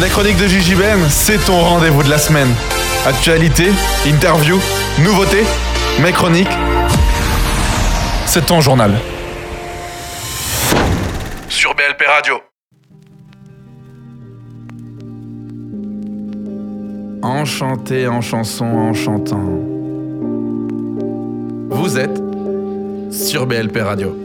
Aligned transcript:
La 0.00 0.08
chronique 0.08 0.36
de 0.36 0.46
Gigi 0.46 0.74
Ben, 0.74 0.98
c'est 1.08 1.38
ton 1.44 1.60
rendez-vous 1.60 2.02
de 2.02 2.10
la 2.10 2.18
semaine. 2.18 2.48
Actualité, 3.06 3.66
interview, 4.06 4.58
nouveauté, 5.00 5.44
mes 6.00 6.12
chroniques, 6.12 6.48
c'est 8.26 8.46
ton 8.46 8.60
journal. 8.60 8.98
Sur 11.48 11.74
BLP 11.74 12.04
Radio. 12.06 12.40
Enchanté 17.22 18.08
en 18.08 18.20
chanson 18.22 18.64
en 18.64 18.94
chantant. 18.94 19.44
Vous 21.70 21.98
êtes 21.98 22.20
sur 23.12 23.46
BLP 23.46 23.78
Radio. 23.82 24.16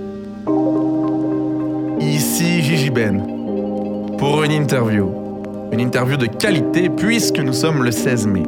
Ici 2.00 2.64
Gigi 2.64 2.90
Ben 2.90 3.22
pour 4.18 4.44
une 4.44 4.52
interview. 4.54 5.27
Une 5.72 5.80
interview 5.80 6.18
de 6.18 6.26
qualité 6.26 6.90
puisque 6.90 7.40
nous 7.40 7.54
sommes 7.54 7.84
le 7.84 7.92
16 7.92 8.28
mai. 8.28 8.44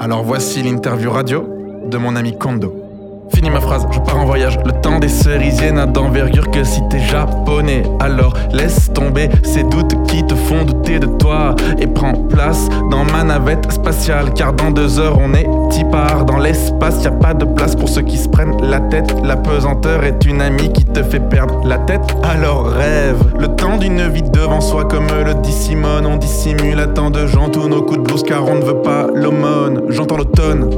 Alors 0.00 0.22
voici 0.22 0.62
l'interview 0.62 1.10
radio 1.10 1.48
de 1.86 1.98
mon 1.98 2.16
ami 2.16 2.38
Kondo. 2.38 2.83
Fini 3.32 3.50
ma 3.50 3.60
phrase, 3.60 3.86
je 3.90 3.98
pars 4.00 4.18
en 4.18 4.26
voyage. 4.26 4.58
Le 4.64 4.72
temps 4.72 4.98
des 4.98 5.08
cerisiers 5.08 5.72
n'a 5.72 5.86
d'envergure 5.86 6.50
que 6.50 6.64
si 6.64 6.80
t'es 6.88 7.00
japonais. 7.00 7.82
Alors 8.00 8.34
laisse 8.52 8.92
tomber 8.92 9.28
ces 9.42 9.62
doutes 9.62 9.94
qui 10.06 10.24
te 10.24 10.34
font 10.34 10.64
douter 10.64 10.98
de 10.98 11.06
toi. 11.06 11.54
Et 11.78 11.86
prends 11.86 12.12
place 12.12 12.68
dans 12.90 13.04
ma 13.04 13.24
navette 13.24 13.70
spatiale. 13.72 14.32
Car 14.34 14.52
dans 14.52 14.70
deux 14.70 14.98
heures, 14.98 15.18
on 15.18 15.32
est 15.34 15.48
part 15.90 16.24
dans 16.24 16.38
l'espace. 16.38 17.02
Y 17.02 17.08
a 17.08 17.10
pas 17.10 17.34
de 17.34 17.44
place 17.44 17.74
pour 17.76 17.88
ceux 17.88 18.02
qui 18.02 18.18
se 18.18 18.28
prennent 18.28 18.60
la 18.62 18.80
tête. 18.80 19.14
La 19.22 19.36
pesanteur 19.36 20.04
est 20.04 20.24
une 20.24 20.40
amie 20.40 20.72
qui 20.72 20.84
te 20.84 21.02
fait 21.02 21.20
perdre 21.20 21.66
la 21.66 21.78
tête. 21.78 22.16
Alors 22.22 22.66
rêve. 22.66 23.22
Le 23.38 23.48
temps 23.48 23.76
d'une 23.76 24.08
vie 24.08 24.22
devant 24.22 24.60
soi, 24.60 24.84
comme 24.84 25.06
le 25.06 25.34
dit 25.42 25.52
Simone. 25.52 26.06
On 26.06 26.16
dissimule 26.16 26.78
à 26.80 26.86
tant 26.86 27.10
de 27.10 27.26
gens 27.26 27.48
tous 27.48 27.68
nos 27.68 27.82
coups 27.82 27.98
de 27.98 28.04
blouse 28.04 28.22
car 28.22 28.46
on 28.48 28.56
ne 28.56 28.64
veut 28.64 28.82
pas 28.82 29.06
l'aumône. 29.14 29.82
J'entends 29.88 30.16
l'automne 30.16 30.70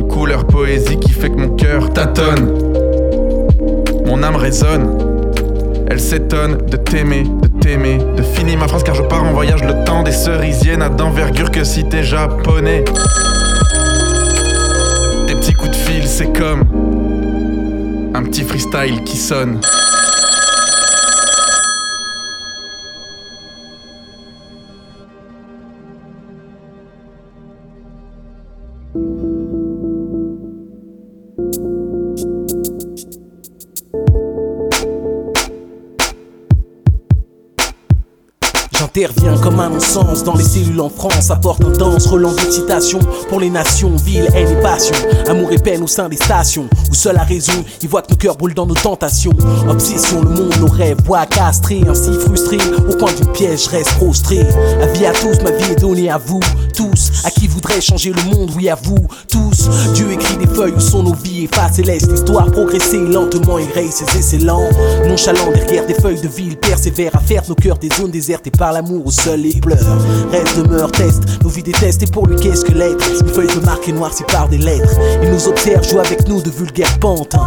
couleur 0.00 0.46
poésie 0.46 0.98
qui 0.98 1.12
fait 1.12 1.28
que 1.28 1.36
mon 1.36 1.50
cœur 1.56 1.92
tâtonne. 1.92 2.52
Mon 4.06 4.22
âme 4.22 4.36
résonne. 4.36 4.96
Elle 5.88 6.00
s'étonne 6.00 6.58
de 6.66 6.76
t'aimer, 6.76 7.24
de 7.24 7.48
t'aimer, 7.60 7.98
de 8.16 8.22
finir 8.22 8.58
ma 8.58 8.68
phrase 8.68 8.82
car 8.82 8.94
je 8.94 9.02
pars 9.02 9.24
en 9.24 9.32
voyage. 9.32 9.62
Le 9.62 9.84
temps 9.84 10.02
des 10.02 10.12
cerisiers 10.12 10.76
n'a 10.76 10.88
d'envergure 10.88 11.50
que 11.50 11.64
si 11.64 11.84
t'es 11.84 12.02
japonais. 12.02 12.84
Des 15.26 15.34
petits 15.34 15.52
coups 15.52 15.70
de 15.70 15.76
fil, 15.76 16.06
c'est 16.06 16.32
comme 16.32 16.64
un 18.14 18.22
petit 18.22 18.42
freestyle 18.42 19.02
qui 19.04 19.16
sonne. 19.16 19.60
Dans 40.24 40.34
les 40.34 40.44
cellules 40.44 40.80
en 40.80 40.90
France. 40.90 41.30
Apporte 41.30 41.64
un 41.64 41.70
dense 41.70 42.06
relance 42.06 42.36
d'excitation 42.36 42.98
pour 43.28 43.40
les 43.40 43.50
nations, 43.50 43.94
villes, 43.96 44.28
haine 44.34 44.48
et 44.48 44.62
passion. 44.62 44.94
Amour 45.28 45.52
et 45.52 45.58
peine 45.58 45.82
au 45.82 45.86
sein 45.86 46.08
des 46.08 46.16
stations. 46.16 46.68
Où 46.90 46.94
seul 46.94 47.16
a 47.16 47.24
raison, 47.24 47.64
il 47.82 47.88
voit 47.88 48.02
que 48.02 48.10
nos 48.10 48.16
cœurs 48.16 48.36
brûlent 48.36 48.54
dans 48.54 48.66
nos 48.66 48.74
tentations. 48.74 49.32
Obsession, 49.68 50.22
le 50.22 50.30
monde, 50.30 50.54
nos 50.60 50.66
rêves, 50.66 50.98
voix 51.04 51.26
castrés, 51.26 51.82
ainsi 51.88 52.12
frustrés. 52.14 52.58
Au 52.88 52.96
coin 52.96 53.12
du 53.12 53.24
piège, 53.32 53.66
reste 53.68 53.94
prostré. 53.94 54.40
Avis 54.80 55.06
à 55.06 55.12
tous, 55.12 55.40
ma 55.42 55.50
vie 55.50 55.72
est 55.72 55.80
donnée 55.80 56.10
à 56.10 56.18
vous. 56.18 56.40
Tous, 56.74 57.12
à 57.24 57.30
qui 57.30 57.46
voudrait 57.46 57.80
changer 57.80 58.12
le 58.12 58.22
monde, 58.30 58.50
oui 58.56 58.68
à 58.68 58.74
vous. 58.74 58.98
Tous, 59.28 59.68
Dieu 59.94 60.12
écrit 60.12 60.36
des 60.36 60.46
feuilles 60.46 60.74
où 60.76 60.80
sont 60.80 61.02
nos 61.02 61.14
vies. 61.14 61.44
Efface 61.44 61.78
et 61.78 61.82
laisse 61.82 62.08
l'histoire 62.08 62.50
progresser 62.50 62.98
lentement, 62.98 63.58
éraye 63.58 63.90
ses 63.90 64.18
essais 64.18 64.38
lents. 64.38 64.68
Nonchalant 65.06 65.50
derrière 65.52 65.86
des 65.86 65.94
feuilles 65.94 66.20
de 66.20 66.28
ville, 66.28 66.56
persévère 66.56 67.14
à 67.16 67.20
faire 67.20 67.42
nos 67.48 67.54
cœurs 67.54 67.78
des 67.78 67.88
zones 67.88 68.10
désertes 68.10 68.46
et 68.46 68.50
par 68.50 68.72
l'amour 68.72 69.06
au 69.06 69.10
seul 69.10 69.44
et 69.46 69.60
pleure. 69.60 69.78
Reste, 70.30 70.56
demeure, 70.58 70.90
teste, 70.92 71.22
nos 71.42 71.48
vies 71.48 71.62
détestent 71.62 72.02
et 72.02 72.06
pour 72.06 72.26
lui 72.26 72.36
qu'est-ce 72.36 72.64
que 72.64 72.72
l'être? 72.72 73.04
Une 73.20 73.28
feuille 73.28 73.54
de 73.54 73.64
marque 73.64 73.88
noircie 73.88 74.24
par 74.24 74.48
des 74.48 74.58
lettres. 74.58 74.94
Il 75.22 75.30
nous 75.30 75.48
observe, 75.48 75.88
joue 75.88 75.98
avec 75.98 76.28
nous 76.28 76.40
de 76.42 76.50
vulgaires 76.50 76.98
pantins. 76.98 77.46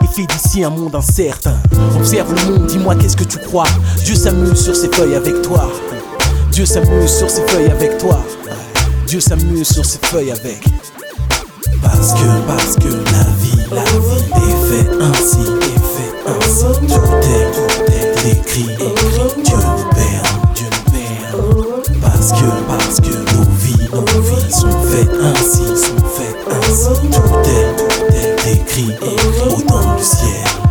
Il 0.00 0.08
fait 0.08 0.26
d'ici 0.26 0.64
un 0.64 0.70
monde 0.70 0.94
incertain. 0.94 1.56
Observe 1.96 2.34
le 2.34 2.52
monde, 2.52 2.66
dis-moi 2.66 2.94
qu'est-ce 2.96 3.16
que 3.16 3.24
tu 3.24 3.38
crois? 3.38 3.66
Dieu 4.04 4.14
s'amuse 4.14 4.60
sur 4.62 4.76
ses 4.76 4.88
feuilles 4.88 5.14
avec 5.14 5.42
toi. 5.42 5.70
Dieu 6.50 6.66
s'amuse 6.66 7.10
sur 7.10 7.30
ses 7.30 7.42
feuilles 7.48 7.70
avec 7.70 7.98
toi. 7.98 8.20
Dieu 9.06 9.20
s'amuse 9.20 9.68
sur 9.68 9.84
ses 9.84 9.98
feuilles 10.02 10.32
avec. 10.32 10.64
Parce 11.82 12.12
que, 12.12 12.46
parce 12.46 12.76
que 12.76 12.88
la 12.88 13.24
vie, 13.40 13.58
la 13.72 13.84
vie 13.84 14.24
est 14.36 14.70
faite 14.70 14.92
ainsi, 15.00 15.38
est 15.60 15.80
faite 15.94 16.14
ainsi. 16.26 16.64
Tout 16.86 16.94
est, 16.94 17.50
tout 17.52 17.92
est 17.92 18.30
écrit, 18.32 18.70
écrit. 18.74 19.42
Dieu 19.42 19.56
nous 19.56 19.90
permet. 19.94 20.41
Parce 22.66 23.00
que, 23.00 23.10
nos 23.10 23.50
vies, 23.58 23.88
nos 23.92 24.22
vies 24.22 24.52
sont 24.52 24.70
faites 24.82 25.10
ainsi, 25.20 25.64
sont 25.76 26.04
faites 26.16 26.36
ainsi. 26.50 26.88
Tout 27.10 27.38
est, 27.48 27.76
tout 27.76 28.14
est 28.14 28.52
écrit. 28.54 28.94
Au 29.02 29.62
dans 29.62 29.94
le 29.94 30.02
ciel, 30.02 30.28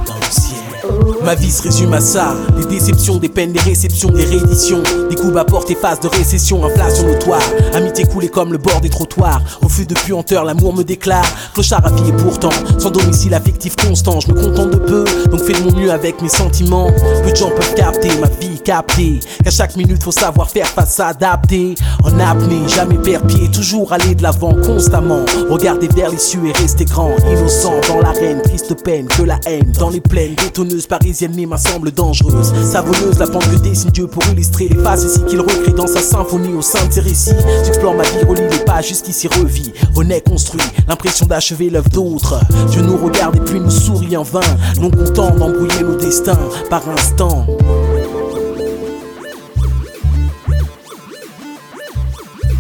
dans 0.08 0.16
le 0.16 0.32
ciel. 0.32 1.22
Ma 1.24 1.36
vie 1.36 1.52
se 1.52 1.62
résume 1.62 1.94
à 1.94 2.02
ça 2.02 2.36
Des 2.58 2.66
déceptions, 2.66 3.18
des 3.18 3.30
peines, 3.30 3.52
des 3.52 3.60
réceptions, 3.60 4.10
des 4.10 4.26
rééditions 4.26 4.82
Des 5.10 5.16
coups 5.16 5.38
à 5.38 5.46
porte 5.46 5.70
et 5.70 5.76
phases 5.76 6.00
de 6.00 6.08
récession, 6.08 6.66
inflation 6.66 7.08
notoire 7.08 7.44
Amitié 7.74 8.06
coulée 8.06 8.30
comme 8.30 8.52
le 8.52 8.58
bord 8.58 8.82
des 8.82 8.90
trottoirs 8.90 9.42
Refus 9.62 9.86
de 9.86 9.94
puanteur, 9.94 10.44
l'amour 10.44 10.76
me 10.76 10.84
déclare 10.84 11.26
Clochard 11.54 11.86
à 11.86 11.90
et 11.90 12.14
pourtant, 12.24 12.50
sans 12.80 12.90
domicile 12.90 13.36
affectif 13.36 13.76
constant 13.76 14.20
Je 14.20 14.32
me 14.32 14.42
contente 14.42 14.72
de 14.72 14.78
peu, 14.78 15.06
donc 15.30 15.42
fais 15.42 15.54
de 15.54 15.60
mon 15.60 15.80
mieux 15.80 15.92
avec 15.92 16.22
mes 16.22 16.30
sentiments 16.30 16.92
Peu 17.24 17.32
de 17.32 17.36
gens 17.36 17.52
peuvent 17.52 17.76
capter 17.76 18.10
ma 18.20 18.28
vie 18.28 18.51
captée 18.62 19.20
Qu'à 19.44 19.52
chaque 19.52 19.76
minute 19.76 20.04
faut 20.04 20.12
savoir 20.12 20.50
faire 20.50 20.68
face, 20.68 20.96
s'adapter. 20.96 21.76
En 22.04 22.20
apnée, 22.20 22.68
jamais 22.68 22.98
perdre 22.98 23.28
pied 23.28 23.50
Toujours 23.52 23.94
aller 23.94 24.16
de 24.16 24.24
l'avant 24.24 24.54
constamment. 24.54 25.26
Regarder 25.50 25.88
vers 25.88 26.12
cieux 26.20 26.48
et 26.48 26.52
rester 26.54 26.86
grand 26.86 27.12
Innocent. 27.32 27.82
Dans 27.88 28.00
l'arène, 28.00 28.42
triste 28.42 28.84
peine 28.84 29.08
que 29.08 29.24
la 29.24 29.40
haine. 29.46 29.72
Dans 29.80 29.90
les 29.90 30.02
plaines, 30.02 30.36
bétonneuses 30.36 30.88
parisiennes 30.88 31.34
mais 31.36 31.58
semble 31.58 31.92
dangereuse. 31.92 32.54
Savonneuse, 32.64 33.20
la 33.20 33.28
pente 33.28 33.50
que 33.50 33.58
dessine 33.58 33.92
Dieu 33.92 34.08
pour 34.08 34.24
illustrer 34.32 34.68
les 34.70 34.78
phases 34.84 35.04
ici 35.04 35.22
qu'il 35.28 35.40
recrée 35.40 35.74
dans 35.74 35.88
sa 35.88 36.02
symphonie 36.02 36.54
au 36.54 36.62
sein 36.62 36.86
de 36.88 36.94
ses 36.94 37.02
récits. 37.02 37.36
J'explore 37.66 37.96
ma 37.96 38.04
vie, 38.04 38.24
relis 38.28 38.50
les 38.50 38.66
pages 38.66 38.90
jusqu'ici 38.90 39.28
revis 39.28 39.72
Renaît 39.96 40.22
construit, 40.22 40.62
l'impression 40.88 41.26
d'achever 41.26 41.70
l'œuvre 41.70 41.90
d'autres. 41.90 42.40
Dieu 42.70 42.82
nous 42.82 42.98
regarde 42.98 43.36
et 43.36 43.40
puis 43.40 43.60
nous 43.60 43.70
sourit 43.70 44.18
en 44.18 44.24
vain. 44.24 44.42
Non 44.80 44.90
content 44.90 45.32
d'embrouiller 45.32 45.84
nos 45.84 45.96
destins 45.96 46.40
par 46.70 46.88
instant 46.90 47.46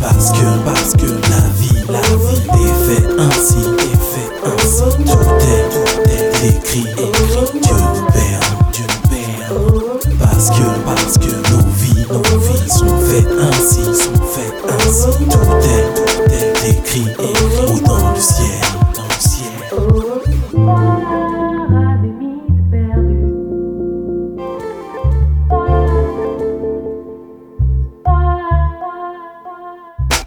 Parce 0.01 0.31
que, 0.31 0.45
parce 0.65 0.93
que 0.93 1.05
la 1.29 1.41
vie, 1.59 1.83
la 1.89 2.01
vie 2.01 2.41
est 2.65 2.77
faite 2.87 3.09
ainsi, 3.19 3.63
est 3.77 4.01
faite 4.11 4.33
ainsi. 4.45 4.83
Tout 5.05 5.39
est, 5.39 5.69
tout 5.69 6.09
est 6.09 6.49
écrit, 6.49 6.85
écrit. 6.97 7.59
Dieu 7.61 7.75
nous 7.93 8.05
permet, 8.07 8.39
Dieu 8.73 8.85
nous 8.87 9.03
permet. 9.09 10.17
Parce 10.19 10.47
que, 10.49 10.65
parce 10.85 11.17
que 11.17 11.31
nos 11.51 11.63
vies, 11.77 12.05
nos 12.11 12.39
vies 12.39 12.69
sont 12.69 12.97
faites 12.99 13.31
ainsi, 13.39 13.83
sont 13.83 14.21
faites 14.33 14.59
ainsi. 14.67 15.11
Tout 15.29 15.63
est, 15.63 15.85
tout 15.95 16.33
est 16.33 16.69
écrit, 16.69 17.07
écrit. 17.19 17.81
Dans 17.81 18.11
le 18.11 18.19
ciel, 18.19 18.65
dans 18.95 19.07
le 19.07 19.19
ciel. 19.19 19.53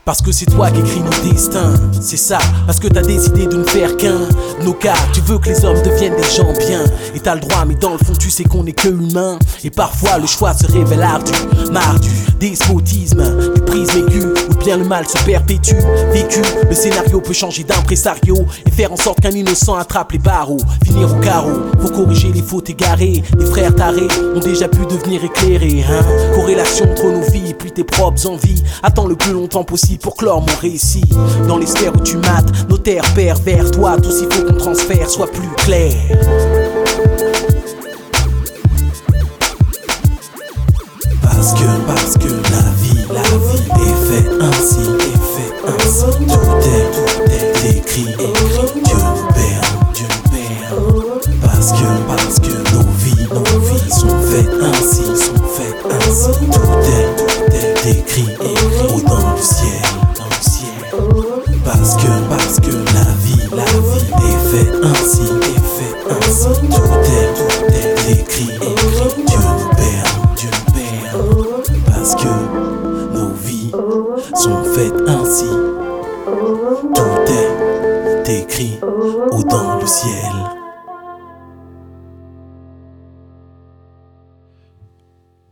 Parce 0.04 0.20
que 0.20 0.32
c'est 0.32 0.44
toi 0.44 0.70
qui 0.70 0.80
écris 0.80 1.00
nos 1.00 1.32
destins, 1.32 1.72
c'est 1.98 2.18
ça. 2.18 2.38
Parce 2.66 2.78
que 2.78 2.88
t'as 2.88 3.00
décidé 3.00 3.46
de 3.46 3.56
ne 3.56 3.64
faire 3.64 3.96
qu'un. 3.96 4.18
Nos 4.62 4.74
cas, 4.74 4.96
tu 5.14 5.22
veux 5.22 5.38
que 5.38 5.48
les 5.48 5.64
hommes 5.64 5.80
deviennent 5.82 6.16
des 6.16 6.22
gens 6.22 6.52
bien. 6.52 6.84
Et 7.14 7.20
t'as 7.20 7.34
le 7.34 7.40
droit, 7.40 7.64
mais 7.66 7.74
dans 7.74 7.92
le 7.92 7.98
fond, 7.98 8.12
tu 8.18 8.28
sais 8.28 8.44
qu'on 8.44 8.66
est 8.66 8.72
que 8.72 8.88
humain. 8.88 9.38
Et 9.64 9.70
parfois, 9.70 10.18
le 10.18 10.26
choix 10.26 10.52
se 10.52 10.66
révèle 10.70 11.02
ardu, 11.02 11.32
mardu, 11.72 12.10
despotisme, 12.38 13.54
du 13.54 13.60
prisme 13.62 14.06
aigu, 14.06 14.24
où 14.50 14.54
bien 14.56 14.76
le 14.76 14.84
mal 14.84 15.08
se 15.08 15.16
perpétue. 15.24 15.76
Vécu, 16.12 16.42
le 16.68 16.74
scénario 16.74 17.22
peut 17.22 17.32
changer 17.32 17.64
d'impresario 17.64 18.44
et 18.66 18.70
faire 18.70 18.92
en 18.92 18.96
sorte 18.96 19.20
qu'un 19.20 19.30
innocent 19.30 19.74
attrape 19.74 20.12
les 20.12 20.18
barreaux. 20.18 20.60
Finir 20.84 21.16
au 21.16 21.20
carreau, 21.20 21.62
faut 21.80 21.88
corriger 21.88 22.30
les 22.30 22.42
fautes 22.42 22.68
égarées. 22.68 23.22
Les 23.38 23.46
frères 23.46 23.74
tarés 23.74 24.08
ont 24.36 24.40
déjà 24.40 24.68
pu 24.68 24.84
devenir 24.84 25.24
éclairés, 25.24 25.82
hein. 25.88 26.04
Corrélation 26.34 26.90
entre 26.92 27.04
nos 27.04 27.22
vies 27.30 27.54
puis 27.54 27.72
tes 27.72 27.84
propres 27.84 28.26
envies. 28.26 28.62
Attends 28.82 29.06
le 29.06 29.16
plus 29.16 29.32
longtemps 29.32 29.64
possible 29.64 29.93
pour 29.98 30.16
clore 30.16 30.40
mon 30.40 30.56
récit. 30.60 31.04
Dans 31.48 31.58
les 31.58 31.66
sphères 31.66 31.94
où 31.94 32.00
tu 32.00 32.16
mates, 32.16 32.68
nos 32.68 32.78
terres 32.78 33.12
pervers, 33.14 33.70
toi, 33.70 33.96
tout 34.00 34.10
s'il 34.10 34.32
faut 34.32 34.44
qu'on 34.44 34.56
transfère 34.56 35.08
soit 35.08 35.30
plus 35.30 35.48
clair. 35.58 35.94
Parce 41.22 41.52
que, 41.54 41.64
parce 41.86 42.14
que 42.14 42.28
la 42.28 42.64
vie, 42.80 43.06
la 43.12 43.22
vie 43.22 43.64
est 43.82 43.98
faite 44.08 44.32
ainsi, 44.40 44.80
est 44.98 45.20
faite 45.34 45.58
ainsi. 45.66 46.06
Tout 46.26 46.56
est, 46.68 46.86
tout 46.92 47.22
est 47.30 47.76
écrit, 47.76 48.08
écrit. 48.12 48.80
Dieu 48.84 48.96
nous 48.96 49.26
perd, 49.34 49.66
Dieu 49.94 50.06
nous 50.08 50.30
perd. 50.30 51.40
Parce 51.42 51.72
que, 51.72 51.86
parce 52.06 52.40
que 52.40 52.54
nos 52.74 52.86
vies, 52.98 53.26
nos 53.32 53.60
vies 53.60 53.90
sont 53.90 54.18
faites 54.30 54.54
ainsi, 54.62 55.04
sont 55.22 55.42
faites 55.56 55.82
ainsi. 55.90 56.30
Tout 56.50 56.68
est, 56.82 57.16
tout 57.16 57.54
est 57.54 57.98
écrit. 57.98 58.33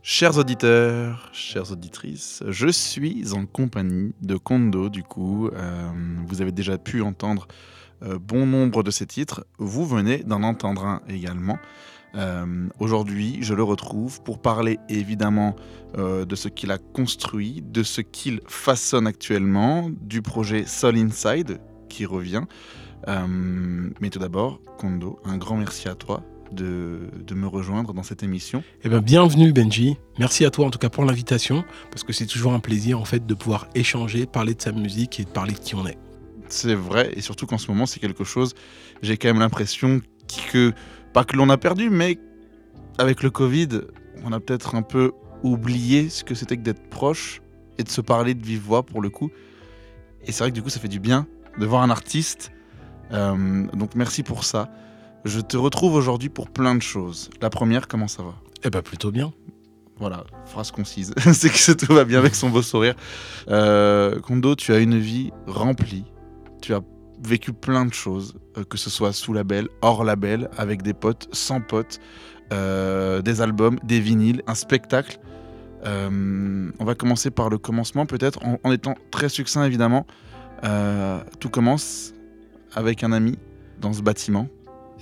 Chers 0.05 0.37
auditeurs, 0.37 1.29
chères 1.31 1.71
auditrices, 1.71 2.43
je 2.49 2.67
suis 2.67 3.31
en 3.31 3.45
compagnie 3.45 4.13
de 4.21 4.35
Kondo, 4.35 4.89
du 4.89 5.01
coup. 5.01 5.47
Euh, 5.47 5.89
vous 6.27 6.41
avez 6.41 6.51
déjà 6.51 6.77
pu 6.77 7.01
entendre 7.01 7.47
euh, 8.03 8.19
bon 8.19 8.45
nombre 8.45 8.83
de 8.83 8.91
ses 8.91 9.05
titres. 9.05 9.45
Vous 9.59 9.85
venez 9.85 10.17
d'en 10.17 10.43
entendre 10.43 10.85
un 10.85 11.01
également. 11.07 11.57
Euh, 12.15 12.67
Aujourd'hui, 12.79 13.37
je 13.43 13.53
le 13.53 13.63
retrouve 13.63 14.21
pour 14.23 14.41
parler 14.41 14.77
évidemment 14.89 15.55
de 15.97 16.35
ce 16.35 16.49
qu'il 16.49 16.71
a 16.71 16.79
construit, 16.79 17.63
de 17.65 17.81
ce 17.81 18.01
qu'il 18.01 18.41
façonne 18.45 19.07
actuellement, 19.07 19.89
du 20.01 20.21
projet 20.21 20.65
Soul 20.65 20.97
Inside 20.97 21.61
qui 21.87 22.05
revient. 22.05 22.43
Mais 23.07 24.09
tout 24.09 24.19
d'abord, 24.19 24.59
Kondo, 24.77 25.19
un 25.23 25.37
grand 25.37 25.55
merci 25.55 25.87
à 25.87 25.95
toi 25.95 26.23
de, 26.53 27.09
de 27.25 27.35
me 27.35 27.47
rejoindre 27.47 27.93
dans 27.93 28.03
cette 28.03 28.23
émission. 28.23 28.63
Eh 28.83 28.89
ben, 28.89 28.99
bienvenue 28.99 29.51
Benji. 29.51 29.97
Merci 30.19 30.45
à 30.45 30.51
toi 30.51 30.65
en 30.65 30.69
tout 30.69 30.79
cas 30.79 30.89
pour 30.89 31.05
l'invitation, 31.05 31.63
parce 31.91 32.03
que 32.03 32.13
c'est 32.13 32.25
toujours 32.25 32.53
un 32.53 32.59
plaisir 32.59 32.99
en 32.99 33.05
fait 33.05 33.25
de 33.25 33.33
pouvoir 33.33 33.67
échanger, 33.75 34.25
parler 34.25 34.53
de 34.53 34.61
sa 34.61 34.71
musique 34.71 35.19
et 35.19 35.23
de 35.23 35.29
parler 35.29 35.53
de 35.53 35.59
qui 35.59 35.75
on 35.75 35.85
est. 35.85 35.97
C'est 36.49 36.75
vrai, 36.75 37.11
et 37.15 37.21
surtout 37.21 37.47
qu'en 37.47 37.57
ce 37.57 37.69
moment, 37.69 37.85
c'est 37.85 37.99
quelque 37.99 38.23
chose, 38.23 38.53
j'ai 39.01 39.17
quand 39.17 39.29
même 39.29 39.39
l'impression 39.39 40.01
que, 40.51 40.73
pas 41.13 41.23
que 41.23 41.35
l'on 41.35 41.49
a 41.49 41.57
perdu, 41.57 41.89
mais 41.89 42.19
avec 42.97 43.23
le 43.23 43.29
Covid, 43.29 43.69
on 44.23 44.31
a 44.31 44.39
peut-être 44.39 44.75
un 44.75 44.83
peu 44.83 45.11
oublié 45.41 46.09
ce 46.09 46.23
que 46.23 46.35
c'était 46.35 46.57
que 46.57 46.61
d'être 46.61 46.89
proche 46.89 47.41
et 47.77 47.83
de 47.83 47.89
se 47.89 48.01
parler 48.01 48.33
de 48.33 48.45
vive 48.45 48.61
voix 48.61 48.83
pour 48.83 49.01
le 49.01 49.09
coup. 49.09 49.31
Et 50.25 50.31
c'est 50.31 50.43
vrai 50.43 50.51
que 50.51 50.55
du 50.55 50.61
coup, 50.61 50.69
ça 50.69 50.79
fait 50.79 50.87
du 50.87 50.99
bien 50.99 51.27
de 51.59 51.65
voir 51.65 51.81
un 51.81 51.89
artiste. 51.89 52.51
Euh, 53.11 53.65
donc 53.73 53.95
merci 53.95 54.23
pour 54.23 54.43
ça. 54.43 54.69
Je 55.25 55.39
te 55.39 55.55
retrouve 55.55 55.95
aujourd'hui 55.95 56.27
pour 56.27 56.49
plein 56.49 56.75
de 56.75 56.81
choses. 56.81 57.29
La 57.41 57.49
première, 57.49 57.87
comment 57.87 58.09
ça 58.09 58.23
va? 58.23 58.33
Eh 58.63 58.69
ben 58.69 58.81
plutôt 58.81 59.11
bien. 59.11 59.33
Voilà, 59.97 60.25
phrase 60.45 60.71
concise. 60.71 61.13
c'est 61.33 61.49
que 61.49 61.85
tout 61.85 61.93
va 61.93 62.03
bien 62.03 62.19
avec 62.19 62.35
son 62.35 62.49
beau 62.49 62.61
sourire. 62.61 62.95
Euh, 63.47 64.19
Kondo, 64.19 64.55
tu 64.55 64.73
as 64.73 64.79
une 64.79 64.97
vie 64.97 65.31
remplie. 65.47 66.03
Tu 66.61 66.73
as 66.73 66.81
vécu 67.23 67.53
plein 67.53 67.85
de 67.85 67.93
choses, 67.93 68.35
euh, 68.57 68.65
que 68.65 68.77
ce 68.77 68.89
soit 68.89 69.13
sous 69.13 69.31
label, 69.31 69.69
hors 69.81 70.03
label, 70.03 70.49
avec 70.57 70.81
des 70.81 70.93
potes, 70.93 71.29
sans 71.31 71.61
potes, 71.61 72.01
euh, 72.51 73.21
des 73.21 73.39
albums, 73.39 73.79
des 73.83 74.01
vinyles, 74.01 74.41
un 74.47 74.55
spectacle. 74.55 75.19
Euh, 75.85 76.69
on 76.79 76.85
va 76.85 76.95
commencer 76.95 77.31
par 77.31 77.49
le 77.49 77.57
commencement, 77.57 78.05
peut-être, 78.05 78.45
en, 78.45 78.59
en 78.61 78.71
étant 78.73 78.95
très 79.09 79.29
succinct 79.29 79.63
évidemment. 79.63 80.05
Tout 81.39 81.49
commence 81.49 82.13
avec 82.73 83.03
un 83.03 83.11
ami 83.11 83.37
dans 83.79 83.91
ce 83.91 84.01
bâtiment. 84.01 84.47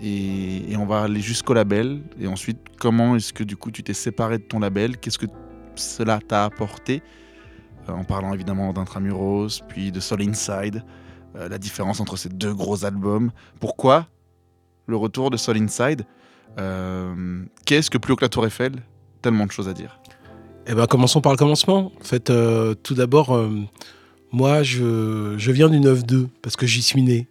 Et, 0.02 0.76
on 0.78 0.86
va 0.86 1.04
aller 1.04 1.22
jusqu'au 1.22 1.54
label. 1.54 2.02
Et 2.20 2.28
ensuite, 2.28 2.60
comment 2.80 3.16
est-ce 3.16 3.34
que 3.34 3.44
du 3.44 3.56
coup 3.56 3.72
tu 3.72 3.84
t'es 3.84 3.94
séparé 3.94 4.38
de 4.38 4.44
ton 4.44 4.60
label? 4.60 4.98
Qu'est-ce 4.98 5.20
que 5.20 5.28
cela 5.76 6.20
t'a 6.26 6.46
apporté? 6.46 7.02
Euh, 7.90 7.94
En 7.94 8.04
parlant 8.04 8.34
évidemment 8.34 8.74
d'Intramuros, 8.74 9.62
puis 9.68 9.92
de 9.92 10.00
Soul 10.00 10.24
Inside, 10.24 10.84
euh, 11.36 11.50
la 11.50 11.58
différence 11.58 12.00
entre 12.00 12.18
ces 12.18 12.30
deux 12.30 12.54
gros 12.54 12.86
albums. 12.86 13.32
Pourquoi 13.60 14.08
le 14.88 14.96
retour 14.96 15.30
de 15.30 15.38
Soul 15.38 15.58
Inside? 15.58 16.04
Euh, 16.60 17.44
Qu'est-ce 17.66 17.90
que 17.90 17.98
plus 17.98 18.14
haut 18.14 18.16
que 18.16 18.26
la 18.26 18.30
Tour 18.30 18.46
Eiffel? 18.46 18.74
Tellement 19.22 19.46
de 19.46 19.52
choses 19.52 19.70
à 19.70 19.74
dire. 19.74 20.00
Eh 20.68 20.74
ben 20.74 20.86
commençons 20.88 21.22
par 21.22 21.32
le 21.32 21.38
commencement. 21.38 21.92
En 22.00 22.04
fait, 22.04 22.32
tout 22.84 22.94
d'abord, 22.94 23.40
moi 24.32 24.62
je, 24.64 25.36
je 25.38 25.52
viens 25.52 25.70
du 25.70 25.80
9-2 25.80 26.28
parce 26.42 26.56
que 26.56 26.66
j'y 26.68 26.82
suis 26.82 27.02
né. 27.02 27.28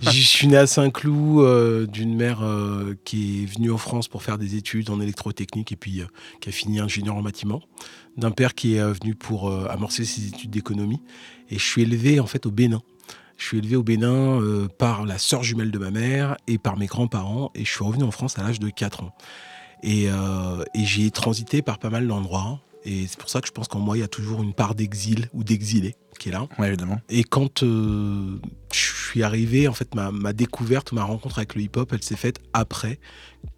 J'y 0.00 0.24
suis 0.24 0.46
né 0.46 0.56
à 0.56 0.66
Saint-Cloud 0.66 1.44
euh, 1.44 1.86
d'une 1.86 2.14
mère 2.14 2.42
euh, 2.42 2.94
qui 3.04 3.42
est 3.42 3.46
venue 3.46 3.70
en 3.70 3.78
France 3.78 4.08
pour 4.08 4.22
faire 4.22 4.38
des 4.38 4.56
études 4.56 4.90
en 4.90 5.00
électrotechnique 5.00 5.72
et 5.72 5.76
puis 5.76 6.00
euh, 6.00 6.06
qui 6.40 6.48
a 6.48 6.52
fini 6.52 6.80
ingénieur 6.80 7.16
en 7.16 7.22
bâtiment. 7.22 7.62
D'un 8.16 8.30
père 8.30 8.54
qui 8.54 8.76
est 8.76 8.82
venu 8.82 9.14
pour 9.14 9.52
amorcer 9.70 10.06
ses 10.06 10.28
études 10.28 10.50
d'économie. 10.50 11.02
Et 11.50 11.58
je 11.58 11.64
suis 11.64 11.82
élevé 11.82 12.18
en 12.18 12.26
fait 12.26 12.46
au 12.46 12.50
Bénin. 12.50 12.80
Je 13.36 13.44
suis 13.44 13.58
élevé 13.58 13.76
au 13.76 13.82
Bénin 13.82 14.40
par 14.78 15.04
la 15.04 15.18
sœur 15.18 15.42
jumelle 15.42 15.70
de 15.70 15.78
ma 15.78 15.90
mère 15.90 16.38
et 16.46 16.56
par 16.56 16.78
mes 16.78 16.86
grands-parents. 16.86 17.52
Et 17.54 17.66
je 17.66 17.70
suis 17.70 17.84
revenu 17.84 18.04
en 18.04 18.10
France 18.10 18.38
à 18.38 18.42
l'âge 18.42 18.58
de 18.58 18.70
4 18.70 19.02
ans. 19.02 19.14
Et 19.82 20.08
j'ai 20.74 21.10
transité 21.10 21.60
par 21.60 21.78
pas 21.78 21.90
mal 21.90 22.08
d'endroits. 22.08 22.58
Et 22.86 23.06
c'est 23.08 23.18
pour 23.18 23.28
ça 23.28 23.40
que 23.40 23.48
je 23.48 23.52
pense 23.52 23.66
qu'en 23.66 23.80
moi, 23.80 23.96
il 23.96 24.00
y 24.00 24.04
a 24.04 24.08
toujours 24.08 24.42
une 24.42 24.54
part 24.54 24.74
d'exil 24.74 25.28
ou 25.34 25.42
d'exilé 25.42 25.96
qui 26.16 26.30
est 26.30 26.32
là. 26.32 26.46
Ouais, 26.58 26.68
évidemment. 26.68 27.00
Et 27.08 27.24
quand 27.24 27.62
euh, 27.62 28.38
je 28.72 28.78
suis 29.08 29.22
arrivé, 29.22 29.68
en 29.68 29.72
fait, 29.72 29.94
ma, 29.94 30.10
ma 30.10 30.32
découverte, 30.32 30.92
ma 30.92 31.04
rencontre 31.04 31.38
avec 31.38 31.54
le 31.54 31.62
hip-hop, 31.62 31.92
elle 31.92 32.02
s'est 32.02 32.16
faite 32.16 32.38
après 32.52 32.98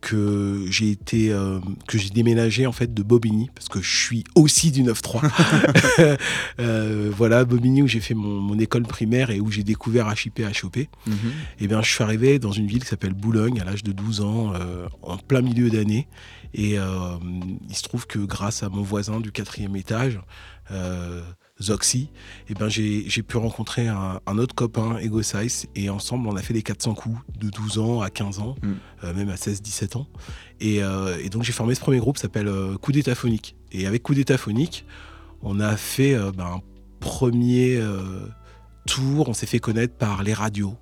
que 0.00 0.66
j'ai 0.68 0.90
été, 0.90 1.32
euh, 1.32 1.60
que 1.86 1.96
j'ai 1.96 2.10
déménagé 2.10 2.66
en 2.66 2.72
fait 2.72 2.92
de 2.92 3.02
Bobigny, 3.02 3.50
parce 3.54 3.68
que 3.68 3.80
je 3.80 4.04
suis 4.04 4.24
aussi 4.34 4.70
du 4.70 4.82
9-3. 4.82 5.20
Euh, 6.60 7.10
voilà, 7.16 7.44
Bobigny 7.44 7.82
où 7.82 7.86
j'ai 7.86 8.00
fait 8.00 8.14
mon, 8.14 8.40
mon 8.40 8.58
école 8.58 8.82
primaire 8.82 9.30
et 9.30 9.40
où 9.40 9.50
j'ai 9.50 9.62
découvert 9.62 10.12
HIP, 10.12 10.40
HOP. 10.40 10.76
Mhm. 11.06 11.16
Et 11.60 11.68
bien, 11.68 11.82
je 11.82 11.90
suis 11.92 12.02
arrivé 12.02 12.38
dans 12.38 12.50
une 12.50 12.66
ville 12.66 12.82
qui 12.82 12.88
s'appelle 12.88 13.14
Boulogne 13.14 13.60
à 13.60 13.64
l'âge 13.64 13.84
de 13.84 13.92
12 13.92 14.20
ans, 14.22 14.52
en 15.02 15.16
plein 15.18 15.40
milieu 15.40 15.70
d'année. 15.70 16.08
Et 16.54 16.78
euh, 16.78 17.16
il 17.68 17.76
se 17.76 17.82
trouve 17.82 18.06
que 18.06 18.18
grâce 18.18 18.62
à 18.62 18.68
mon 18.68 18.82
voisin 18.82 19.20
du 19.20 19.32
quatrième 19.32 19.76
étage, 19.76 20.20
euh, 20.70 21.22
Zoxy, 21.60 22.10
et 22.48 22.54
ben 22.54 22.68
j'ai 22.68 23.22
pu 23.22 23.36
rencontrer 23.36 23.88
un, 23.88 24.20
un 24.26 24.38
autre 24.38 24.54
copain, 24.54 24.98
Ego 24.98 25.22
Size, 25.22 25.66
et 25.74 25.90
ensemble 25.90 26.28
on 26.28 26.36
a 26.36 26.42
fait 26.42 26.54
les 26.54 26.62
400 26.62 26.94
coups 26.94 27.18
de 27.38 27.50
12 27.50 27.78
ans 27.78 28.00
à 28.00 28.10
15 28.10 28.38
ans, 28.38 28.54
Mm. 28.62 28.72
euh, 29.04 29.14
même 29.14 29.28
à 29.28 29.34
16-17 29.34 29.96
ans. 29.96 30.06
Et, 30.60 30.82
euh, 30.82 31.18
et 31.22 31.30
donc 31.30 31.42
j'ai 31.42 31.52
formé 31.52 31.74
ce 31.74 31.80
premier 31.80 31.98
groupe 31.98 32.16
s'appelle 32.18 32.50
Coup 32.80 32.92
d'état 32.92 33.14
phonique. 33.14 33.56
Et 33.72 33.86
avec 33.86 34.02
Coup 34.02 34.14
d'état 34.14 34.38
phonique, 34.38 34.84
on 35.42 35.58
a 35.60 35.76
fait 35.76 36.16
ben, 36.36 36.46
un 36.46 36.60
premier 37.00 37.80
tour, 38.86 39.28
on 39.28 39.32
s'est 39.34 39.46
fait 39.46 39.58
connaître 39.60 39.94
par 39.94 40.22
les 40.22 40.32
radios, 40.34 40.76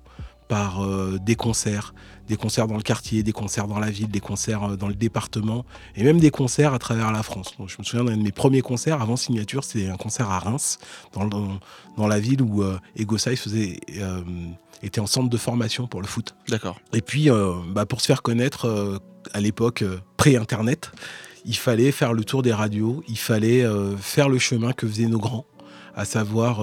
par 0.47 0.83
euh, 0.83 1.17
des 1.21 1.35
concerts, 1.35 1.93
des 2.27 2.37
concerts 2.37 2.67
dans 2.67 2.77
le 2.77 2.81
quartier, 2.83 3.23
des 3.23 3.31
concerts 3.33 3.67
dans 3.67 3.79
la 3.79 3.89
ville, 3.89 4.07
des 4.09 4.19
concerts 4.19 4.63
euh, 4.63 4.75
dans 4.75 4.87
le 4.87 4.95
département, 4.95 5.65
et 5.95 6.03
même 6.03 6.19
des 6.19 6.31
concerts 6.31 6.73
à 6.73 6.79
travers 6.79 7.11
la 7.11 7.23
France. 7.23 7.53
Donc, 7.59 7.69
je 7.69 7.75
me 7.79 7.83
souviens 7.83 8.05
d'un 8.05 8.15
de 8.17 8.23
mes 8.23 8.31
premiers 8.31 8.61
concerts 8.61 9.01
avant 9.01 9.17
signature, 9.17 9.63
c'était 9.63 9.89
un 9.89 9.97
concert 9.97 10.29
à 10.29 10.39
Reims, 10.39 10.79
dans, 11.13 11.23
le- 11.23 11.29
dans, 11.29 11.59
dans 11.97 12.07
la 12.07 12.19
ville 12.19 12.41
où 12.41 12.63
euh, 12.63 12.79
Ego 12.95 13.17
Size 13.17 13.39
faisait, 13.39 13.79
euh, 13.97 14.21
était 14.83 15.01
en 15.01 15.07
centre 15.07 15.29
de 15.29 15.37
formation 15.37 15.87
pour 15.87 16.01
le 16.01 16.07
foot. 16.07 16.35
D'accord. 16.47 16.79
Et 16.93 17.01
puis, 17.01 17.29
bah, 17.73 17.85
pour 17.85 17.99
se 18.01 18.05
faire 18.05 18.21
connaître 18.21 19.01
à 19.33 19.41
l'époque 19.41 19.83
pré-internet, 20.17 20.91
il 21.45 21.55
fallait 21.57 21.91
faire 21.91 22.13
le 22.13 22.23
tour 22.23 22.43
des 22.43 22.53
radios, 22.53 23.03
il 23.07 23.17
fallait 23.17 23.65
faire 23.99 24.29
le 24.29 24.37
chemin 24.37 24.73
que 24.73 24.87
faisaient 24.87 25.07
nos 25.07 25.17
grands, 25.17 25.45
à 25.95 26.05
savoir 26.05 26.61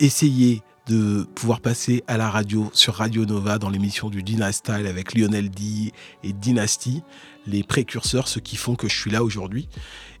essayer 0.00 0.62
de 0.86 1.24
pouvoir 1.34 1.60
passer 1.60 2.04
à 2.06 2.16
la 2.16 2.30
radio 2.30 2.70
sur 2.72 2.94
Radio 2.94 3.24
Nova 3.24 3.58
dans 3.58 3.68
l'émission 3.70 4.08
du 4.08 4.22
Dynastyle 4.22 4.86
avec 4.86 5.14
Lionel 5.14 5.50
D 5.50 5.92
et 6.22 6.32
Dynasty, 6.32 7.02
les 7.46 7.64
précurseurs, 7.64 8.28
ceux 8.28 8.40
qui 8.40 8.56
font 8.56 8.76
que 8.76 8.88
je 8.88 8.94
suis 8.96 9.10
là 9.10 9.24
aujourd'hui. 9.24 9.68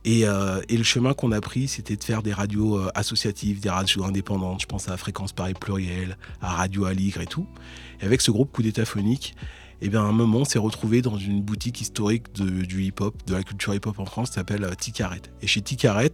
Et, 0.04 0.26
euh, 0.26 0.60
et 0.68 0.76
le 0.76 0.82
chemin 0.84 1.14
qu'on 1.14 1.30
a 1.32 1.40
pris, 1.40 1.68
c'était 1.68 1.96
de 1.96 2.02
faire 2.02 2.22
des 2.22 2.32
radios 2.32 2.78
euh, 2.78 2.90
associatives, 2.94 3.60
des 3.60 3.70
radios 3.70 4.04
indépendantes. 4.04 4.60
Je 4.60 4.66
pense 4.66 4.88
à 4.88 4.96
Fréquence 4.96 5.32
Paris 5.32 5.54
Pluriel, 5.54 6.16
à 6.40 6.50
Radio 6.54 6.84
Aligre 6.84 7.20
et 7.20 7.26
tout. 7.26 7.46
Et 8.00 8.04
avec 8.04 8.20
ce 8.20 8.30
groupe 8.32 8.50
Coup 8.52 8.62
d'état 8.62 8.84
phonique, 8.84 9.34
eh 9.82 9.88
bien, 9.88 10.00
à 10.00 10.04
un 10.06 10.12
moment, 10.12 10.38
on 10.38 10.44
s'est 10.44 10.58
retrouvé 10.58 11.02
dans 11.02 11.18
une 11.18 11.42
boutique 11.42 11.80
historique 11.80 12.32
de- 12.34 12.64
du 12.64 12.82
hip-hop, 12.84 13.14
de 13.26 13.34
la 13.34 13.42
culture 13.42 13.74
hip-hop 13.74 13.98
en 13.98 14.06
France, 14.06 14.30
qui 14.30 14.34
s'appelle 14.34 14.64
euh, 14.64 14.74
Ticaret. 14.74 15.22
Et 15.42 15.46
chez 15.46 15.60
Ticaret, 15.60 16.12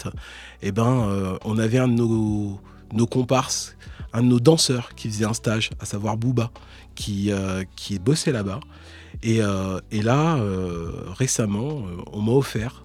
eh 0.62 0.72
ben, 0.72 1.38
on 1.44 1.58
avait 1.58 1.78
un 1.78 1.88
de 1.88 1.94
nos, 1.94 2.60
nos 2.92 3.06
comparses, 3.06 3.76
un 4.12 4.22
de 4.22 4.28
nos 4.28 4.40
danseurs 4.40 4.94
qui 4.94 5.08
faisait 5.08 5.24
un 5.24 5.32
stage, 5.32 5.70
à 5.80 5.84
savoir 5.84 6.16
Booba, 6.16 6.50
qui, 6.94 7.32
euh, 7.32 7.64
qui 7.76 7.98
bossait 7.98 8.32
là-bas. 8.32 8.60
Et, 9.22 9.42
euh, 9.42 9.80
là, 9.92 10.36
euh, 10.36 10.90
récemment, 11.16 11.82
euh, 11.86 12.02
on 12.12 12.20
m'a 12.22 12.32
offert 12.32 12.82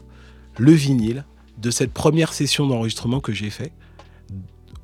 le 0.57 0.71
vinyle 0.71 1.25
de 1.57 1.71
cette 1.71 1.91
première 1.93 2.33
session 2.33 2.67
d'enregistrement 2.67 3.19
que 3.19 3.33
j'ai 3.33 3.49
fait, 3.49 3.71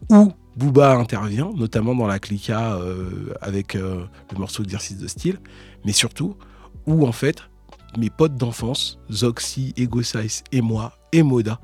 où 0.09 0.33
Booba 0.55 0.93
intervient, 0.95 1.51
notamment 1.55 1.95
dans 1.95 2.07
la 2.07 2.19
clica 2.19 2.77
avec 3.41 3.75
le 3.75 4.07
morceau 4.37 4.63
d'exercice 4.63 4.97
de 4.97 5.07
style, 5.07 5.39
mais 5.85 5.93
surtout 5.93 6.35
où 6.85 7.07
en 7.07 7.11
fait 7.11 7.43
mes 7.97 8.09
potes 8.09 8.35
d'enfance, 8.35 8.99
Zoxy, 9.11 9.73
Ego 9.77 10.01
Size 10.01 10.43
et 10.51 10.61
moi, 10.61 10.97
et 11.11 11.23
Moda, 11.23 11.59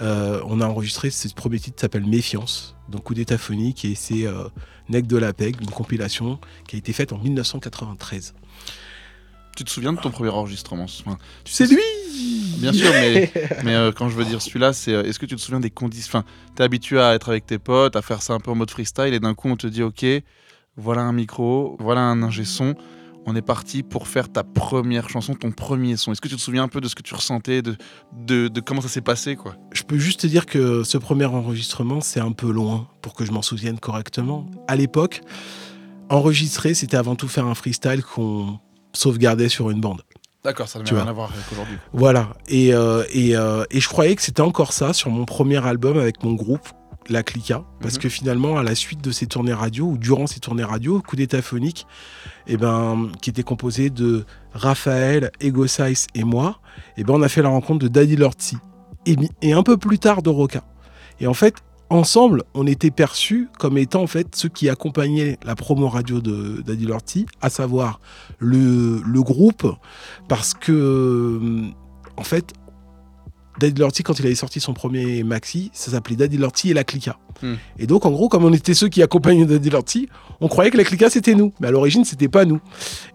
euh, 0.00 0.40
on 0.46 0.60
a 0.60 0.66
enregistré 0.66 1.10
ce 1.10 1.28
premier 1.34 1.58
titre 1.58 1.76
qui 1.76 1.80
s'appelle 1.82 2.06
Méfiance, 2.06 2.76
donc 2.88 3.02
coup 3.04 3.14
d'état 3.14 3.38
phonique, 3.38 3.84
et 3.84 3.94
c'est 3.94 4.26
euh, 4.26 4.44
Nec 4.88 5.06
de 5.06 5.16
la 5.16 5.32
PEG, 5.32 5.60
une 5.60 5.70
compilation 5.70 6.38
qui 6.68 6.76
a 6.76 6.78
été 6.78 6.92
faite 6.92 7.12
en 7.12 7.18
1993. 7.18 8.34
Tu 9.56 9.64
te 9.64 9.70
souviens 9.70 9.92
de 9.94 9.98
ton 10.00 10.10
premier 10.10 10.28
enregistrement 10.30 10.84
Enfin, 10.84 11.16
tu 11.44 11.52
C'est 11.52 11.66
sais- 11.66 11.74
lui! 11.74 11.82
Bien 12.58 12.72
sûr, 12.72 12.90
mais, 12.92 13.32
mais 13.64 13.74
euh, 13.74 13.92
quand 13.92 14.08
je 14.08 14.16
veux 14.16 14.24
dire 14.24 14.40
celui-là, 14.40 14.72
c'est 14.72 14.92
euh, 14.92 15.02
est-ce 15.04 15.18
que 15.18 15.26
tu 15.26 15.34
te 15.36 15.40
souviens 15.40 15.60
des 15.60 15.70
conditions? 15.70 16.18
Enfin, 16.18 16.24
t'es 16.54 16.62
habitué 16.62 17.00
à 17.00 17.14
être 17.14 17.28
avec 17.30 17.46
tes 17.46 17.58
potes, 17.58 17.96
à 17.96 18.02
faire 18.02 18.22
ça 18.22 18.32
un 18.34 18.40
peu 18.40 18.50
en 18.50 18.54
mode 18.54 18.70
freestyle, 18.70 19.12
et 19.14 19.20
d'un 19.20 19.34
coup 19.34 19.48
on 19.48 19.56
te 19.56 19.66
dit 19.66 19.82
ok, 19.82 20.04
voilà 20.76 21.02
un 21.02 21.12
micro, 21.12 21.76
voilà 21.80 22.02
un 22.02 22.22
ingé 22.22 22.44
son, 22.44 22.74
on 23.26 23.34
est 23.36 23.42
parti 23.42 23.82
pour 23.82 24.06
faire 24.08 24.30
ta 24.30 24.44
première 24.44 25.08
chanson, 25.08 25.34
ton 25.34 25.50
premier 25.50 25.96
son. 25.96 26.12
Est-ce 26.12 26.20
que 26.20 26.28
tu 26.28 26.36
te 26.36 26.40
souviens 26.40 26.62
un 26.62 26.68
peu 26.68 26.80
de 26.80 26.88
ce 26.88 26.94
que 26.94 27.02
tu 27.02 27.14
ressentais, 27.14 27.60
de, 27.60 27.76
de, 28.12 28.48
de 28.48 28.60
comment 28.60 28.80
ça 28.80 28.88
s'est 28.88 29.00
passé 29.00 29.34
quoi? 29.36 29.56
Je 29.72 29.82
peux 29.82 29.98
juste 29.98 30.20
te 30.20 30.26
dire 30.26 30.46
que 30.46 30.84
ce 30.84 30.96
premier 30.98 31.24
enregistrement, 31.26 32.00
c'est 32.00 32.20
un 32.20 32.32
peu 32.32 32.50
loin 32.50 32.88
pour 33.02 33.14
que 33.14 33.24
je 33.24 33.32
m'en 33.32 33.42
souvienne 33.42 33.78
correctement. 33.80 34.46
À 34.68 34.76
l'époque, 34.76 35.22
enregistrer, 36.08 36.74
c'était 36.74 36.96
avant 36.96 37.16
tout 37.16 37.28
faire 37.28 37.46
un 37.46 37.54
freestyle 37.54 38.02
qu'on 38.02 38.58
sauvegardait 38.92 39.48
sur 39.48 39.70
une 39.70 39.80
bande. 39.80 40.02
D'accord, 40.44 40.68
ça 40.68 40.78
n'a 40.78 40.84
rien 40.88 41.06
à 41.08 41.12
voir 41.12 41.32
avec 41.32 41.44
aujourd'hui. 41.50 41.76
Voilà. 41.92 42.28
Et, 42.46 42.72
euh, 42.72 43.02
et, 43.12 43.36
euh, 43.36 43.64
et 43.70 43.80
je 43.80 43.88
croyais 43.88 44.14
que 44.14 44.22
c'était 44.22 44.42
encore 44.42 44.72
ça 44.72 44.92
sur 44.92 45.10
mon 45.10 45.24
premier 45.24 45.64
album 45.66 45.98
avec 45.98 46.22
mon 46.22 46.34
groupe, 46.34 46.68
La 47.08 47.24
Clica. 47.24 47.64
Parce 47.80 47.94
Mhm. 47.94 48.00
que 48.02 48.08
finalement, 48.08 48.56
à 48.56 48.62
la 48.62 48.76
suite 48.76 49.02
de 49.02 49.10
ces 49.10 49.26
tournées 49.26 49.52
radio, 49.52 49.86
ou 49.86 49.98
durant 49.98 50.28
ces 50.28 50.38
tournées 50.38 50.62
radio, 50.62 51.02
Coup 51.02 51.16
d'état 51.16 51.42
phonique, 51.42 51.86
eh 52.46 52.56
ben, 52.56 53.10
qui 53.20 53.30
était 53.30 53.42
composé 53.42 53.90
de 53.90 54.24
Raphaël, 54.52 55.30
Ego 55.40 55.66
Size 55.66 56.06
et 56.14 56.24
moi, 56.24 56.60
eh 56.96 57.04
ben, 57.04 57.14
on 57.14 57.22
a 57.22 57.28
fait 57.28 57.42
la 57.42 57.48
rencontre 57.48 57.80
de 57.80 57.88
Daddy 57.88 58.16
Lortzi. 58.16 58.56
Et, 59.06 59.52
un 59.52 59.62
peu 59.62 59.76
plus 59.76 59.98
tard 59.98 60.22
de 60.22 60.30
Roca. 60.30 60.64
Et 61.20 61.26
en 61.28 61.34
fait, 61.34 61.54
ensemble, 61.90 62.42
on 62.54 62.66
était 62.66 62.90
perçus 62.90 63.48
comme 63.58 63.78
étant 63.78 64.02
en 64.02 64.06
fait 64.08 64.34
ceux 64.34 64.48
qui 64.48 64.68
accompagnaient 64.68 65.38
la 65.44 65.54
promo 65.54 65.88
radio 65.88 66.20
de 66.20 66.62
Daddy 66.66 66.86
Lortzi, 66.86 67.26
à 67.40 67.48
savoir 67.48 68.00
le, 68.38 69.00
le 69.06 69.22
groupe, 69.22 69.66
parce 70.28 70.54
que 70.54 71.70
en 72.16 72.24
fait, 72.24 72.52
Daddy 73.58 73.80
Lorty, 73.80 74.02
quand 74.02 74.18
il 74.18 74.26
avait 74.26 74.34
sorti 74.34 74.60
son 74.60 74.74
premier 74.74 75.22
maxi, 75.22 75.70
ça 75.72 75.90
s'appelait 75.90 76.16
Daddy 76.16 76.36
Lorty 76.36 76.70
et 76.70 76.74
la 76.74 76.84
Clica. 76.84 77.18
Hmm. 77.42 77.54
Et 77.78 77.86
donc, 77.86 78.04
en 78.06 78.10
gros, 78.10 78.28
comme 78.28 78.44
on 78.44 78.52
était 78.52 78.74
ceux 78.74 78.88
qui 78.88 79.02
accompagnaient 79.02 79.46
Daddy 79.46 79.70
Lorty, 79.70 80.08
on 80.40 80.48
croyait 80.48 80.70
que 80.70 80.76
la 80.76 80.84
Clica 80.84 81.08
c'était 81.10 81.34
nous. 81.34 81.52
Mais 81.60 81.68
à 81.68 81.70
l'origine, 81.70 82.04
c'était 82.04 82.28
pas 82.28 82.44
nous. 82.44 82.60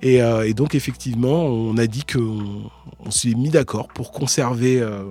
Et, 0.02 0.22
euh, 0.22 0.48
et 0.48 0.54
donc, 0.54 0.74
effectivement, 0.76 1.44
on 1.46 1.78
a 1.78 1.86
dit 1.88 2.04
qu'on 2.06 2.70
on 3.00 3.12
s'est 3.12 3.34
mis 3.36 3.50
d'accord 3.50 3.88
pour 3.90 4.12
conserver 4.12 4.82
euh, 4.82 5.04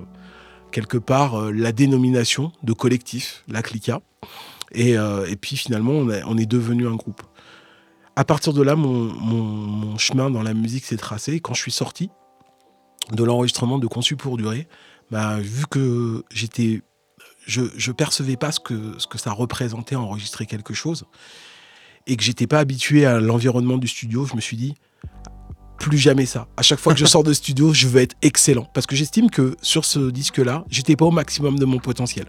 quelque 0.73 0.99
part 0.99 1.37
euh, 1.37 1.53
la 1.53 1.73
dénomination 1.73 2.53
de 2.63 2.73
collectif, 2.73 3.45
la 3.49 3.63
Clica. 3.63 4.01
Et, 4.73 4.93
et 4.93 5.37
puis, 5.37 5.57
finalement, 5.57 5.93
on, 5.93 6.09
a- 6.11 6.25
on 6.27 6.39
est 6.39 6.47
devenu 6.47 6.87
un 6.87 6.95
groupe. 6.95 7.23
À 8.15 8.25
partir 8.25 8.53
de 8.53 8.63
là, 8.63 8.77
mon, 8.77 9.13
mon- 9.13 9.43
mon 9.43 9.99
chemin 9.99 10.31
dans 10.31 10.43
la 10.43 10.55
musique 10.55 10.85
s'est 10.85 10.97
tracé. 10.97 11.35
Et 11.35 11.41
quand 11.41 11.55
je 11.55 11.61
suis 11.63 11.73
sorti 11.73 12.11
de 13.13 13.25
l'enregistrement 13.25 13.79
de 13.79 13.87
Conçu 13.89 14.15
pour 14.15 14.37
durer, 14.37 14.69
bah, 15.11 15.39
vu 15.41 15.67
que 15.67 16.25
j'étais, 16.31 16.83
je, 17.47 17.63
je 17.77 17.93
percevais 17.93 18.37
pas 18.37 18.53
ce 18.53 18.61
que, 18.61 18.99
ce 18.99 19.07
que 19.07 19.19
ça 19.19 19.33
représentait 19.33 19.97
enregistrer 19.97 20.47
quelque 20.47 20.75
chose 20.75 21.05
et 22.07 22.17
que 22.17 22.23
j'étais 22.23 22.47
pas 22.47 22.59
habitué 22.59 23.07
à 23.07 23.21
l'environnement 23.21 23.79
du 23.79 23.89
studio, 23.89 24.27
je 24.27 24.35
me 24.35 24.41
suis 24.41 24.57
dit 24.57 24.75
plus 25.79 25.99
jamais 25.99 26.27
ça. 26.27 26.47
À 26.59 26.63
chaque 26.63 26.79
fois 26.79 26.93
que 26.93 27.01
je 27.01 27.07
sors 27.07 27.23
de 27.23 27.33
studio, 27.33 27.73
je 27.73 27.89
veux 27.89 28.03
être 28.03 28.15
excellent 28.23 28.69
parce 28.75 28.87
que 28.87 28.95
j'estime 28.95 29.31
que 29.31 29.57
sur 29.63 29.85
ce 29.85 30.11
disque-là, 30.11 30.65
j'étais 30.69 30.95
pas 30.95 31.07
au 31.07 31.11
maximum 31.11 31.59
de 31.59 31.65
mon 31.65 31.79
potentiel, 31.79 32.27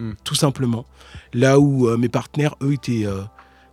Hmm. 0.00 0.14
tout 0.24 0.34
simplement. 0.34 0.86
Là 1.34 1.60
où 1.60 1.86
euh, 1.86 1.98
mes 1.98 2.08
partenaires, 2.08 2.54
eux, 2.62 2.72
étaient 2.72 3.04
euh, 3.04 3.20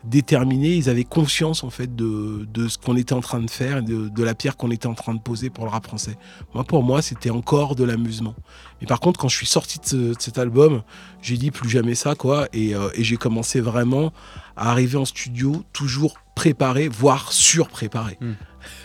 déterminés, 0.04 0.76
ils 0.76 0.90
avaient 0.90 1.04
conscience 1.04 1.64
en 1.64 1.70
fait 1.70 1.96
de, 1.96 2.48
de 2.54 2.68
ce 2.68 2.78
qu'on 2.78 2.96
était 2.96 3.14
en 3.14 3.22
train 3.22 3.40
de 3.40 3.50
faire, 3.50 3.84
de, 3.84 4.08
de 4.10 4.24
la 4.24 4.36
pierre 4.36 4.56
qu'on 4.58 4.72
était 4.72 4.88
en 4.88 4.94
train 4.94 5.14
de 5.14 5.20
poser 5.20 5.50
pour 5.50 5.66
le 5.66 5.72
rap 5.72 5.86
français. 5.86 6.18
Moi, 6.54 6.64
pour 6.64 6.84
moi, 6.84 7.02
c'était 7.02 7.30
encore 7.30 7.76
de 7.76 7.84
l'amusement. 7.84 8.36
Mais 8.80 8.88
par 8.88 9.00
contre, 9.00 9.20
quand 9.20 9.28
je 9.28 9.36
suis 9.36 9.46
sorti 9.46 9.80
de, 9.80 9.86
ce- 9.86 9.96
de 9.96 10.16
cet 10.20 10.38
album, 10.38 10.82
j'ai 11.22 11.38
dit 11.38 11.52
plus 11.52 11.70
jamais 11.70 11.96
ça, 11.96 12.16
quoi. 12.16 12.48
Et, 12.54 12.76
euh, 12.76 12.90
et 12.96 13.04
j'ai 13.04 13.18
commencé 13.18 13.60
vraiment 13.60 14.14
à 14.56 14.72
arriver 14.72 14.98
en 14.98 15.06
studio, 15.06 15.64
toujours 15.74 16.18
préparé, 16.36 16.88
voire 16.88 17.32
surpréparé. 17.34 18.18
Hmm. 18.22 18.34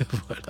voilà. 0.29 0.43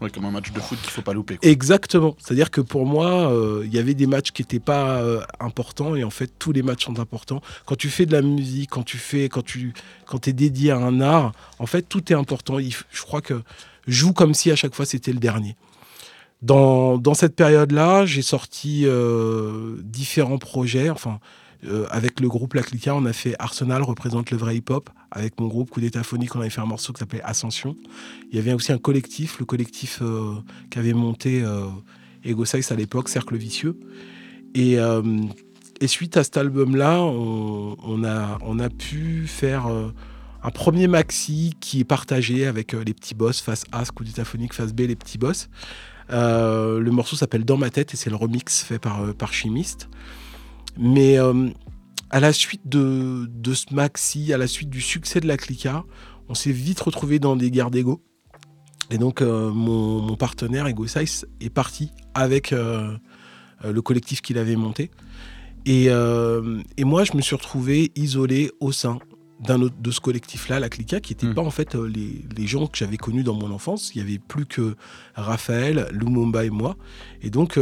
Ouais, 0.00 0.10
comme 0.10 0.26
un 0.26 0.30
match 0.30 0.52
de 0.52 0.60
foot 0.60 0.78
qu'il 0.80 0.90
faut 0.90 1.02
pas 1.02 1.14
louper. 1.14 1.38
Exactement. 1.40 2.16
C'est-à-dire 2.18 2.50
que 2.50 2.60
pour 2.60 2.84
moi, 2.84 3.32
euh, 3.32 3.62
il 3.64 3.72
y 3.72 3.78
avait 3.78 3.94
des 3.94 4.06
matchs 4.06 4.30
qui 4.30 4.42
n'étaient 4.42 4.60
pas 4.60 5.00
euh, 5.00 5.22
importants 5.40 5.96
et 5.96 6.04
en 6.04 6.10
fait, 6.10 6.30
tous 6.38 6.52
les 6.52 6.62
matchs 6.62 6.84
sont 6.84 6.98
importants. 6.98 7.40
Quand 7.64 7.76
tu 7.76 7.88
fais 7.88 8.04
de 8.04 8.12
la 8.12 8.20
musique, 8.20 8.70
quand 8.70 8.82
tu 8.82 8.98
fais, 8.98 9.28
quand 9.30 9.44
tu, 9.44 9.72
quand 10.04 10.28
es 10.28 10.34
dédié 10.34 10.70
à 10.70 10.76
un 10.76 11.00
art, 11.00 11.32
en 11.58 11.66
fait, 11.66 11.82
tout 11.82 12.12
est 12.12 12.16
important. 12.16 12.58
Je 12.58 13.02
crois 13.02 13.22
que 13.22 13.42
joue 13.86 14.12
comme 14.12 14.34
si 14.34 14.50
à 14.50 14.56
chaque 14.56 14.74
fois 14.74 14.84
c'était 14.84 15.12
le 15.12 15.18
dernier. 15.18 15.56
Dans, 16.42 16.98
dans 16.98 17.14
cette 17.14 17.34
période-là, 17.34 18.04
j'ai 18.04 18.20
sorti 18.20 18.82
euh, 18.84 19.76
différents 19.82 20.38
projets. 20.38 20.90
Enfin, 20.90 21.18
euh, 21.64 21.86
avec 21.90 22.20
le 22.20 22.28
groupe 22.28 22.54
La 22.54 22.62
Clica, 22.62 22.94
on 22.94 23.04
a 23.06 23.12
fait 23.12 23.34
Arsenal 23.38 23.82
représente 23.82 24.30
le 24.30 24.36
vrai 24.36 24.56
hip-hop. 24.56 24.90
Avec 25.10 25.40
mon 25.40 25.46
groupe 25.46 25.70
Coup 25.70 25.80
d'état 25.80 26.02
phonique, 26.02 26.34
on 26.36 26.40
avait 26.40 26.50
fait 26.50 26.60
un 26.60 26.66
morceau 26.66 26.92
qui 26.92 26.98
s'appelait 26.98 27.22
Ascension. 27.22 27.76
Il 28.30 28.36
y 28.36 28.38
avait 28.38 28.52
aussi 28.52 28.72
un 28.72 28.78
collectif, 28.78 29.38
le 29.38 29.46
collectif 29.46 30.00
euh, 30.02 30.34
qu'avait 30.70 30.92
monté 30.92 31.42
euh, 31.42 31.66
Ego 32.24 32.44
Size 32.44 32.70
à 32.72 32.74
l'époque, 32.74 33.08
Cercle 33.08 33.36
Vicieux. 33.36 33.78
Et, 34.54 34.78
euh, 34.78 35.02
et 35.80 35.86
suite 35.86 36.16
à 36.16 36.24
cet 36.24 36.36
album-là, 36.36 37.00
on, 37.02 38.04
a, 38.04 38.68
pu 38.70 39.26
faire 39.26 39.66
un 40.42 40.50
premier 40.50 40.86
maxi 40.86 41.54
qui 41.60 41.80
est 41.80 41.84
partagé 41.84 42.46
avec 42.46 42.72
les 42.72 42.94
petits 42.94 43.14
boss, 43.14 43.40
face 43.40 43.64
A, 43.72 43.84
coup 43.84 44.04
d'état 44.04 44.24
phonique, 44.24 44.54
face 44.54 44.72
B, 44.72 44.80
les 44.80 44.96
petits 44.96 45.18
boss. 45.18 45.48
Le 46.08 46.90
morceau 46.90 47.16
s'appelle 47.16 47.44
Dans 47.44 47.58
ma 47.58 47.70
tête 47.70 47.92
et 47.92 47.96
c'est 47.96 48.10
le 48.10 48.16
remix 48.16 48.62
fait 48.62 48.78
par 48.78 49.32
Chimiste. 49.32 49.88
Mais 50.78 51.18
euh, 51.18 51.48
à 52.10 52.20
la 52.20 52.32
suite 52.32 52.68
de, 52.68 53.26
de 53.30 53.54
ce 53.54 53.72
maxi, 53.72 54.32
à 54.32 54.38
la 54.38 54.46
suite 54.46 54.70
du 54.70 54.80
succès 54.80 55.20
de 55.20 55.26
la 55.26 55.36
Clica, 55.36 55.84
on 56.28 56.34
s'est 56.34 56.52
vite 56.52 56.80
retrouvé 56.80 57.18
dans 57.18 57.36
des 57.36 57.50
guerres 57.50 57.70
d'ego. 57.70 58.02
Et 58.90 58.98
donc, 58.98 59.20
euh, 59.20 59.50
mon, 59.50 60.00
mon 60.00 60.16
partenaire, 60.16 60.66
Ego 60.66 60.86
Size, 60.86 61.26
est 61.40 61.50
parti 61.50 61.90
avec 62.14 62.52
euh, 62.52 62.96
le 63.64 63.82
collectif 63.82 64.20
qu'il 64.22 64.38
avait 64.38 64.56
monté. 64.56 64.90
Et, 65.64 65.86
et 65.86 66.84
moi, 66.84 67.02
je 67.02 67.16
me 67.16 67.20
suis 67.20 67.34
retrouvé 67.34 67.90
isolé 67.96 68.52
au 68.60 68.70
sein 68.70 69.00
d'un 69.40 69.60
autre, 69.62 69.74
de 69.80 69.90
ce 69.90 70.00
collectif-là, 70.00 70.60
la 70.60 70.68
Clica, 70.68 71.00
qui 71.00 71.12
n'était 71.12 71.26
Mm. 71.26 71.34
pas 71.34 71.42
en 71.42 71.50
fait 71.50 71.74
les, 71.74 72.24
les 72.36 72.46
gens 72.46 72.68
que 72.68 72.78
j'avais 72.78 72.96
connus 72.96 73.24
dans 73.24 73.34
mon 73.34 73.50
enfance. 73.50 73.90
Il 73.92 74.00
n'y 74.00 74.08
avait 74.08 74.20
plus 74.20 74.46
que 74.46 74.76
Raphaël, 75.16 75.88
Lumumba 75.90 76.44
et 76.44 76.50
moi. 76.50 76.76
Et 77.20 77.30
donc, 77.30 77.58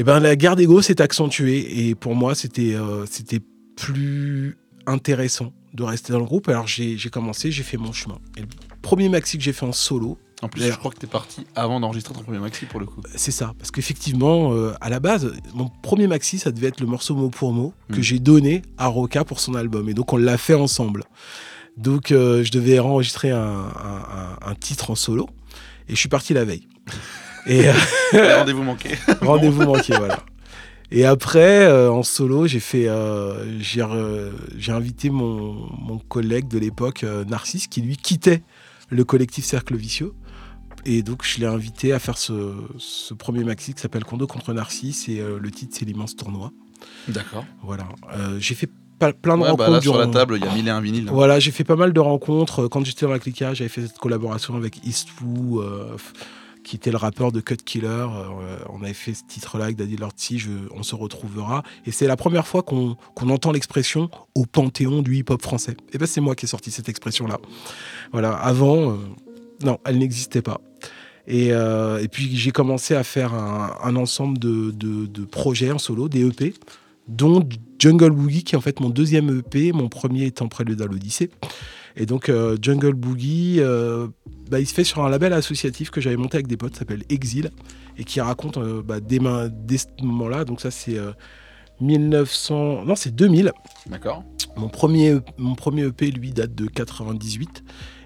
eh 0.00 0.04
ben, 0.04 0.18
la 0.20 0.34
guerre 0.36 0.56
d'ego 0.56 0.80
s'est 0.82 1.00
accentuée. 1.00 1.86
Et 1.88 1.94
pour 1.94 2.14
moi, 2.14 2.34
c'était 2.34 2.74
euh, 2.74 3.04
c'était 3.08 3.40
plus 3.76 4.56
intéressant 4.86 5.52
de 5.74 5.82
rester 5.84 6.12
dans 6.12 6.18
le 6.18 6.24
groupe. 6.24 6.48
Alors, 6.48 6.66
j'ai 6.66 6.96
commencé, 7.12 7.50
j'ai 7.52 7.62
fait 7.62 7.76
mon 7.76 7.92
chemin. 7.92 8.18
Et 8.36 8.40
le 8.40 8.46
premier 8.82 9.08
maxi 9.08 9.38
que 9.38 9.44
j'ai 9.44 9.52
fait 9.52 9.64
en 9.66 9.72
solo, 9.72 10.18
En 10.42 10.48
plus, 10.48 10.62
je 10.62 10.72
crois 10.72 10.90
que 10.90 10.96
t'es 10.98 11.06
parti 11.06 11.46
avant 11.54 11.78
d'enregistrer 11.80 12.14
ton 12.14 12.22
premier 12.22 12.38
maxi 12.40 12.64
pour 12.66 12.80
le 12.80 12.86
coup. 12.86 13.00
c'est 13.14 13.30
ça. 13.30 13.52
Parce 13.58 13.70
qu'effectivement, 13.70 14.52
euh, 14.52 14.72
à 14.80 14.88
la 14.90 14.98
base, 15.00 15.32
mon 15.54 15.68
premier 15.82 16.06
maxi, 16.08 16.38
ça 16.38 16.50
devait 16.50 16.68
être 16.68 16.80
le 16.80 16.86
morceau 16.86 17.14
mot 17.14 17.28
pour 17.30 17.52
mot 17.52 17.72
que 17.92 17.98
Mm. 17.98 18.02
j'ai 18.02 18.18
donné 18.18 18.62
à 18.78 18.86
Roca 18.88 19.24
pour 19.24 19.38
son 19.38 19.54
album. 19.54 19.88
Et 19.88 19.94
donc, 19.94 20.12
on 20.12 20.16
l'a 20.16 20.38
fait 20.38 20.54
ensemble. 20.54 21.04
Donc, 21.76 22.10
euh, 22.10 22.42
je 22.42 22.50
devais 22.50 22.78
enregistrer 22.80 23.30
un, 23.30 23.38
un- 23.38 24.38
un- 24.44 24.50
un 24.50 24.54
titre 24.54 24.90
en 24.90 24.94
solo. 24.96 25.28
Et 25.88 25.94
je 25.94 26.00
suis 26.00 26.08
parti 26.08 26.34
la 26.34 26.44
veille. 26.44 26.66
Et 27.50 27.68
euh, 28.14 28.36
Rendez-vous 28.38 28.62
manqué. 28.62 28.90
rendez-vous 29.20 29.62
manqué, 29.64 29.92
voilà. 29.96 30.20
Et 30.92 31.04
après, 31.04 31.66
euh, 31.66 31.90
en 31.92 32.02
solo, 32.02 32.46
j'ai 32.46 32.58
fait, 32.60 32.88
euh, 32.88 33.44
j'ai, 33.60 33.82
invité 34.72 35.10
mon, 35.10 35.68
mon 35.78 35.98
collègue 35.98 36.48
de 36.48 36.58
l'époque, 36.58 37.04
euh, 37.04 37.24
Narcisse, 37.24 37.66
qui 37.68 37.80
lui 37.80 37.96
quittait 37.96 38.42
le 38.88 39.04
collectif 39.04 39.44
Cercle 39.44 39.76
Vicieux. 39.76 40.12
Et 40.86 41.02
donc, 41.02 41.24
je 41.24 41.38
l'ai 41.38 41.46
invité 41.46 41.92
à 41.92 41.98
faire 41.98 42.18
ce, 42.18 42.54
ce 42.78 43.14
premier 43.14 43.44
maxi 43.44 43.74
qui 43.74 43.80
s'appelle 43.80 44.02
Condo 44.04 44.26
contre 44.26 44.52
Narcisse. 44.52 45.08
Et 45.08 45.20
euh, 45.20 45.38
le 45.40 45.50
titre, 45.50 45.76
c'est 45.78 45.84
l'immense 45.84 46.16
tournoi. 46.16 46.50
D'accord. 47.06 47.44
Voilà. 47.62 47.84
Euh, 48.16 48.38
j'ai 48.40 48.54
fait 48.56 48.68
pas- 48.98 49.12
plein 49.12 49.36
de 49.36 49.42
Ouais, 49.42 49.50
rencontres. 49.50 49.68
bah 49.70 49.76
là, 49.76 49.80
sur 49.82 49.96
la 49.96 50.06
durant- 50.06 50.12
table, 50.12 50.38
il 50.40 50.44
y 50.44 50.48
a 50.48 50.54
mille 50.54 50.66
et 50.66 50.70
un 50.70 50.80
vinyles. 50.80 51.08
voilà, 51.10 51.38
j'ai 51.38 51.50
fait 51.52 51.64
pas 51.64 51.76
mal 51.76 51.92
de 51.92 52.00
rencontres. 52.00 52.66
Quand 52.68 52.84
j'étais 52.84 53.06
dans 53.06 53.12
la 53.12 53.18
Clica, 53.20 53.54
j'avais 53.54 53.68
fait 53.70 53.82
cette 53.82 53.98
collaboration 53.98 54.56
avec 54.56 54.84
Eastwoo, 54.84 55.60
euh, 55.60 55.94
f- 55.96 56.00
qui 56.64 56.76
était 56.76 56.90
le 56.90 56.96
rappeur 56.96 57.32
de 57.32 57.40
Cut 57.40 57.56
Killer. 57.56 57.86
Euh, 57.88 58.56
on 58.70 58.82
avait 58.82 58.92
fait 58.94 59.14
ce 59.14 59.22
titre-là 59.26 59.64
avec 59.64 59.76
Daddy 59.76 59.96
Lortzi, 59.96 60.38
je, 60.38 60.50
on 60.74 60.82
se 60.82 60.94
retrouvera. 60.94 61.62
Et 61.86 61.90
c'est 61.92 62.06
la 62.06 62.16
première 62.16 62.46
fois 62.46 62.62
qu'on 62.62 62.96
entend 63.18 63.52
l'expression 63.52 64.10
au 64.34 64.44
panthéon 64.46 65.02
du 65.02 65.16
hip-hop 65.16 65.40
français. 65.42 65.76
Et 65.92 65.98
ben 65.98 66.06
c'est 66.06 66.20
moi 66.20 66.34
qui 66.34 66.44
ai 66.44 66.48
sorti 66.48 66.70
cette 66.70 66.88
expression-là. 66.88 67.38
Voilà, 68.12 68.32
avant, 68.34 68.92
euh, 68.92 68.96
non, 69.64 69.78
elle 69.84 69.98
n'existait 69.98 70.42
pas. 70.42 70.60
Et, 71.26 71.52
euh, 71.52 72.02
et 72.02 72.08
puis 72.08 72.36
j'ai 72.36 72.50
commencé 72.50 72.94
à 72.94 73.04
faire 73.04 73.34
un, 73.34 73.94
ensemble 73.96 74.38
de, 74.38 74.70
de- 74.72 75.06
de 75.06 75.24
projets 75.24 75.70
en 75.70 75.78
solo, 75.78 76.08
des 76.08 76.26
EP, 76.26 76.54
dont 77.08 77.46
Jungle 77.78 78.10
Boogie, 78.10 78.42
qui 78.44 78.54
est 78.54 78.58
en 78.58 78.60
fait 78.62 78.80
mon 78.80 78.88
deuxième 78.90 79.38
EP, 79.38 79.72
mon 79.72 79.88
premier 79.88 80.26
étant 80.26 80.48
Prélude 80.48 80.80
à 80.82 80.86
l'Odyssée. 80.86 81.30
Et 81.96 82.06
donc 82.06 82.28
euh, 82.28 82.56
Jungle 82.60 82.94
Boogie, 82.94 83.56
euh, 83.58 84.06
bah, 84.50 84.60
il 84.60 84.66
se 84.66 84.74
fait 84.74 84.84
sur 84.84 85.04
un 85.04 85.10
label 85.10 85.32
associatif 85.32 85.90
que 85.90 86.00
j'avais 86.00 86.16
monté 86.16 86.36
avec 86.36 86.46
des 86.46 86.56
potes, 86.56 86.76
s'appelle 86.76 87.02
Exil, 87.08 87.50
et 87.98 88.04
qui 88.04 88.20
raconte 88.20 88.58
euh, 88.58 88.82
bah, 88.82 89.00
dès, 89.00 89.18
ce 89.18 89.86
moment-là, 90.02 90.44
donc 90.44 90.60
ça 90.60 90.70
c'est 90.70 90.96
euh, 90.96 91.12
1900, 91.80 92.84
non 92.84 92.94
c'est 92.94 93.14
2000. 93.14 93.52
D'accord. 93.88 94.24
Mon 94.56 94.68
premier, 94.68 95.18
mon 95.38 95.54
premier 95.54 95.84
EP, 95.84 96.10
lui, 96.10 96.32
date 96.32 96.54
de 96.54 96.66
98. 96.66 97.62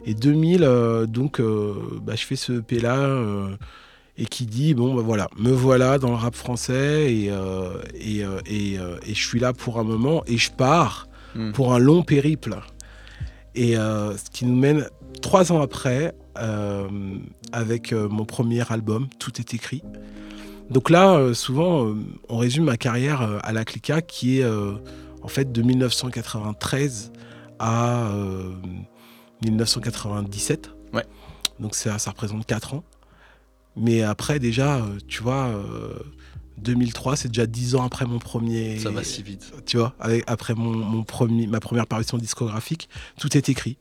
Et 0.06 0.14
2000, 0.14 0.62
euh, 0.62 1.06
donc, 1.06 1.40
euh, 1.40 1.74
bah, 2.02 2.14
je 2.14 2.24
fais 2.26 2.36
ce 2.36 2.52
EP 2.60 2.78
là 2.78 2.98
euh, 2.98 3.56
et 4.18 4.26
qui 4.26 4.44
dit 4.44 4.74
bon, 4.74 4.94
bah 4.94 5.02
voilà, 5.02 5.28
me 5.38 5.50
voilà 5.50 5.98
dans 5.98 6.10
le 6.10 6.16
rap 6.16 6.34
français 6.34 7.12
et, 7.12 7.32
et, 7.94 8.22
et, 8.46 8.74
et 8.74 9.14
je 9.14 9.26
suis 9.26 9.40
là 9.40 9.52
pour 9.52 9.80
un 9.80 9.84
moment 9.84 10.22
et 10.26 10.36
je 10.36 10.52
pars 10.52 11.08
Hmm. 11.34 11.50
pour 11.50 11.74
un 11.74 11.78
long 11.78 12.02
périple. 12.02 12.56
Et 13.54 13.76
euh, 13.76 14.16
ce 14.16 14.30
qui 14.30 14.46
nous 14.46 14.56
mène 14.56 14.88
trois 15.22 15.52
ans 15.52 15.60
après 15.60 16.14
euh, 16.38 16.88
avec 17.52 17.92
euh, 17.92 18.08
mon 18.08 18.24
premier 18.24 18.70
album, 18.70 19.08
Tout 19.18 19.40
est 19.40 19.54
écrit. 19.54 19.82
Donc 20.70 20.90
là, 20.90 21.34
souvent, 21.34 21.94
on 22.28 22.38
résume 22.38 22.64
ma 22.64 22.78
carrière 22.78 23.38
à 23.42 23.52
la 23.52 23.66
Clica 23.66 24.00
qui 24.00 24.40
est 24.40 24.46
en 24.46 25.28
fait 25.28 25.52
de 25.52 25.62
1993 25.62 27.12
à 27.58 28.06
euh, 28.06 28.52
1997. 29.44 30.70
Ouais. 30.92 31.04
Donc 31.60 31.74
ça, 31.74 31.98
ça 31.98 32.10
représente 32.10 32.46
4 32.46 32.74
ans. 32.74 32.84
Mais 33.76 34.02
après, 34.02 34.38
déjà, 34.38 34.80
tu 35.06 35.22
vois, 35.22 35.50
2003, 36.58 37.16
c'est 37.16 37.28
déjà 37.28 37.46
10 37.46 37.74
ans 37.74 37.84
après 37.84 38.06
mon 38.06 38.18
premier. 38.18 38.78
Ça 38.78 38.90
va 38.90 39.02
si 39.04 39.22
vite. 39.22 39.52
Tu 39.66 39.76
vois, 39.76 39.94
avec- 40.00 40.24
après 40.26 40.54
mon, 40.54 40.72
mon 40.72 41.02
premier, 41.02 41.46
ma 41.46 41.60
première 41.60 41.86
parution 41.86 42.16
discographique, 42.18 42.88
tout 43.18 43.36
est 43.36 43.48
écrit. 43.48 43.76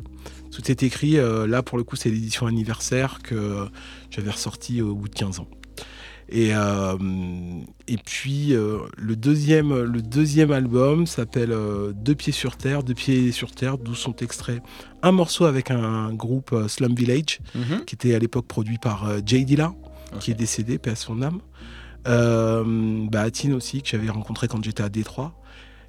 Tout 0.51 0.69
est 0.69 0.83
écrit. 0.83 1.17
euh, 1.17 1.47
là, 1.47 1.63
pour 1.63 1.77
le 1.77 1.83
coup, 1.83 1.95
c'est 1.95 2.09
l'édition 2.09 2.45
anniversaire 2.47 3.19
que 3.23 3.67
j'avais 4.09 4.31
ressorti 4.31 4.81
au 4.81 4.95
bout 4.95 5.07
de 5.09 5.15
15 5.15 5.39
ans. 5.39 5.47
Et, 6.29 6.55
euh, 6.55 6.95
et 7.87 7.97
puis 7.97 8.53
euh, 8.53 8.79
le, 8.97 9.15
deuxième, 9.15 9.77
le 9.83 10.01
deuxième 10.01 10.51
album 10.51 11.05
s'appelle 11.05 11.55
Deux 11.95 12.15
pieds 12.15 12.31
sur 12.33 12.55
terre, 12.57 12.81
Deux 12.81 12.93
pieds 12.93 13.31
sur 13.31 13.51
terre, 13.51 13.77
d'où 13.77 13.93
sont 13.93 14.15
extraits 14.15 14.61
un 15.03 15.11
morceau 15.11 15.45
avec 15.45 15.69
un 15.69 16.13
groupe 16.13 16.55
Slum 16.69 16.95
Village, 16.95 17.39
Mhm. 17.55 17.83
qui 17.85 17.95
était 17.95 18.15
à 18.15 18.19
l'époque 18.19 18.47
produit 18.47 18.77
par 18.77 19.05
Jay 19.25 19.43
Dilla, 19.43 19.73
qui 20.21 20.31
est 20.31 20.35
décédé, 20.35 20.77
paix 20.77 20.91
à 20.91 20.95
son 20.95 21.21
âme. 21.21 21.39
Euh, 22.07 22.63
bah, 23.09 23.21
Atine 23.21 23.53
aussi, 23.53 23.81
que 23.81 23.87
j'avais 23.89 24.09
rencontré 24.09 24.47
quand 24.47 24.63
j'étais 24.63 24.83
à 24.83 24.89
Détroit. 24.89 25.33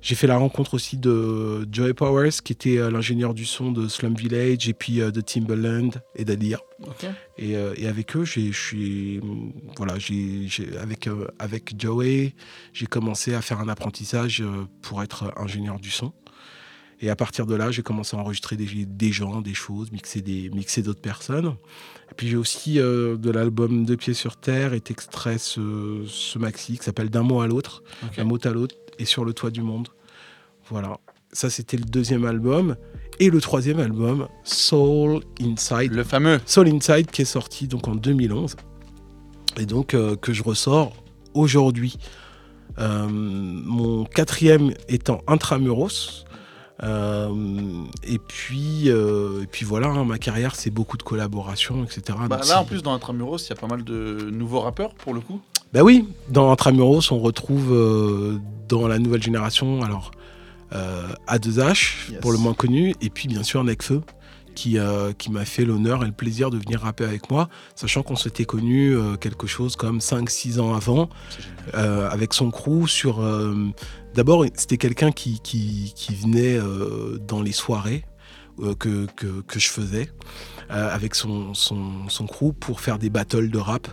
J'ai 0.00 0.16
fait 0.16 0.26
la 0.26 0.36
rencontre 0.36 0.74
aussi 0.74 0.98
de 0.98 1.66
Joey 1.72 1.94
Powers, 1.94 2.28
qui 2.44 2.52
était 2.52 2.76
euh, 2.76 2.90
l'ingénieur 2.90 3.32
du 3.32 3.46
son 3.46 3.72
de 3.72 3.88
Slum 3.88 4.14
Village, 4.14 4.68
et 4.68 4.74
puis 4.74 5.00
euh, 5.00 5.10
de 5.10 5.22
Timbaland 5.22 5.88
et 6.14 6.26
d'Adir. 6.26 6.60
Et, 7.38 7.56
euh, 7.56 7.72
et 7.78 7.86
avec 7.88 8.14
eux, 8.14 8.24
j'ai, 8.26 8.52
je 8.52 8.60
suis, 8.60 9.20
voilà, 9.78 9.98
j'ai, 9.98 10.46
j'ai- 10.46 10.76
avec, 10.76 11.08
avec 11.38 11.72
Joey, 11.80 12.34
j'ai 12.74 12.84
commencé 12.86 13.32
à 13.32 13.40
faire 13.40 13.60
un 13.60 13.68
apprentissage 13.68 14.44
pour 14.82 15.02
être 15.02 15.32
ingénieur 15.38 15.80
du 15.80 15.90
son. 15.90 16.12
Et 17.04 17.10
à 17.10 17.16
partir 17.16 17.44
de 17.44 17.54
là, 17.54 17.70
j'ai 17.70 17.82
commencé 17.82 18.16
à 18.16 18.20
enregistrer 18.20 18.56
des, 18.56 18.86
des 18.86 19.12
gens, 19.12 19.42
des 19.42 19.52
choses, 19.52 19.92
mixer, 19.92 20.22
des, 20.22 20.48
mixer 20.48 20.80
d'autres 20.80 21.02
personnes. 21.02 21.54
Et 22.10 22.14
puis 22.16 22.28
j'ai 22.28 22.36
aussi 22.36 22.80
euh, 22.80 23.18
de 23.18 23.30
l'album 23.30 23.84
Deux 23.84 23.98
pieds 23.98 24.14
sur 24.14 24.38
terre 24.38 24.72
est 24.72 24.90
extrait 24.90 25.36
ce, 25.36 26.02
ce 26.06 26.38
maxi 26.38 26.78
qui 26.78 26.82
s'appelle 26.82 27.10
D'un 27.10 27.22
mot 27.22 27.42
à 27.42 27.46
l'autre, 27.46 27.82
Ok. 28.06 28.16
d'un 28.16 28.24
mot 28.24 28.38
à 28.42 28.48
l'autre 28.48 28.76
et 28.98 29.04
sur 29.04 29.26
le 29.26 29.34
toit 29.34 29.50
du 29.50 29.60
monde. 29.60 29.88
Voilà. 30.70 30.98
Ça, 31.30 31.50
c'était 31.50 31.76
le 31.76 31.84
deuxième 31.84 32.24
album. 32.24 32.74
Et 33.20 33.28
le 33.28 33.38
troisième 33.42 33.80
album, 33.80 34.26
Soul 34.42 35.20
Inside. 35.42 35.92
Le 35.92 36.04
fameux. 36.04 36.40
Soul 36.46 36.68
Inside 36.68 37.10
qui 37.10 37.20
est 37.20 37.26
sorti 37.26 37.68
donc 37.68 37.86
en 37.86 37.96
2011 37.96 38.56
et 39.60 39.66
donc 39.66 39.92
euh, 39.92 40.16
que 40.16 40.32
je 40.32 40.42
ressors 40.42 40.94
aujourd'hui. 41.34 41.98
Euh, 42.78 43.06
mon 43.08 44.04
quatrième 44.06 44.72
étant 44.88 45.20
Intramuros. 45.26 46.24
Euh, 46.84 47.28
et 48.02 48.18
puis 48.18 48.84
euh, 48.90 49.42
et 49.42 49.46
puis 49.46 49.64
voilà, 49.64 49.88
hein, 49.88 50.04
ma 50.04 50.18
carrière 50.18 50.54
c'est 50.54 50.70
beaucoup 50.70 50.96
de 50.96 51.02
collaborations, 51.02 51.82
etc. 51.84 52.18
Bah, 52.28 52.40
là, 52.48 52.60
en 52.60 52.64
plus, 52.64 52.82
dans 52.82 52.92
Intramuros, 52.92 53.38
il 53.38 53.48
y 53.48 53.52
a 53.52 53.56
pas 53.56 53.66
mal 53.66 53.84
de 53.84 54.28
nouveaux 54.30 54.60
rappeurs 54.60 54.94
pour 54.94 55.14
le 55.14 55.20
coup. 55.20 55.40
bah 55.72 55.82
oui, 55.82 56.06
dans 56.28 56.50
Intramuros, 56.52 57.10
on 57.10 57.18
retrouve 57.18 57.72
euh, 57.72 58.38
dans 58.68 58.86
la 58.86 58.98
nouvelle 58.98 59.22
génération, 59.22 59.82
alors 59.82 60.10
euh, 60.72 61.08
A2H, 61.28 62.10
Yes. 62.10 62.20
pour 62.20 62.32
le 62.32 62.38
moins 62.38 62.54
connu, 62.54 62.94
et 63.00 63.08
puis 63.08 63.28
bien 63.28 63.42
sûr 63.42 63.62
Necfeu, 63.64 64.02
qui, 64.54 64.78
euh, 64.78 65.12
qui 65.12 65.30
m'a 65.30 65.44
fait 65.44 65.64
l'honneur 65.64 66.02
et 66.02 66.06
le 66.06 66.12
plaisir 66.12 66.50
de 66.50 66.58
venir 66.58 66.80
rapper 66.80 67.04
avec 67.04 67.30
moi, 67.30 67.48
sachant 67.74 68.02
qu'on 68.02 68.16
s'était 68.16 68.44
connus 68.44 68.94
euh, 68.96 69.16
quelque 69.16 69.46
chose 69.46 69.74
comme 69.76 69.98
5-6 69.98 70.60
ans 70.60 70.74
avant, 70.74 71.08
euh, 71.74 72.08
avec 72.10 72.34
son 72.34 72.50
crew 72.50 72.86
sur... 72.86 73.20
D'abord, 74.14 74.44
c'était 74.54 74.76
quelqu'un 74.76 75.10
qui, 75.10 75.40
venait 76.22 76.56
euh, 76.56 77.18
dans 77.18 77.42
les 77.42 77.52
soirées 77.52 78.04
euh, 78.60 78.74
que, 78.74 79.08
je 79.56 79.68
faisais. 79.68 80.08
euh, 80.70 80.94
avec 80.94 81.16
son, 81.16 81.52
son, 81.52 82.26
crew 82.26 82.52
pour 82.52 82.80
faire 82.80 82.98
des 82.98 83.10
battles 83.10 83.50
de 83.50 83.58
rap 83.58 83.88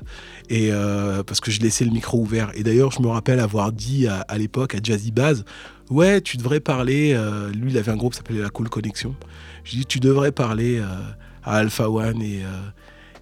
parce 1.26 1.40
que 1.40 1.50
je 1.50 1.60
laissais 1.62 1.86
le 1.86 1.92
micro 1.92 2.20
ouvert 2.20 2.52
et 2.54 2.64
d'ailleurs 2.64 2.92
je 2.92 3.02
me 3.02 3.08
rappelle 3.08 3.40
avoir 3.40 3.72
dit 3.72 4.08
à, 4.08 4.38
l'époque 4.38 4.76
à 4.76 4.78
Jazzy 4.82 5.12
Baz 5.12 5.44
ouais 5.90 6.22
tu 6.22 6.38
devrais 6.38 6.60
parler 6.60 7.14
lui 7.54 7.72
il 7.72 7.78
avait 7.78 7.92
un 7.92 7.98
groupe 7.98 8.14
qui 8.14 8.18
s'appelait 8.18 8.42
la 8.42 8.50
Cool 8.50 8.70
Connection 8.70 9.16
je 9.66 9.72
dis 9.78 9.86
tu 9.86 10.00
devrais 10.00 10.32
parler 10.32 10.82
à 11.44 11.56
Alpha 11.56 11.90
One 11.90 12.22
et, 12.22 12.44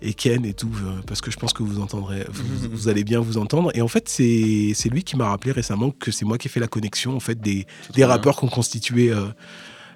et 0.02 0.14
Ken 0.14 0.46
et 0.46 0.54
tout 0.54 0.72
euh, 0.84 1.02
parce 1.08 1.22
que 1.22 1.30
je 1.32 1.38
pense 1.38 1.52
que 1.54 1.62
vous 1.64 1.80
entendrez 1.82 2.26
vous, 2.32 2.70
vous 2.72 2.88
allez 2.88 3.04
bien 3.04 3.20
vous 3.20 3.38
entendre 3.38 3.72
et 3.76 3.82
en 3.82 3.88
fait 3.88 4.08
c'est 4.08 4.90
lui 4.90 5.04
qui 5.04 5.18
m'a 5.18 5.28
rappelé 5.30 5.52
récemment 5.52 5.92
que 5.92 6.12
c'est 6.12 6.26
moi 6.26 6.38
qui 6.38 6.48
ai 6.48 6.52
fait 6.52 6.60
la 6.62 6.68
connexion 6.68 7.16
en 7.16 7.20
fait 7.20 7.40
des, 7.42 7.56
des 7.56 7.66
bien. 7.96 8.08
rappeurs 8.08 8.36
qu'on 8.38 8.48
constituait 8.48 9.12
euh, 9.12 9.26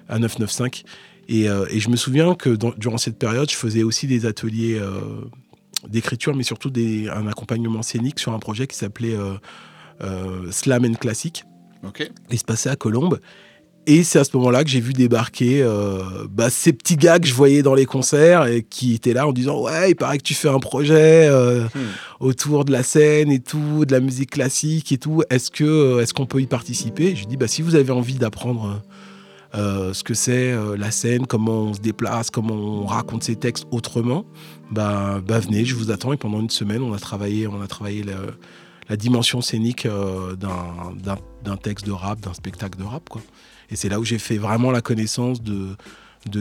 à 0.08 0.18
995 0.18 0.82
et, 1.28 1.48
euh, 1.48 1.64
et 1.70 1.80
je 1.80 1.88
me 1.88 1.96
souviens 1.96 2.34
que 2.34 2.50
dans- 2.50 2.74
durant 2.76 2.98
cette 2.98 3.18
période, 3.18 3.50
je 3.50 3.56
faisais 3.56 3.82
aussi 3.82 4.06
des 4.06 4.26
ateliers 4.26 4.76
euh, 4.78 5.00
d'écriture, 5.88 6.34
mais 6.36 6.42
surtout 6.42 6.68
des, 6.70 7.08
un 7.08 7.26
accompagnement 7.26 7.80
scénique 7.82 8.18
sur 8.18 8.32
un 8.34 8.38
projet 8.38 8.66
qui 8.66 8.76
s'appelait 8.76 9.16
Slam 10.50 10.84
and 10.84 10.94
Classic. 10.94 11.44
Ok. 11.86 12.10
Il 12.30 12.38
se 12.38 12.44
passait 12.44 12.70
à 12.70 12.76
Colombes. 12.76 13.20
Et 13.86 14.02
c'est 14.02 14.18
à 14.18 14.24
ce 14.24 14.34
moment-là 14.38 14.64
que 14.64 14.70
j'ai 14.70 14.80
vu 14.80 14.94
débarquer 14.94 15.62
euh, 15.62 15.98
bah, 16.30 16.48
ces 16.48 16.72
petits 16.72 16.96
gars 16.96 17.18
que 17.18 17.26
je 17.26 17.34
voyais 17.34 17.62
dans 17.62 17.74
les 17.74 17.84
concerts 17.84 18.46
et 18.46 18.62
qui 18.62 18.94
étaient 18.94 19.12
là 19.12 19.26
en 19.28 19.32
disant 19.32 19.60
Ouais, 19.62 19.90
il 19.90 19.94
paraît 19.94 20.16
que 20.18 20.22
tu 20.22 20.32
fais 20.34 20.48
un 20.48 20.58
projet 20.60 21.28
euh, 21.28 21.64
Hmm. 21.74 21.80
autour 22.20 22.64
de 22.64 22.72
la 22.72 22.82
scène 22.82 23.30
et 23.30 23.40
tout, 23.40 23.84
de 23.84 23.92
la 23.92 24.00
musique 24.00 24.30
classique 24.30 24.90
et 24.92 24.98
tout. 24.98 25.22
Est-ce 25.28 25.50
que 25.50 25.64
euh, 25.64 26.00
est-ce 26.00 26.14
qu'on 26.14 26.24
peut 26.26 26.40
y 26.40 26.46
participer? 26.46 27.14
J'ai 27.14 27.26
dit 27.26 27.36
bah, 27.36 27.46
Si 27.48 27.60
vous 27.62 27.74
avez 27.74 27.90
envie 27.92 28.14
d'apprendre 28.14 28.80
euh, 29.54 29.92
ce 29.92 30.02
que 30.02 30.14
c'est 30.14 30.54
la 30.78 30.90
scène, 30.90 31.26
comment 31.26 31.64
on 31.64 31.74
se 31.74 31.80
déplace, 31.80 32.30
comment 32.30 32.54
on 32.54 32.86
raconte 32.86 33.22
ses 33.22 33.36
textes 33.36 33.66
autrement, 33.70 34.24
bah, 34.70 35.20
bah 35.26 35.38
venez, 35.40 35.64
je 35.66 35.74
vous 35.74 35.90
attends. 35.90 36.12
Et 36.12 36.16
pendant 36.16 36.40
une 36.40 36.50
semaine, 36.50 36.82
on 36.82 36.92
a 36.94 36.98
travaillé, 36.98 37.46
on 37.46 37.60
a 37.60 37.66
travaillé 37.66 38.02
le- 38.02 38.12
la 38.88 38.96
dimension 38.96 39.40
scénique 39.40 39.86
d'un 41.46 41.56
texte 41.56 41.86
de 41.86 41.92
rap, 41.92 42.20
d'un 42.20 42.34
spectacle 42.34 42.78
de 42.78 42.84
rap. 42.84 43.08
Quoi. 43.08 43.22
Et 43.74 43.76
c'est 43.76 43.88
là 43.88 43.98
où 43.98 44.04
j'ai 44.04 44.18
fait 44.20 44.38
vraiment 44.38 44.70
la 44.70 44.80
connaissance 44.80 45.42
de, 45.42 45.74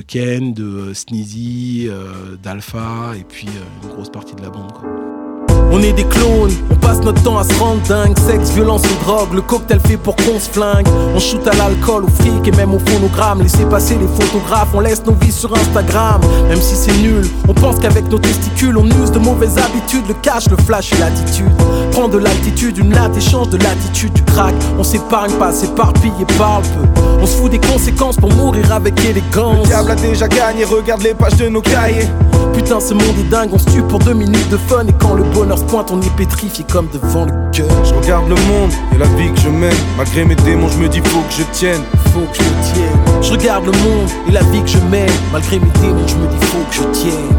Ken, 0.02 0.54
de 0.54 0.94
Sneezy, 0.94 1.88
euh, 1.90 2.36
d'Alpha, 2.36 3.14
et 3.18 3.24
puis 3.24 3.48
euh, 3.48 3.82
une 3.82 3.90
grosse 3.90 4.12
partie 4.12 4.36
de 4.36 4.44
la 4.44 4.52
bande. 4.52 5.23
On 5.72 5.82
est 5.82 5.94
des 5.94 6.04
clones, 6.04 6.52
on 6.70 6.76
passe 6.76 7.00
notre 7.02 7.22
temps 7.24 7.38
à 7.38 7.44
se 7.44 7.54
rendre 7.60 7.82
dingue. 7.88 8.18
Sexe, 8.18 8.52
violence 8.52 8.84
et 8.86 9.04
drogue, 9.04 9.34
le 9.34 9.42
cocktail 9.42 9.80
fait 9.80 9.98
pour 9.98 10.16
qu'on 10.16 10.40
se 10.40 10.50
flingue. 10.50 10.88
On 11.16 11.20
shoot 11.20 11.46
à 11.48 11.56
l'alcool, 11.56 12.06
au 12.06 12.08
fric 12.08 12.48
et 12.48 12.52
même 12.52 12.74
au 12.74 12.80
phonogramme. 12.80 13.42
Laissez 13.42 13.66
passer 13.66 13.96
les 13.96 14.08
photographes, 14.08 14.70
on 14.74 14.80
laisse 14.80 15.04
nos 15.06 15.14
vies 15.14 15.32
sur 15.32 15.52
Instagram. 15.56 16.22
Même 16.48 16.62
si 16.62 16.76
c'est 16.76 16.96
nul, 17.02 17.28
on 17.48 17.54
pense 17.54 17.80
qu'avec 17.80 18.08
nos 18.10 18.20
testicules, 18.20 18.78
on 18.78 18.86
use 18.86 19.12
de 19.12 19.20
mauvaises 19.20 19.58
habitudes. 19.58 20.08
Le 20.08 20.14
cash, 20.16 20.50
le 20.50 20.58
flash 20.58 20.92
et 20.94 20.98
l'attitude. 20.98 21.52
Prends 21.92 22.08
de 22.08 22.18
l'altitude, 22.18 22.78
une 22.78 22.94
latte 22.94 23.18
échange 23.18 23.50
de 23.50 23.58
l'attitude 23.58 24.14
du 24.14 24.24
crack. 24.24 24.54
On 24.78 24.84
s'épargne 24.84 25.34
pas, 25.34 25.52
s'éparpille 25.52 26.14
et 26.22 26.34
parle 26.38 26.64
peu. 26.64 27.02
On 27.22 27.26
se 27.26 27.38
fout 27.38 27.52
des 27.52 27.60
conséquences 27.60 28.18
pour 28.18 28.32
mourir 28.34 28.72
avec 28.72 29.04
élégance. 29.04 29.64
Le 29.64 29.68
diable 29.68 29.92
a 29.92 29.96
déjà 29.96 30.28
gagné, 30.28 30.66
regarde 30.66 31.02
les 31.02 31.14
pages 31.14 31.38
de 31.38 31.50
nos 31.50 31.62
cahiers. 31.62 32.08
Putain, 32.54 32.80
ce 32.80 32.94
monde 32.94 33.18
est 33.20 33.30
dingue, 33.30 33.50
on 33.52 33.58
se 33.58 33.66
tue 33.66 33.82
pour 33.82 34.00
deux 34.00 34.14
minutes 34.14 34.50
de 34.50 34.58
fun. 34.58 34.86
Et 34.88 34.94
quand 34.94 35.14
le 35.14 35.24
bonheur 35.24 35.58
se 35.58 35.64
pointe, 35.64 35.92
on 35.92 36.02
est 36.02 36.16
pétrifié 36.16 36.66
comme 36.72 36.88
devant 36.94 37.26
le 37.26 37.32
cœur. 37.52 37.68
Je 37.84 37.94
regarde 37.94 38.30
le 38.30 38.36
monde 38.36 38.72
et 38.94 38.98
la 38.98 39.08
vie 39.18 39.32
que 39.34 39.42
je 39.42 39.50
mène. 39.50 39.74
Malgré 39.98 40.24
mes 40.24 40.36
démons, 40.36 40.70
je 40.70 40.78
me 40.78 40.88
dis 40.88 41.00
faut 41.00 41.22
que 41.22 41.34
je 41.34 41.44
tienne. 41.52 41.82
Faut 42.14 42.22
que 42.32 42.38
je 42.38 42.74
tienne. 42.74 43.22
Je 43.22 43.32
regarde 43.32 43.66
le 43.66 43.72
monde 43.72 44.10
et 44.28 44.32
la 44.32 44.44
vie 44.44 44.62
que 44.62 44.70
je 44.70 44.80
mène. 44.90 45.10
Malgré 45.32 45.60
mes 45.60 45.72
démons, 45.82 46.08
je 46.08 46.16
me 46.16 46.28
dis 46.28 46.46
faut 46.46 46.64
que 46.70 46.76
je 46.76 47.00
tienne. 47.00 47.36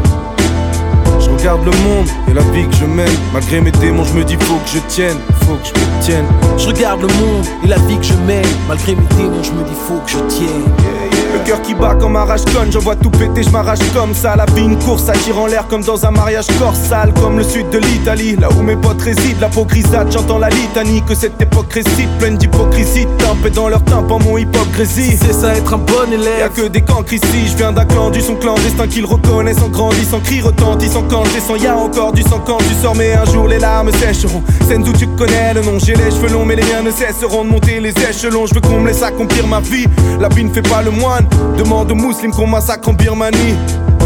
Je 1.19 1.29
regarde 1.31 1.65
le 1.65 1.71
monde 1.71 2.07
et 2.29 2.33
la 2.33 2.41
vie 2.41 2.67
que 2.67 2.75
je 2.75 2.85
mène. 2.85 3.17
Malgré 3.33 3.61
mes 3.61 3.71
démons, 3.71 4.03
je 4.03 4.13
me 4.13 4.23
dis 4.23 4.35
faut 4.41 4.55
que 4.55 4.69
je 4.69 4.79
tienne. 4.87 5.17
Faut 5.41 5.55
que 5.55 5.67
je 5.67 5.71
me 5.73 6.03
tienne. 6.03 6.25
Je 6.57 6.67
regarde 6.67 7.01
le 7.01 7.07
monde 7.07 7.45
et 7.63 7.67
la 7.67 7.77
vie 7.77 7.97
que 7.97 8.05
je 8.05 8.13
mène. 8.27 8.45
Malgré 8.67 8.95
mes 8.95 9.07
démons, 9.17 9.43
je 9.43 9.51
me 9.51 9.63
dis 9.63 9.75
faut 9.87 9.99
que 10.05 10.11
je 10.11 10.19
tienne. 10.35 10.94
Le 11.35 11.41
cœur 11.41 11.61
qui 11.61 11.73
bat 11.73 11.95
comme 11.95 12.15
un 12.15 12.23
rage 12.23 12.45
conne, 12.45 12.71
j'envoie 12.71 12.95
tout 12.95 13.09
péter, 13.09 13.43
je 13.43 13.49
m'arrache 13.49 13.79
comme 13.93 14.13
ça. 14.13 14.37
La 14.37 14.45
vie, 14.45 14.63
une 14.63 14.79
course, 14.79 15.09
attire 15.09 15.37
en 15.37 15.47
l'air 15.47 15.67
comme 15.67 15.83
dans 15.83 16.05
un 16.05 16.11
mariage 16.11 16.47
corps 16.57 16.73
sale, 16.73 17.13
comme 17.15 17.37
le 17.37 17.43
sud 17.43 17.69
de 17.71 17.77
l'Italie. 17.77 18.37
Là 18.37 18.47
où 18.57 18.61
mes 18.61 18.77
potes 18.77 19.01
résident, 19.01 19.41
la 19.41 19.49
peau 19.49 19.65
grisâtre, 19.65 20.13
j'entends 20.13 20.37
la 20.37 20.47
litanie. 20.47 21.03
Que 21.05 21.13
cette 21.13 21.41
époque 21.41 21.73
récite, 21.73 22.09
pleine 22.19 22.37
d'hypocrisie. 22.37 23.05
Tempé 23.17 23.49
dans 23.49 23.67
leur 23.67 23.83
tympan, 23.83 24.19
mon 24.19 24.37
hypocrisie. 24.37 25.17
C'est 25.21 25.33
ça 25.33 25.53
être 25.53 25.73
un 25.73 25.77
bon 25.77 25.93
Y'a 26.09 26.13
élève. 26.13 26.51
que 26.53 26.67
des 26.69 26.81
cancres 26.81 27.11
ici, 27.11 27.47
je 27.51 27.57
viens 27.57 27.73
d'un 27.73 27.83
clan 27.83 28.11
du 28.11 28.21
son 28.21 28.35
clandestin 28.35 28.87
qu'ils 28.87 29.05
reconnaissent 29.05 29.61
en 29.61 29.67
grandissant, 29.67 30.21
cri 30.21 30.39
retentissant 30.39 31.03
quand 31.09 31.25
je 31.25 31.33
descends, 31.33 31.55
y'a 31.57 31.75
encore 31.75 32.13
du 32.13 32.21
sang 32.21 32.41
quand 32.45 32.59
tu 32.59 32.73
sors, 32.81 32.95
mais 32.95 33.13
un 33.13 33.25
jour 33.25 33.49
les 33.49 33.59
larmes 33.59 33.91
sécheront. 33.91 34.41
Scènes 34.67 34.87
où 34.87 34.93
tu 34.93 35.05
connais 35.07 35.53
le 35.53 35.61
nom, 35.63 35.79
j'ai 35.79 35.95
les 35.95 36.11
cheveux 36.11 36.29
longs, 36.29 36.45
mais 36.45 36.55
les 36.55 36.63
miens 36.63 36.81
ne 36.81 36.91
cesseront 36.91 37.43
de 37.43 37.49
monter 37.49 37.81
les 37.81 37.93
échelons. 38.09 38.45
Je 38.45 38.53
veux 38.53 38.61
qu'on 38.61 38.79
me 38.79 38.87
laisse 38.87 39.03
accomplir 39.03 39.45
ma 39.47 39.59
vie. 39.59 39.87
La 40.19 40.29
vie 40.29 40.45
ne 40.45 40.53
fait 40.53 40.61
pas 40.61 40.81
le 40.81 40.91
moine, 40.91 41.24
demande 41.57 41.91
aux 41.91 41.95
musulmans 41.95 42.35
qu'on 42.35 42.47
massacre 42.47 42.89
en 42.89 42.93
Birmanie. 42.93 43.55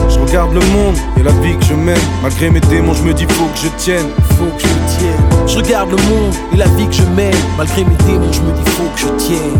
Je 0.09 0.19
regarde 0.19 0.53
le 0.53 0.59
monde 0.59 0.95
et 1.19 1.23
la 1.23 1.31
vie 1.33 1.55
que 1.57 1.65
je 1.65 1.73
mène. 1.73 1.97
Malgré 2.21 2.49
mes 2.49 2.59
démons, 2.61 2.93
je 2.93 3.03
me 3.03 3.13
dis 3.13 3.25
faut 3.29 3.45
que 3.45 3.59
je 3.59 3.67
tienne. 3.77 4.07
Faut 4.37 4.45
que 4.45 4.61
je 4.61 4.97
tienne. 4.97 5.47
Je 5.47 5.57
regarde 5.57 5.91
le 5.91 5.97
monde 5.97 6.33
et 6.53 6.57
la 6.57 6.65
vie 6.65 6.87
que 6.87 6.93
je 6.93 7.03
mène. 7.15 7.35
Malgré 7.57 7.83
mes 7.83 7.95
démons, 8.07 8.31
je 8.31 8.41
me 8.41 8.51
dis 8.51 8.71
faut 8.71 8.89
que 8.95 8.99
je 8.99 9.25
tienne. 9.25 9.59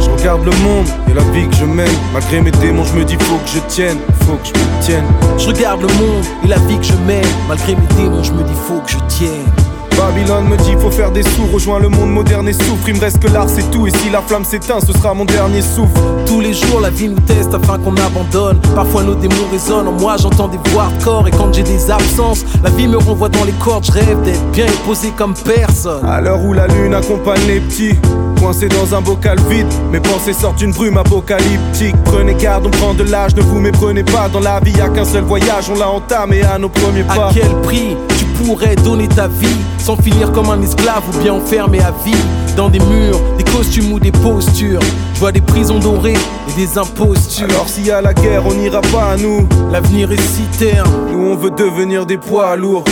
Je 0.00 0.10
regarde 0.10 0.44
le 0.44 0.52
monde 0.64 0.86
et 1.10 1.14
la 1.14 1.22
vie 1.32 1.48
que 1.48 1.56
je 1.56 1.64
mène. 1.64 1.88
Malgré 2.12 2.40
mes 2.40 2.50
démons, 2.50 2.84
je 2.84 2.94
me 2.94 3.04
dis 3.04 3.16
faut 3.20 3.36
que 3.36 3.50
je 3.50 3.60
tienne. 3.68 3.98
Faut 4.26 4.36
que 4.36 4.46
je 4.46 4.86
tienne. 4.86 5.04
Je 5.38 5.48
regarde 5.48 5.82
le 5.82 5.88
monde 5.88 6.24
et 6.44 6.48
la 6.48 6.58
vie 6.58 6.78
que 6.78 6.84
je 6.84 6.94
mène. 7.06 7.24
Malgré 7.48 7.74
mes 7.74 7.86
démons, 7.96 8.22
je 8.22 8.32
me 8.32 8.42
dis 8.42 8.54
faut 8.66 8.80
que 8.80 8.90
je 8.90 8.98
tienne. 9.08 9.65
Babylone 9.96 10.48
me 10.48 10.56
dit 10.56 10.74
faut 10.80 10.90
faire 10.90 11.10
des 11.10 11.22
sous, 11.22 11.46
rejoins 11.52 11.78
le 11.78 11.88
monde 11.88 12.10
moderne 12.10 12.48
et 12.48 12.52
souffre. 12.52 12.88
Il 12.88 12.94
me 12.94 13.00
reste 13.00 13.18
que 13.18 13.28
l'art, 13.28 13.48
c'est 13.48 13.70
tout. 13.70 13.86
Et 13.86 13.90
si 13.90 14.10
la 14.10 14.20
flamme 14.20 14.44
s'éteint, 14.44 14.80
ce 14.80 14.92
sera 14.92 15.14
mon 15.14 15.24
dernier 15.24 15.62
souffle. 15.62 16.00
Tous 16.26 16.40
les 16.40 16.52
jours, 16.52 16.80
la 16.80 16.90
vie 16.90 17.08
nous 17.08 17.20
teste 17.20 17.54
afin 17.54 17.78
qu'on 17.78 17.94
abandonne. 17.96 18.58
Parfois, 18.74 19.02
nos 19.02 19.14
démons 19.14 19.34
résonnent. 19.50 19.88
En 19.88 19.92
moi, 19.92 20.16
j'entends 20.18 20.48
des 20.48 20.58
voix 20.70 20.88
corps. 21.02 21.26
Et 21.28 21.30
quand 21.30 21.52
j'ai 21.52 21.62
des 21.62 21.90
absences, 21.90 22.44
la 22.62 22.70
vie 22.70 22.88
me 22.88 22.98
renvoie 22.98 23.28
dans 23.28 23.44
les 23.44 23.52
cordes. 23.52 23.84
Je 23.84 23.92
rêve 23.92 24.22
d'être 24.22 24.50
bien 24.52 24.66
et 24.66 24.86
posé 24.86 25.12
comme 25.16 25.34
personne. 25.34 26.04
À 26.04 26.20
l'heure 26.20 26.42
où 26.44 26.52
la 26.52 26.66
lune 26.66 26.94
accompagne 26.94 27.46
les 27.46 27.60
petits, 27.60 27.94
coincé 28.38 28.68
dans 28.68 28.94
un 28.94 29.00
bocal 29.00 29.38
vide, 29.48 29.66
mes 29.90 30.00
pensées 30.00 30.32
sortent 30.32 30.58
d'une 30.58 30.72
brume 30.72 30.98
apocalyptique. 30.98 31.96
Prenez 32.04 32.34
garde, 32.34 32.66
on 32.66 32.70
prend 32.70 32.94
de 32.94 33.04
l'âge, 33.04 33.34
ne 33.34 33.42
vous 33.42 33.60
méprenez 33.60 34.04
pas. 34.04 34.28
Dans 34.28 34.40
la 34.40 34.60
vie, 34.60 34.72
y 34.72 34.80
a 34.80 34.88
qu'un 34.88 35.04
seul 35.04 35.24
voyage, 35.24 35.70
on 35.70 35.78
l'a 35.78 35.88
entamé 35.88 36.42
à 36.42 36.58
nos 36.58 36.68
premiers 36.68 37.04
pas. 37.04 37.28
À 37.28 37.30
quel 37.32 37.54
prix 37.62 37.96
pourrais 38.42 38.76
donner 38.76 39.08
ta 39.08 39.28
vie 39.28 39.56
sans 39.78 39.96
finir 39.96 40.32
comme 40.32 40.50
un 40.50 40.60
esclave 40.62 41.02
ou 41.08 41.22
bien 41.22 41.34
enfermé 41.34 41.80
à 41.80 41.92
vie 42.04 42.14
dans 42.56 42.68
des 42.68 42.78
murs, 42.80 43.20
des 43.36 43.44
costumes 43.44 43.92
ou 43.92 44.00
des 44.00 44.12
postures 44.12 44.80
Je 45.14 45.20
vois 45.20 45.32
des 45.32 45.40
prisons 45.40 45.78
dorées 45.78 46.14
et 46.14 46.52
des 46.56 46.78
impostures. 46.78 47.46
Alors 47.50 47.68
s'il 47.68 47.86
y 47.86 47.90
a 47.90 48.00
la 48.00 48.14
guerre, 48.14 48.46
on 48.46 48.54
n'ira 48.54 48.80
pas 48.80 49.12
à 49.12 49.16
nous. 49.16 49.46
L'avenir 49.70 50.10
est 50.12 50.20
si 50.20 50.42
terne. 50.58 50.90
Nous, 51.12 51.18
on 51.18 51.36
veut 51.36 51.50
devenir 51.50 52.06
des 52.06 52.16
poids 52.16 52.56
lourds. 52.56 52.84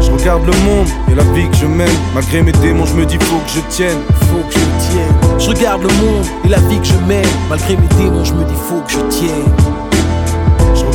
Je 0.00 0.10
regarde 0.10 0.46
le 0.46 0.52
monde 0.64 0.88
et 1.10 1.14
la 1.14 1.24
vie 1.34 1.48
que 1.50 1.56
je 1.56 1.66
mène. 1.66 1.88
Malgré 2.14 2.42
mes 2.42 2.52
démons, 2.52 2.86
je 2.86 2.94
me 2.94 3.04
dis 3.04 3.18
faut 3.20 3.38
que 3.38 3.50
je 3.50 3.60
tienne. 3.68 3.98
faut 4.20 4.48
que 4.48 4.54
je 4.54 4.90
tienne. 4.90 5.38
Je 5.38 5.48
regarde 5.48 5.82
le 5.82 5.88
monde 5.88 6.24
et 6.44 6.48
la 6.48 6.60
vie 6.60 6.78
que 6.78 6.86
je 6.86 6.96
mène. 7.06 7.26
Malgré 7.50 7.76
mes 7.76 7.88
démons, 7.98 8.24
je 8.24 8.32
me 8.32 8.44
dis 8.44 8.54
faut 8.68 8.80
que 8.86 8.92
je 8.92 9.00
tienne. 9.16 9.87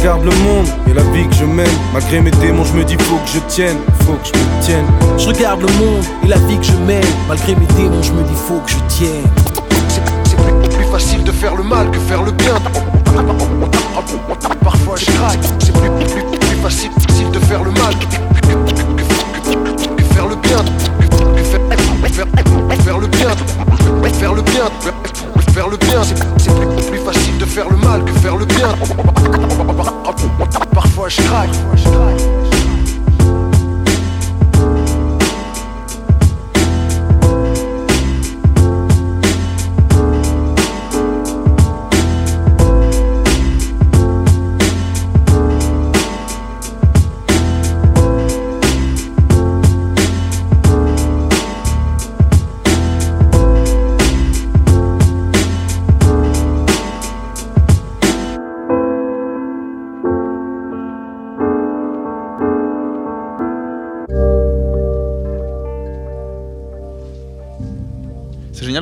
Regarde 0.04 0.26
le 0.26 0.36
monde 0.44 0.68
et 0.90 0.94
la 0.94 1.02
vie 1.14 1.26
que 1.30 1.34
je 1.34 1.46
mène. 1.46 1.66
Malgré 1.94 2.20
mes 2.20 2.32
démons, 2.32 2.66
je 2.66 2.74
me 2.74 2.84
dis 2.84 2.98
faut 3.00 3.16
que 3.16 3.30
je 3.30 3.40
tienne. 3.48 3.78
Faut 4.02 4.16
que 4.16 4.28
je 4.28 4.34
me 4.34 4.62
tienne. 4.62 4.86
Je 5.18 5.28
regarde 5.30 5.62
le 5.62 5.68
monde 5.68 6.04
et 6.26 6.28
la 6.28 6.36
vie 6.40 6.58
que 6.58 6.66
je 6.66 6.74
mène. 6.74 7.06
Malgré 7.26 7.56
mes 7.56 7.66
démons, 7.68 8.04
je 8.04 8.12
me 8.12 8.22
dis 8.24 8.36
faut 8.36 8.60
que 8.60 8.70
je 8.70 8.76
tienne. 8.90 9.24
C'est 10.26 10.36
plus, 10.76 10.84
facile 10.92 11.24
de 11.24 11.32
faire 11.32 11.56
le 11.56 11.64
mal 11.64 11.90
que 11.90 12.00
faire 12.00 12.22
le 12.22 12.34
bien. 12.34 12.56
Parfois 14.62 14.98
je 14.98 15.06
craque. 15.06 15.40
C'est 15.60 15.72
plus, 15.72 15.90
plus, 15.90 16.24
plus 16.38 16.58
facile, 16.58 16.92
facile 17.08 17.32
de 17.32 17.40
faire 17.40 17.64
le 17.64 17.72
mal 17.72 17.96
que, 17.98 18.06
faire 20.14 20.28
le 20.28 20.36
bien. 20.36 20.66
Que 21.38 21.44
faire, 21.44 21.62
faire- 22.12 22.28
faire 22.84 23.00
le 23.00 23.08
bien. 23.08 23.30
Faire 24.20 24.34
le 24.34 24.42
bien. 24.42 24.66
Faire 25.54 25.68
le 25.70 25.78
bien. 25.78 26.02
C'est 26.04 26.90
plus 26.90 26.98
facile 27.00 27.38
de 27.38 27.46
faire 27.46 27.70
le 27.70 27.78
mal 27.78 28.04
que 28.04 28.12
faire 28.14 28.38
le 28.38 28.46
bien. 28.46 28.70
Parfois 30.74 31.10
je 31.10 31.22
craque. 31.22 32.33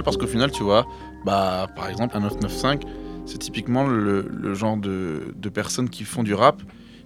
Parce 0.04 0.18
qu'au 0.18 0.28
final, 0.28 0.52
tu 0.52 0.64
vois, 0.64 0.86
bah, 1.26 1.68
par 1.76 1.90
exemple, 1.90 2.16
un 2.18 2.22
995, 2.22 2.80
c'est 3.26 3.38
typiquement 3.38 3.86
le, 3.86 4.54
genre 4.54 4.78
de, 4.78 5.34
de 5.36 5.50
personnes 5.50 5.90
qui 5.90 6.04
font 6.04 6.24
du 6.24 6.34
rap 6.34 6.62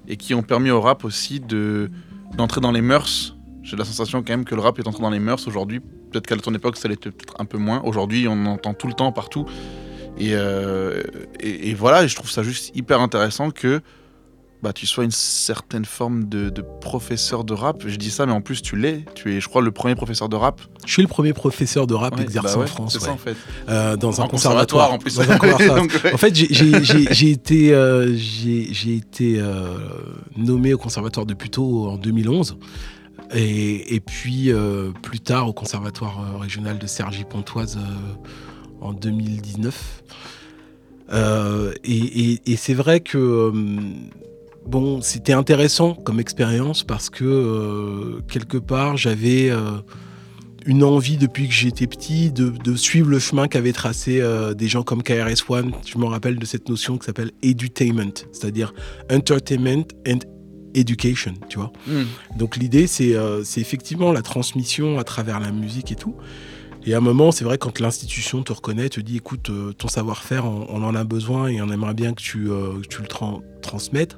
et 0.08 0.18
qui 0.18 0.34
ont 0.34 0.44
permis 0.44 0.72
au 0.72 0.82
rap 0.82 1.04
aussi 1.04 1.40
de 1.40 1.90
d'entrer 2.36 2.60
dans 2.62 2.72
les 2.72 2.82
mœurs. 2.82 3.36
J'ai 3.64 3.78
la 3.78 3.86
sensation 3.86 4.22
quand 4.22 4.34
même 4.34 4.46
que 4.46 4.56
le 4.56 4.62
rap 4.62 4.78
est 4.80 4.88
entré 4.88 5.02
dans 5.02 5.10
les 5.10 5.20
mœurs 5.20 5.48
aujourd'hui. 5.48 5.80
Peut-être 5.80 6.28
qu'à 6.28 6.36
ton 6.38 6.54
époque, 6.54 6.78
ça 6.78 6.88
l'était 6.88 7.12
peut-être 7.12 7.36
un 7.40 7.46
peu 7.46 7.58
moins. 7.58 7.82
Aujourd'hui, 7.84 8.28
on 8.28 8.34
en 8.34 8.46
entend 8.48 8.74
tout 8.74 8.88
le 8.88 8.94
temps, 8.94 9.12
partout. 9.12 9.46
Et, 10.18 10.32
euh, 10.34 11.02
et, 11.40 11.70
et 11.70 11.74
voilà, 11.74 12.04
et 12.04 12.08
je 12.08 12.16
trouve 12.16 12.30
ça 12.30 12.44
juste 12.44 12.76
hyper 12.76 13.02
intéressant 13.02 13.52
que 13.52 13.82
bah, 14.64 14.74
tu 14.74 14.88
sois 14.88 15.04
une 15.04 15.12
certaine 15.12 15.86
forme 15.86 16.26
de, 16.28 16.50
de 16.50 16.62
professeur 16.82 17.44
de 17.44 17.54
rap. 17.54 17.84
Je 17.86 17.96
dis 17.98 18.10
ça, 18.10 18.26
mais 18.26 18.32
en 18.32 18.42
plus, 18.42 18.62
tu 18.64 18.76
l'es. 18.76 19.06
Tu 19.14 19.36
es, 19.36 19.40
je 19.40 19.48
crois, 19.48 19.62
le 19.62 19.72
premier 19.72 19.94
professeur 19.96 20.28
de 20.28 20.36
rap. 20.36 20.60
Je 20.88 20.92
suis 20.94 21.02
le 21.04 21.08
premier 21.08 21.34
professeur 21.34 21.86
de 21.86 21.94
rap 21.94 22.16
Ouais, 22.16 22.24
exerçant 22.24 22.60
bah 22.60 22.66
ouais, 22.66 22.72
en 22.72 22.74
France. 22.74 22.94
C'est 22.94 23.06
ça, 23.06 23.12
en 23.12 23.18
fait. 23.18 23.36
Euh, 23.70 23.96
dans 23.96 24.22
un 24.22 24.28
conservatoire. 24.28 24.90
conservatoire, 24.90 24.94
en 24.94 24.98
plus. 24.98 25.16
Dans 25.16 25.22
un 25.32 25.38
conservatoire. 25.38 25.78
Donc. 25.78 26.14
En 26.14 26.18
fait, 26.18 26.34
j'ai- 27.14 27.30
été, 27.32 27.74
euh, 27.74 28.16
j'ai 28.16 28.74
j'ai 28.74 28.96
été 28.96 29.40
euh, 29.40 29.78
nommé 30.36 30.74
au 30.74 30.78
conservatoire 30.80 31.26
de 31.28 31.34
Puteaux 31.36 31.88
en 31.90 31.98
2011. 31.98 32.58
Et, 33.34 33.96
et 33.96 34.00
puis 34.00 34.52
plus 35.02 35.20
tard 35.20 35.48
au 35.48 35.54
conservatoire 35.54 36.40
régional 36.40 36.78
de 36.80 36.88
Cergy-Pontoise 36.88 37.78
en 38.82 38.94
2019. 38.94 40.04
Euh, 41.14 41.72
et 41.84 42.32
et- 42.34 42.42
et 42.52 42.56
c'est 42.56 42.74
vrai 42.74 43.00
que 43.00 43.52
bon, 44.66 45.02
c'était 45.02 45.34
intéressant 45.34 45.94
comme 45.94 46.20
expérience 46.20 46.84
parce 46.84 47.10
que 47.10 47.24
euh, 47.24 48.22
quelque 48.28 48.58
part 48.58 48.98
j'avais 48.98 49.50
euh, 49.50 49.80
une 50.66 50.84
envie 50.84 51.18
depuis 51.18 51.48
que 51.48 51.54
j'étais 51.54 51.88
petit 51.88 52.32
de, 52.32 52.50
de 52.50 52.76
suivre 52.76 53.10
le 53.10 53.20
chemin 53.20 53.48
qu'avaient 53.48 53.74
tracé 53.74 54.20
euh, 54.22 54.54
des 54.54 54.68
gens 54.68 54.84
comme 54.84 55.04
KRS-One. 55.04 55.72
Je 55.86 55.98
me 55.98 56.06
rappelle 56.06 56.38
de 56.38 56.46
cette 56.46 56.70
notion 56.70 56.98
qui 56.98 57.06
s'appelle 57.06 57.32
edutainment, 57.42 58.14
c'est-à-dire 58.32 58.74
entertainment 59.12 59.86
and 60.08 60.20
education, 60.74 61.34
tu 61.48 61.58
vois. 61.58 61.72
Hmm. 61.88 62.04
Donc 62.38 62.58
l'idée, 62.58 62.88
c'est 62.88 63.16
effectivement 63.56 64.12
la 64.12 64.22
transmission 64.22 65.00
à 65.00 65.06
travers 65.06 65.40
la 65.40 65.52
musique 65.52 65.92
et 65.92 65.96
tout. 65.96 66.16
Et 66.88 66.94
à 66.94 66.98
un 66.98 67.02
moment, 67.02 67.32
c'est 67.32 67.46
vrai, 67.46 67.58
quand 67.58 67.80
l'institution 67.80 68.44
te 68.44 68.52
reconnaît, 68.52 68.90
te 68.90 69.00
dit, 69.00 69.16
écoute, 69.16 69.50
ton 69.78 69.88
savoir-faire, 69.88 70.46
on, 70.46 70.68
on 70.70 70.84
en 70.84 70.94
a 70.94 71.04
besoin 71.04 71.48
et 71.48 71.62
on 71.62 71.70
aimerait 71.70 71.94
bien 71.94 72.14
que 72.14 72.22
tu, 72.22 72.46
que 72.48 72.88
tu 72.88 73.02
le 73.02 73.08
tran- 73.08 73.42
transmettes, 73.62 74.18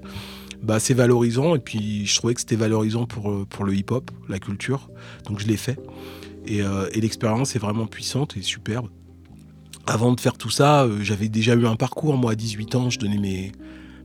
bah, 0.61 0.79
c'est 0.79 0.93
valorisant. 0.93 1.55
Et 1.55 1.59
puis, 1.59 2.05
je 2.05 2.15
trouvais 2.15 2.33
que 2.33 2.39
c'était 2.39 2.55
valorisant 2.55 3.05
pour, 3.05 3.31
euh, 3.31 3.45
pour 3.49 3.65
le 3.65 3.75
hip-hop, 3.75 4.11
la 4.29 4.39
culture. 4.39 4.89
Donc, 5.25 5.39
je 5.39 5.47
l'ai 5.47 5.57
fait. 5.57 5.79
Et, 6.45 6.61
euh, 6.61 6.87
et 6.93 7.01
l'expérience 7.01 7.55
est 7.55 7.59
vraiment 7.59 7.87
puissante 7.87 8.37
et 8.37 8.41
superbe. 8.41 8.87
Avant 9.85 10.13
de 10.13 10.19
faire 10.19 10.37
tout 10.37 10.49
ça, 10.49 10.83
euh, 10.83 10.99
j'avais 11.01 11.29
déjà 11.29 11.55
eu 11.55 11.65
un 11.65 11.75
parcours. 11.75 12.17
Moi, 12.17 12.31
à 12.31 12.35
18 12.35 12.75
ans, 12.75 12.89
je 12.89 12.99
donnais 12.99 13.17
mes, 13.17 13.51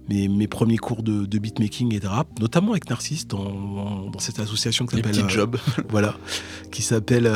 mes, 0.09 0.29
mes 0.29 0.49
premiers 0.49 0.79
cours 0.79 1.03
de, 1.03 1.25
de 1.25 1.39
beatmaking 1.39 1.95
et 1.95 2.01
de 2.01 2.07
rap, 2.07 2.29
notamment 2.41 2.73
avec 2.73 2.89
Narcisse 2.89 3.27
dans, 3.27 4.11
dans 4.11 4.19
cette 4.19 4.41
association 4.41 4.87
qui 4.87 4.97
s'appelle 4.97 5.13
petits 5.13 5.25
euh, 5.25 5.29
jobs. 5.29 5.57
voilà, 5.89 6.17
qui 6.71 6.83
s'appelle 6.83 7.31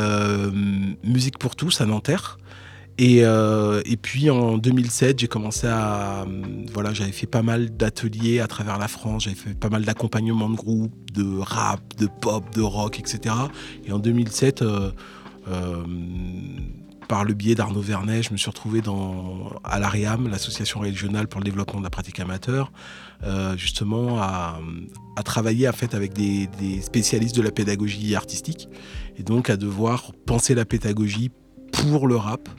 Musique 1.03 1.37
pour 1.39 1.55
tous 1.55 1.81
à 1.81 1.85
Nanterre. 1.85 2.37
Et, 2.99 3.19
euh, 3.23 3.81
et 3.85 3.95
puis 3.95 4.29
en 4.31 4.57
2007, 4.57 5.19
j'ai 5.19 5.27
commencé 5.27 5.67
à. 5.67 6.23
euh, 6.23 6.25
Voilà, 6.73 6.93
j'avais 6.93 7.11
fait 7.11 7.27
pas 7.27 7.43
mal 7.43 7.69
d'ateliers 7.75 8.39
à 8.39 8.47
travers 8.47 8.79
la 8.79 8.87
France, 8.87 9.25
j'avais 9.25 9.35
fait 9.35 9.53
pas 9.53 9.69
mal 9.69 9.85
d'accompagnement 9.85 10.49
de 10.49 10.55
groupes, 10.55 11.11
de 11.11 11.37
rap, 11.37 11.95
de 11.97 12.07
pop, 12.07 12.43
de 12.55 12.61
rock, 12.61 12.99
etc. 12.99 13.35
Et 13.85 13.91
en 13.91 13.99
2007, 13.99 14.63
euh, 14.63 14.91
par 17.07 17.23
le 17.23 17.35
biais 17.35 17.53
d'Arnaud 17.53 17.81
Vernet, 17.81 18.23
je 18.23 18.31
me 18.31 18.37
suis 18.37 18.49
retrouvé 18.49 18.81
dans, 18.81 19.51
à 19.63 19.79
l'AREAM, 19.79 20.27
l'association 20.27 20.79
régionale 20.79 21.27
pour 21.27 21.39
le 21.39 21.45
développement 21.45 21.79
de 21.79 21.85
la 21.85 21.89
pratique 21.89 22.19
amateur, 22.19 22.71
justement 23.55 24.19
à, 24.21 24.59
travailler 25.23 25.67
avec 25.67 26.13
des 26.13 26.81
spécialistes 26.81 27.35
de 27.35 27.41
la 27.41 27.51
pédagogie 27.51 28.13
artistique, 28.13 28.67
et 29.17 29.23
donc 29.23 29.49
à 29.49 29.55
devoir 29.55 30.11
penser 30.25 30.53
la 30.53 30.65
pédagogie 30.65 31.31
pour 31.71 32.07
le 32.07 32.17
rap 32.17 32.49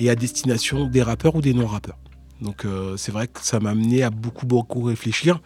et 0.00 0.08
à 0.08 0.16
destination 0.16 0.86
des 0.86 1.02
rappeurs 1.02 1.36
ou 1.36 1.42
des 1.42 1.54
non-rappeurs. 1.54 1.98
Donc 2.40 2.64
euh, 2.64 2.96
c'est 2.96 3.12
vrai 3.12 3.28
que 3.28 3.40
ça 3.42 3.60
m'a 3.60 3.70
amené 3.70 4.02
à 4.02 4.10
beaucoup 4.10 4.46
beaucoup 4.46 4.82
réfléchir. 4.82 5.40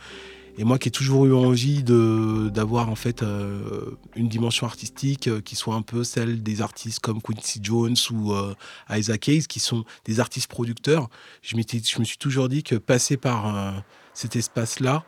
Et 0.56 0.62
moi 0.62 0.78
qui 0.78 0.86
ai 0.86 0.92
toujours 0.92 1.26
eu 1.26 1.34
envie 1.34 1.82
d'avoir 1.82 2.88
en 2.88 2.94
fait 2.94 3.24
euh, 3.24 3.98
une 4.14 4.28
dimension 4.28 4.68
artistique 4.68 5.26
euh, 5.26 5.40
qui 5.40 5.56
soit 5.56 5.74
un 5.74 5.82
peu 5.82 6.04
celle 6.04 6.44
des 6.44 6.62
artistes 6.62 7.00
comme 7.00 7.20
Quincy 7.20 7.58
Jones 7.60 7.96
ou 8.12 8.32
Isaac 8.88 9.28
Hayes, 9.28 9.46
qui 9.48 9.58
sont 9.58 9.84
des 10.04 10.20
artistes 10.20 10.48
producteurs, 10.48 11.08
je, 11.42 11.56
je 11.56 11.98
me 11.98 12.04
suis 12.04 12.18
toujours 12.18 12.48
dit 12.48 12.62
que 12.62 12.76
passer 12.76 13.16
par 13.16 13.82
cet 14.12 14.36
espace-là, 14.36 15.04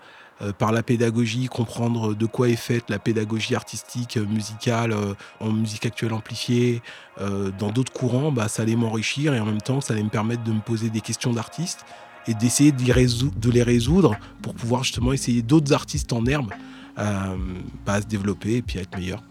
par 0.59 0.73
la 0.73 0.83
pédagogie, 0.83 1.47
comprendre 1.47 2.15
de 2.15 2.27
quoi 2.27 2.49
est 2.49 2.57
faite 2.57 2.91
la 2.91 2.99
pédagogie 2.99 3.55
artistique, 3.55 4.17
euh, 4.17 4.27
musicale, 4.27 4.93
euh, 4.93 5.15
en 5.41 5.51
musique 5.51 5.87
actuelle 5.87 6.13
amplifiée, 6.13 6.83
euh, 7.21 7.51
dans 7.59 7.71
d'autres 7.71 7.93
courants, 7.93 8.31
bah, 8.31 8.49
ça 8.49 8.63
allait 8.63 8.77
m'enrichir 8.77 9.33
et 9.35 9.41
en 9.41 9.47
même 9.47 9.63
temps, 9.63 9.81
ça 9.81 9.95
allait 9.95 10.03
me 10.03 10.11
permettre 10.11 10.45
de 10.45 10.53
me 10.53 10.61
poser 10.61 10.91
des 10.91 11.01
questions 11.01 11.33
d'artistes 11.33 11.87
et 12.27 12.35
d'essayer 12.35 12.73
de 12.73 13.51
les 13.51 13.63
résoudre 13.63 14.17
pour 14.43 14.55
pouvoir 14.55 14.83
justement 14.83 15.13
essayer 15.13 15.43
d'autres 15.43 15.73
artistes 15.73 16.13
en 16.13 16.27
herbe 16.27 16.51
euh, 16.99 17.37
bah, 17.85 17.95
à 17.95 18.03
se 18.03 18.07
développer 18.07 18.57
et 18.57 18.63
puis 18.63 18.79
à 18.79 18.83
être 18.83 18.97
meilleur. 18.97 19.23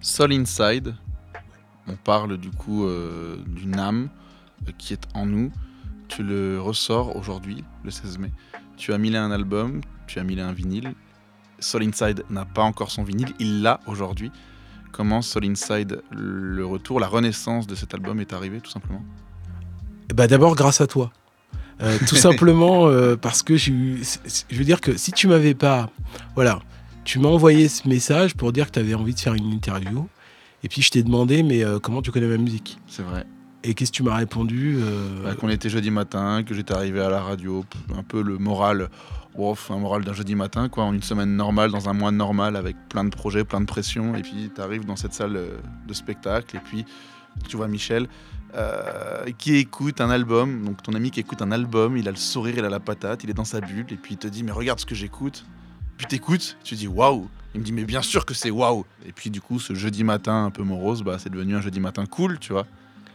Soul 0.00 0.32
Inside, 0.32 0.94
on 1.88 1.96
parle 1.96 2.36
du 2.36 2.50
coup 2.50 2.84
euh, 2.84 3.38
d'une 3.46 3.78
âme 3.78 4.08
euh, 4.68 4.72
qui 4.76 4.92
est 4.92 5.02
en 5.14 5.26
nous. 5.26 5.50
Tu 6.08 6.22
le 6.22 6.60
ressors 6.60 7.16
aujourd'hui, 7.16 7.64
le 7.84 7.90
16 7.90 8.18
mai. 8.18 8.32
Tu 8.76 8.92
as 8.92 8.98
mis 8.98 9.16
un 9.16 9.30
album, 9.30 9.80
tu 10.06 10.18
as 10.18 10.24
mis 10.24 10.38
un 10.40 10.52
vinyle. 10.52 10.92
Soul 11.58 11.84
Inside 11.84 12.24
n'a 12.30 12.44
pas 12.44 12.62
encore 12.62 12.90
son 12.90 13.02
vinyle, 13.02 13.32
il 13.38 13.62
l'a 13.62 13.80
aujourd'hui. 13.86 14.30
Comment 14.92 15.22
Soul 15.22 15.44
Inside, 15.46 16.02
le 16.10 16.64
retour, 16.64 17.00
la 17.00 17.06
renaissance 17.08 17.66
de 17.66 17.74
cet 17.74 17.94
album 17.94 18.20
est 18.20 18.32
arrivé 18.32 18.60
tout 18.60 18.70
simplement 18.70 19.02
Bah, 20.14 20.26
D'abord 20.26 20.54
grâce 20.54 20.80
à 20.80 20.86
toi. 20.86 21.10
Euh, 21.82 21.98
tout 22.06 22.16
simplement 22.16 22.86
euh, 22.88 23.16
parce 23.16 23.42
que 23.42 23.56
j'ai 23.56 23.72
eu- 23.72 24.02
je 24.50 24.56
veux 24.56 24.64
dire 24.64 24.80
que 24.80 24.96
si 24.96 25.12
tu 25.12 25.28
m'avais 25.28 25.54
pas. 25.54 25.90
Voilà. 26.34 26.60
Tu 27.04 27.18
m'as 27.18 27.28
envoyé 27.28 27.68
ce 27.68 27.86
message 27.88 28.34
pour 28.34 28.52
dire 28.52 28.66
que 28.66 28.72
tu 28.72 28.78
avais 28.78 28.94
envie 28.94 29.14
de 29.14 29.20
faire 29.20 29.34
une 29.34 29.52
interview. 29.52 30.08
Et 30.64 30.68
puis 30.68 30.82
je 30.82 30.90
t'ai 30.90 31.02
demandé, 31.02 31.42
mais 31.42 31.62
euh, 31.64 31.78
comment 31.78 32.02
tu 32.02 32.10
connais 32.10 32.26
ma 32.26 32.38
musique? 32.38 32.78
C'est 32.86 33.02
vrai. 33.02 33.24
Et 33.62 33.74
qu'est-ce 33.74 33.90
que 33.92 33.96
tu 33.96 34.02
m'as 34.02 34.16
répondu 34.16 34.78
Bah, 35.24 35.34
qu'on 35.34 35.48
était 35.48 35.68
jeudi 35.68 35.90
matin, 35.90 36.42
que 36.44 36.54
j'étais 36.54 36.72
arrivé 36.74 37.00
à 37.00 37.10
la 37.10 37.20
radio, 37.20 37.64
un 37.96 38.02
peu 38.02 38.22
le 38.22 38.38
moral, 38.38 38.88
ouf, 39.38 39.70
un 39.70 39.78
moral 39.78 40.04
d'un 40.04 40.12
jeudi 40.12 40.34
matin, 40.34 40.68
quoi, 40.68 40.84
en 40.84 40.92
une 40.92 41.02
semaine 41.02 41.36
normale, 41.36 41.70
dans 41.70 41.88
un 41.88 41.92
mois 41.92 42.10
normal, 42.10 42.56
avec 42.56 42.76
plein 42.88 43.04
de 43.04 43.10
projets, 43.10 43.44
plein 43.44 43.60
de 43.60 43.66
pression, 43.66 44.14
et 44.14 44.22
puis 44.22 44.50
tu 44.54 44.60
arrives 44.60 44.84
dans 44.84 44.96
cette 44.96 45.14
salle 45.14 45.36
euh, 45.36 45.58
de 45.86 45.94
spectacle, 45.94 46.56
et 46.56 46.60
puis 46.60 46.84
tu 47.48 47.56
vois 47.56 47.68
Michel 47.68 48.08
euh, 48.54 49.24
qui 49.38 49.56
écoute 49.56 50.00
un 50.00 50.10
album, 50.10 50.64
donc 50.64 50.82
ton 50.82 50.92
ami 50.94 51.10
qui 51.10 51.20
écoute 51.20 51.42
un 51.42 51.52
album, 51.52 51.96
il 51.96 52.08
a 52.08 52.10
le 52.10 52.16
sourire, 52.16 52.54
il 52.56 52.64
a 52.64 52.70
la 52.70 52.80
patate, 52.80 53.24
il 53.24 53.30
est 53.30 53.34
dans 53.34 53.44
sa 53.44 53.60
bulle, 53.60 53.86
et 53.90 53.96
puis 53.96 54.14
il 54.14 54.18
te 54.18 54.26
dit 54.26 54.42
mais 54.42 54.52
regarde 54.52 54.80
ce 54.80 54.86
que 54.86 54.94
j'écoute, 54.94 55.44
puis 55.98 56.06
t'écoutes, 56.06 56.56
tu 56.64 56.74
dis 56.74 56.88
waouh, 56.88 57.28
il 57.54 57.60
me 57.60 57.64
dit 57.64 57.72
mais 57.72 57.84
bien 57.84 58.02
sûr 58.02 58.24
que 58.24 58.34
c'est 58.34 58.50
waouh, 58.50 58.86
et 59.04 59.12
puis 59.12 59.30
du 59.30 59.40
coup 59.40 59.58
ce 59.60 59.74
jeudi 59.74 60.04
matin 60.04 60.46
un 60.46 60.50
peu 60.50 60.62
morose, 60.62 61.02
bah 61.02 61.18
c'est 61.18 61.30
devenu 61.30 61.56
un 61.56 61.60
jeudi 61.60 61.80
matin 61.80 62.06
cool, 62.06 62.38
tu 62.38 62.52
vois. 62.52 62.66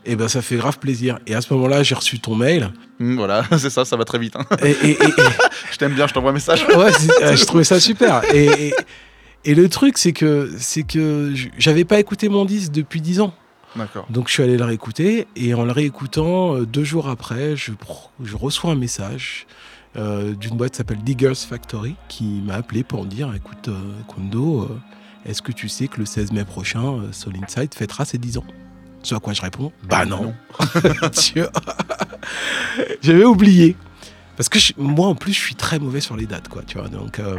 Et 0.06 0.16
ben 0.16 0.28
ça 0.28 0.42
fait 0.42 0.56
grave 0.56 0.80
plaisir. 0.80 1.20
Et 1.28 1.36
à 1.36 1.42
ce 1.42 1.54
moment-là, 1.54 1.84
j'ai 1.84 1.94
reçu 1.96 2.20
ton 2.20 2.36
mail. 2.36 2.72
Hum, 3.00 3.18
voilà, 3.18 3.44
c'est 3.58 3.70
ça, 3.70 3.86
ça 3.86 3.96
va 3.98 4.04
très 4.06 4.18
vite. 4.18 4.36
hein. 4.36 4.46
Et, 4.64 4.72
et- 4.72 4.92
et- 4.92 4.98
Je 5.72 5.78
t'aime 5.78 5.94
bien, 5.94 6.08
je 6.08 6.14
t'envoie 6.14 6.32
un 6.32 6.34
message. 6.34 6.66
ouais, 6.68 6.92
euh, 7.22 7.36
je 7.36 7.46
trouvais 7.46 7.64
ça 7.64 7.80
super. 7.80 8.22
Et, 8.34 8.74
le 9.46 9.68
truc, 9.70 9.98
c'est 9.98 10.12
que, 10.14 10.52
c'est 10.58 10.84
que 10.84 11.34
j'avais 11.58 11.86
pas 11.86 12.00
écouté 12.00 12.30
mon 12.30 12.46
disque 12.46 12.72
depuis 12.72 13.02
10 13.02 13.22
ans. 13.22 13.34
D'accord. 13.76 14.06
Donc 14.10 14.28
je 14.28 14.34
suis 14.34 14.44
allé 14.44 14.58
le 14.58 14.66
réécouter. 14.66 15.28
Et 15.36 15.54
en 15.54 15.64
le 15.66 15.72
réécoutant, 15.72 16.56
euh, 16.58 16.66
deux 16.66 16.84
jours 16.84 17.08
après, 17.08 17.56
je, 17.56 17.72
reçois 18.36 18.72
un 18.72 18.76
message 18.76 19.46
euh, 19.98 20.34
d'une 20.34 20.58
boîte 20.58 20.72
qui 20.72 20.78
s'appelle 20.78 21.04
Diggers 21.04 21.36
Factory 21.36 21.96
qui 22.10 22.42
m'a 22.46 22.56
appelé 22.56 22.84
pour 22.84 23.04
me 23.06 23.10
dire 23.10 23.32
écoute, 23.36 23.68
euh, 23.70 23.80
Kondo, 24.08 24.70
est-ce 25.26 25.42
que 25.42 25.52
tu 25.52 25.70
sais 25.70 25.88
que 25.88 26.00
le 26.00 26.06
16 26.06 26.32
mai 26.34 26.44
prochain, 26.44 27.02
Soul 27.12 27.34
Inside 27.42 27.74
fêtera 27.74 28.04
ses 28.06 28.18
10 28.18 28.40
ans? 28.40 28.46
Ce 29.04 29.16
à 29.16 29.20
quoi 29.20 29.34
je 29.34 29.42
réponds 29.42 29.72
Bah 29.90 30.06
non. 30.06 30.34
Tu 31.12 31.40
vois 31.42 31.52
J'avais 33.02 33.24
oublié. 33.26 33.76
Parce 34.38 34.50
que 34.50 34.60
je- 34.60 34.74
moi, 34.78 35.08
en 35.08 35.16
plus, 35.16 35.34
je 35.34 35.40
suis 35.40 35.56
très 35.56 35.80
mauvais 35.80 36.02
sur 36.02 36.16
les 36.16 36.26
dates, 36.26 36.48
quoi, 36.48 36.62
tu 36.66 36.78
vois. 36.78 36.88
Donc, 36.88 37.20
euh, 37.20 37.38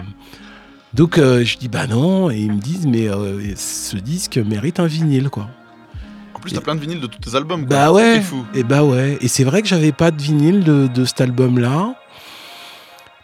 donc 0.94 1.18
euh, 1.18 1.44
je 1.44 1.56
dis 1.56 1.68
bah 1.68 1.86
non, 1.86 2.30
et 2.30 2.38
ils 2.38 2.52
me 2.52 2.60
disent 2.60 2.86
mais 2.86 3.08
euh, 3.08 3.54
ce 3.56 3.96
disque 3.96 4.38
mérite 4.38 4.78
un 4.80 4.86
vinyle, 4.86 5.28
quoi. 5.30 5.48
En 6.34 6.38
plus, 6.40 6.52
t'as 6.52 6.60
plein 6.60 6.74
de 6.74 6.80
vinyles 6.80 7.00
de 7.00 7.06
tous 7.06 7.18
tes 7.30 7.36
albums. 7.36 7.66
quoi. 7.66 7.76
Bah 7.76 7.92
ouais. 7.92 8.20
Fou. 8.20 8.44
Et 8.54 8.62
bah 8.64 8.82
ouais. 8.84 9.18
Et 9.20 9.28
c'est 9.28 9.44
vrai 9.44 9.62
que 9.62 9.68
j'avais 9.68 9.92
pas 9.92 10.10
de 10.10 10.20
vinyle 10.20 10.64
de, 10.64 10.88
de 10.88 11.04
cet 11.04 11.20
album-là. 11.20 11.94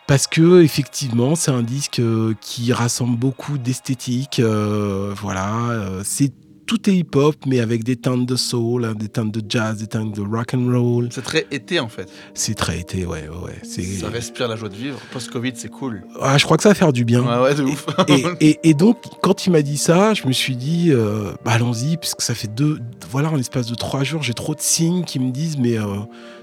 Parce 0.07 0.27
que 0.27 0.62
effectivement, 0.62 1.35
c'est 1.35 1.51
un 1.51 1.62
disque 1.62 1.98
euh, 1.98 2.33
qui 2.40 2.72
rassemble 2.72 3.16
beaucoup 3.18 3.59
d'esthétique. 3.59 4.40
euh, 4.40 5.12
voilà, 5.14 5.53
euh, 5.70 6.01
c'est 6.05 6.33
tout 6.68 6.88
est 6.88 6.94
hip-hop, 6.94 7.35
mais 7.46 7.61
avec 7.61 7.83
des 7.83 7.96
teintes 7.96 8.26
de 8.26 8.37
soul, 8.37 8.85
hein, 8.85 8.94
des 8.94 9.09
teintes 9.09 9.33
de 9.33 9.42
jazz, 9.48 9.78
des 9.78 9.87
teintes 9.87 10.14
de 10.14 10.20
rock 10.20 10.52
and 10.54 10.70
roll. 10.70 11.09
C'est 11.11 11.22
très 11.24 11.46
été 11.50 11.81
en 11.81 11.88
fait. 11.88 12.09
C'est 12.35 12.54
très 12.54 12.78
été, 12.78 13.07
ouais, 13.07 13.26
ouais. 13.28 13.59
Ça 13.64 14.09
respire 14.11 14.46
la 14.48 14.54
joie 14.57 14.68
de 14.68 14.76
vivre. 14.76 15.00
Post-Covid, 15.11 15.52
c'est 15.57 15.70
cool. 15.70 16.04
Ah, 16.20 16.37
je 16.38 16.44
crois 16.44 16.57
que 16.59 16.62
ça 16.62 16.68
va 16.68 16.74
faire 16.76 16.92
du 16.92 17.04
bien. 17.04 17.22
Ouais, 17.22 17.42
ouais, 17.42 17.54
de 17.54 17.62
ouf. 17.62 17.87
et, 18.09 18.24
et- 18.50 18.59
et 18.70 18.74
donc, 18.74 18.98
quand 19.22 19.46
il 19.46 19.50
m'a 19.50 19.62
dit 19.62 19.78
ça, 19.78 20.12
je 20.12 20.26
me 20.26 20.33
suis 20.33 20.57
dit, 20.57 20.90
euh, 20.92 21.33
bah, 21.44 21.52
allons-y, 21.52 21.96
puisque 21.96 22.20
ça 22.20 22.35
fait 22.35 22.48
deux, 22.54 22.78
voilà, 23.11 23.31
en 23.31 23.37
l'espace 23.37 23.66
de 23.66 23.74
trois 23.74 24.04
jours, 24.04 24.22
j'ai 24.22 24.35
trop 24.35 24.54
de 24.54 24.61
signes 24.61 25.04
qui 25.04 25.18
me 25.18 25.31
disent, 25.33 25.57
mais 25.57 25.78
euh, 25.78 25.87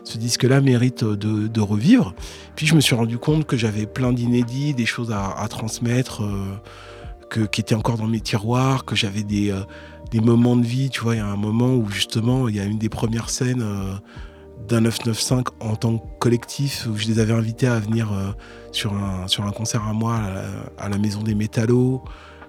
ce 0.03 0.17
disque-là 0.17 0.59
mérite 0.59 1.03
de, 1.03 1.47
de 1.47 1.61
revivre. 1.61 2.15
Puis 2.55 2.65
je 2.65 2.73
me 2.73 2.81
suis 2.81 2.95
rendu 2.95 3.19
compte 3.19 3.45
que 3.45 3.57
j'avais 3.57 3.85
plein 3.85 4.11
d'inédits, 4.11 4.73
des 4.73 4.87
choses 4.87 5.11
à, 5.11 5.29
à 5.37 5.47
transmettre, 5.47 6.23
euh, 6.23 6.45
que, 7.29 7.41
qui 7.41 7.61
étaient 7.61 7.75
encore 7.75 7.97
dans 7.97 8.07
mes 8.07 8.19
tiroirs, 8.21 8.85
que 8.85 8.95
j'avais 8.95 9.23
des, 9.23 9.51
euh, 9.51 9.61
des 10.11 10.19
moments 10.21 10.55
de 10.55 10.65
vie. 10.65 10.89
Tu 10.89 11.01
vois, 11.01 11.15
il 11.15 11.17
y 11.17 11.21
a 11.21 11.27
un 11.27 11.35
moment 11.37 11.75
où 11.75 11.89
justement, 11.89 12.47
il 12.49 12.55
y 12.55 12.59
a 12.59 12.63
une 12.65 12.77
des 12.77 12.89
premières 12.89 13.29
scènes. 13.29 13.61
euh, 13.63 13.93
d'un 14.67 14.81
995 14.81 15.43
en 15.59 15.75
tant 15.75 15.97
que 15.99 16.05
collectif 16.17 16.87
où 16.89 16.97
je 16.97 17.05
les 17.05 17.19
avais 17.19 17.33
invités 17.33 17.67
à 17.67 17.77
venir 17.79 18.11
euh, 18.11 18.31
sur, 18.71 18.93
un, 18.95 19.27
sur 19.27 19.43
concert 19.53 19.83
à 19.83 19.93
moi 19.93 20.19
à 20.79 20.89
la, 20.89 20.97
Maison 20.97 21.21
des 21.21 21.35
Métallos, 21.35 22.01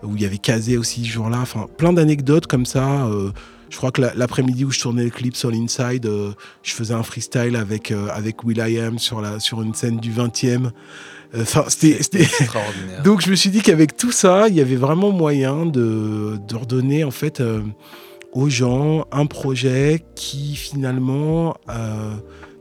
où 0.03 0.17
il 0.17 0.23
y 0.23 0.25
avait 0.25 0.39
Kazé 0.39 0.79
aussi 0.79 1.05
ce 1.05 1.11
jour-là. 1.11 1.41
Enfin, 1.41 1.67
plein 1.77 1.93
d'anecdotes 1.93 2.47
comme 2.47 2.65
ça. 2.65 3.05
euh, 3.07 3.33
je 3.69 3.77
crois 3.77 3.91
que 3.91 4.01
la- 4.01 4.15
l'après-midi 4.15 4.65
où 4.65 4.71
je 4.71 4.81
tournais 4.81 5.05
le 5.05 5.11
clip 5.11 5.37
Soul 5.37 5.57
Inside, 5.57 6.09
je 6.63 6.73
faisais 6.73 6.95
un 6.95 7.03
freestyle 7.03 7.55
avec, 7.57 7.91
avec 7.91 8.45
Will 8.45 8.63
I 8.67 8.79
Am 8.79 8.99
sur, 8.99 9.23
sur 9.39 9.61
une 9.61 9.75
scène 9.75 9.99
du 9.99 10.11
20e. 10.13 10.71
Euh, 11.35 11.43
Enfin, 11.43 11.65
c'était. 11.69 12.23
Extraordinaire. 12.23 13.03
donc 13.05 13.23
je 13.23 13.31
me 13.31 13.37
suis 13.37 13.51
dit 13.51 13.61
qu'avec 13.61 13.97
tout 13.97 14.13
ça, 14.13 14.49
il 14.49 14.55
y 14.55 14.61
avait 14.61 14.77
vraiment 14.77 15.11
moyen 15.11 15.67
de, 15.67 16.39
de 16.47 16.57
redonner 16.57 17.05
en 17.05 17.11
fait 17.11 17.41
euh, 17.41 17.63
aux 18.33 18.49
gens 18.49 19.07
un 19.13 19.27
projet 19.27 20.05
qui 20.15 20.57
finalement 20.57 21.57
euh, 21.69 22.15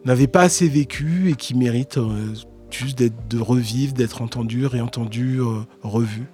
n'avait 0.06 0.28
pas 0.28 0.42
assez 0.42 0.68
vécu 0.68 1.32
et 1.32 1.36
qui 1.36 1.56
mérite 1.56 1.98
euh, 1.98 2.34
juste 2.72 2.98
d'être 2.98 3.28
de 3.30 3.40
revivre, 3.40 3.94
d'être 3.94 4.22
entendu, 4.22 4.66
réentendu, 4.66 5.40
revu. 5.82 6.26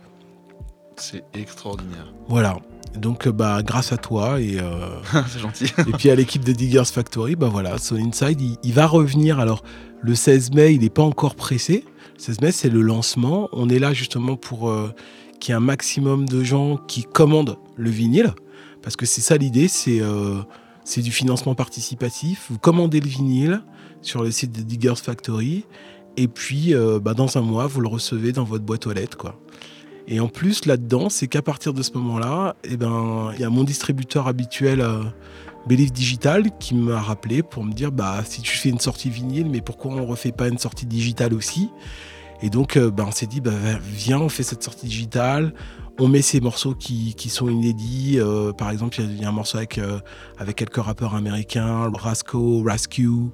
C'est 0.95 1.23
extraordinaire. 1.33 2.13
Voilà. 2.27 2.57
Donc 2.95 3.29
bah 3.29 3.61
grâce 3.63 3.93
à 3.93 3.97
toi 3.97 4.41
et, 4.41 4.57
c'est 5.27 5.39
gentil. 5.39 5.65
et 5.77 5.91
puis 5.93 6.09
à 6.09 6.15
l'équipe 6.15 6.43
de 6.43 6.51
Diggers 6.51 6.83
Factory, 6.85 7.35
bah 7.35 7.47
voilà, 7.49 7.77
Soul 7.77 8.01
Inside, 8.01 8.41
il, 8.41 8.57
il 8.63 8.73
va 8.73 8.85
revenir. 8.85 9.39
Alors 9.39 9.63
le 10.01 10.15
16 10.15 10.51
mai, 10.51 10.73
il 10.73 10.81
n'est 10.81 10.89
pas 10.89 11.03
encore 11.03 11.35
pressé. 11.35 11.85
Le 12.21 12.25
16 12.25 12.41
mai, 12.41 12.51
c'est 12.51 12.69
le 12.69 12.81
lancement. 12.81 13.49
On 13.51 13.67
est 13.67 13.79
là 13.79 13.93
justement 13.93 14.35
pour 14.35 14.69
euh, 14.69 14.93
qu'il 15.39 15.49
y 15.49 15.53
ait 15.53 15.57
un 15.57 15.59
maximum 15.59 16.29
de 16.29 16.43
gens 16.43 16.77
qui 16.77 17.01
commandent 17.01 17.57
le 17.77 17.89
vinyle. 17.89 18.35
Parce 18.83 18.95
que 18.95 19.07
c'est 19.07 19.21
ça 19.21 19.37
l'idée, 19.37 19.67
c'est 19.67 20.01
euh, 20.01 20.37
du 20.97 21.11
financement 21.11 21.55
participatif. 21.55 22.45
Vous 22.51 22.59
commandez 22.59 22.99
le 22.99 23.07
vinyle 23.07 23.63
sur 24.03 24.21
le 24.21 24.29
site 24.29 24.51
de 24.51 24.61
Diggers 24.61 25.01
Factory. 25.01 25.65
Et 26.15 26.27
puis, 26.27 26.75
euh, 26.75 26.99
bah, 26.99 27.15
dans 27.15 27.39
un 27.39 27.41
mois, 27.41 27.65
vous 27.65 27.81
le 27.81 27.87
recevez 27.87 28.33
dans 28.33 28.43
votre 28.43 28.65
boîte 28.65 28.85
aux 28.85 28.93
lettres. 28.93 29.17
Quoi. 29.17 29.39
Et 30.07 30.19
en 30.19 30.27
plus, 30.27 30.65
là-dedans, 30.65 31.09
c'est 31.09 31.27
qu'à 31.27 31.41
partir 31.41 31.73
de 31.73 31.81
ce 31.83 31.91
moment-là, 31.93 32.55
eh 32.63 32.75
ben, 32.77 33.31
il 33.33 33.39
y 33.39 33.43
a 33.43 33.49
mon 33.49 33.63
distributeur 33.63 34.27
habituel, 34.27 34.81
euh, 34.81 35.03
Digital, 35.67 36.49
qui 36.59 36.73
m'a 36.73 36.99
rappelé 36.99 37.43
pour 37.43 37.63
me 37.63 37.71
dire 37.71 37.91
bah, 37.91 38.21
si 38.25 38.41
tu 38.41 38.57
fais 38.57 38.69
une 38.69 38.79
sortie 38.79 39.09
vinyle, 39.11 39.47
mais 39.49 39.61
pourquoi 39.61 39.91
on 39.93 40.05
refait 40.05 40.31
pas 40.31 40.47
une 40.47 40.57
sortie 40.57 40.87
digitale 40.87 41.33
aussi? 41.35 41.69
Et 42.41 42.49
donc, 42.49 42.77
euh, 42.77 42.89
bah, 42.89 43.05
on 43.07 43.11
s'est 43.11 43.27
dit 43.27 43.41
bah, 43.41 43.51
viens, 43.83 44.19
on 44.19 44.27
fait 44.27 44.41
cette 44.43 44.63
sortie 44.63 44.87
digitale, 44.87 45.53
on 45.99 46.07
met 46.07 46.23
ces 46.23 46.41
morceaux 46.41 46.73
qui, 46.73 47.13
qui 47.13 47.29
sont 47.29 47.47
inédits. 47.47 48.15
euh, 48.19 48.51
par 48.53 48.71
exemple, 48.71 48.99
il 48.99 49.21
y 49.21 49.23
a- 49.23 49.29
un 49.29 49.31
morceau 49.31 49.57
avec, 49.59 49.77
euh, 49.77 49.99
avec 50.39 50.55
quelques 50.55 50.77
rappeurs 50.83 51.13
américains, 51.13 51.91
Rasco, 51.93 52.63
Rascue, 52.65 53.29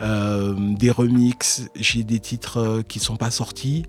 des 0.00 0.90
remixes. 0.90 1.68
J'ai 1.76 2.02
des 2.02 2.18
titres 2.18 2.82
qui 2.88 2.98
sont 2.98 3.16
pas 3.16 3.30
sortis. 3.30 3.84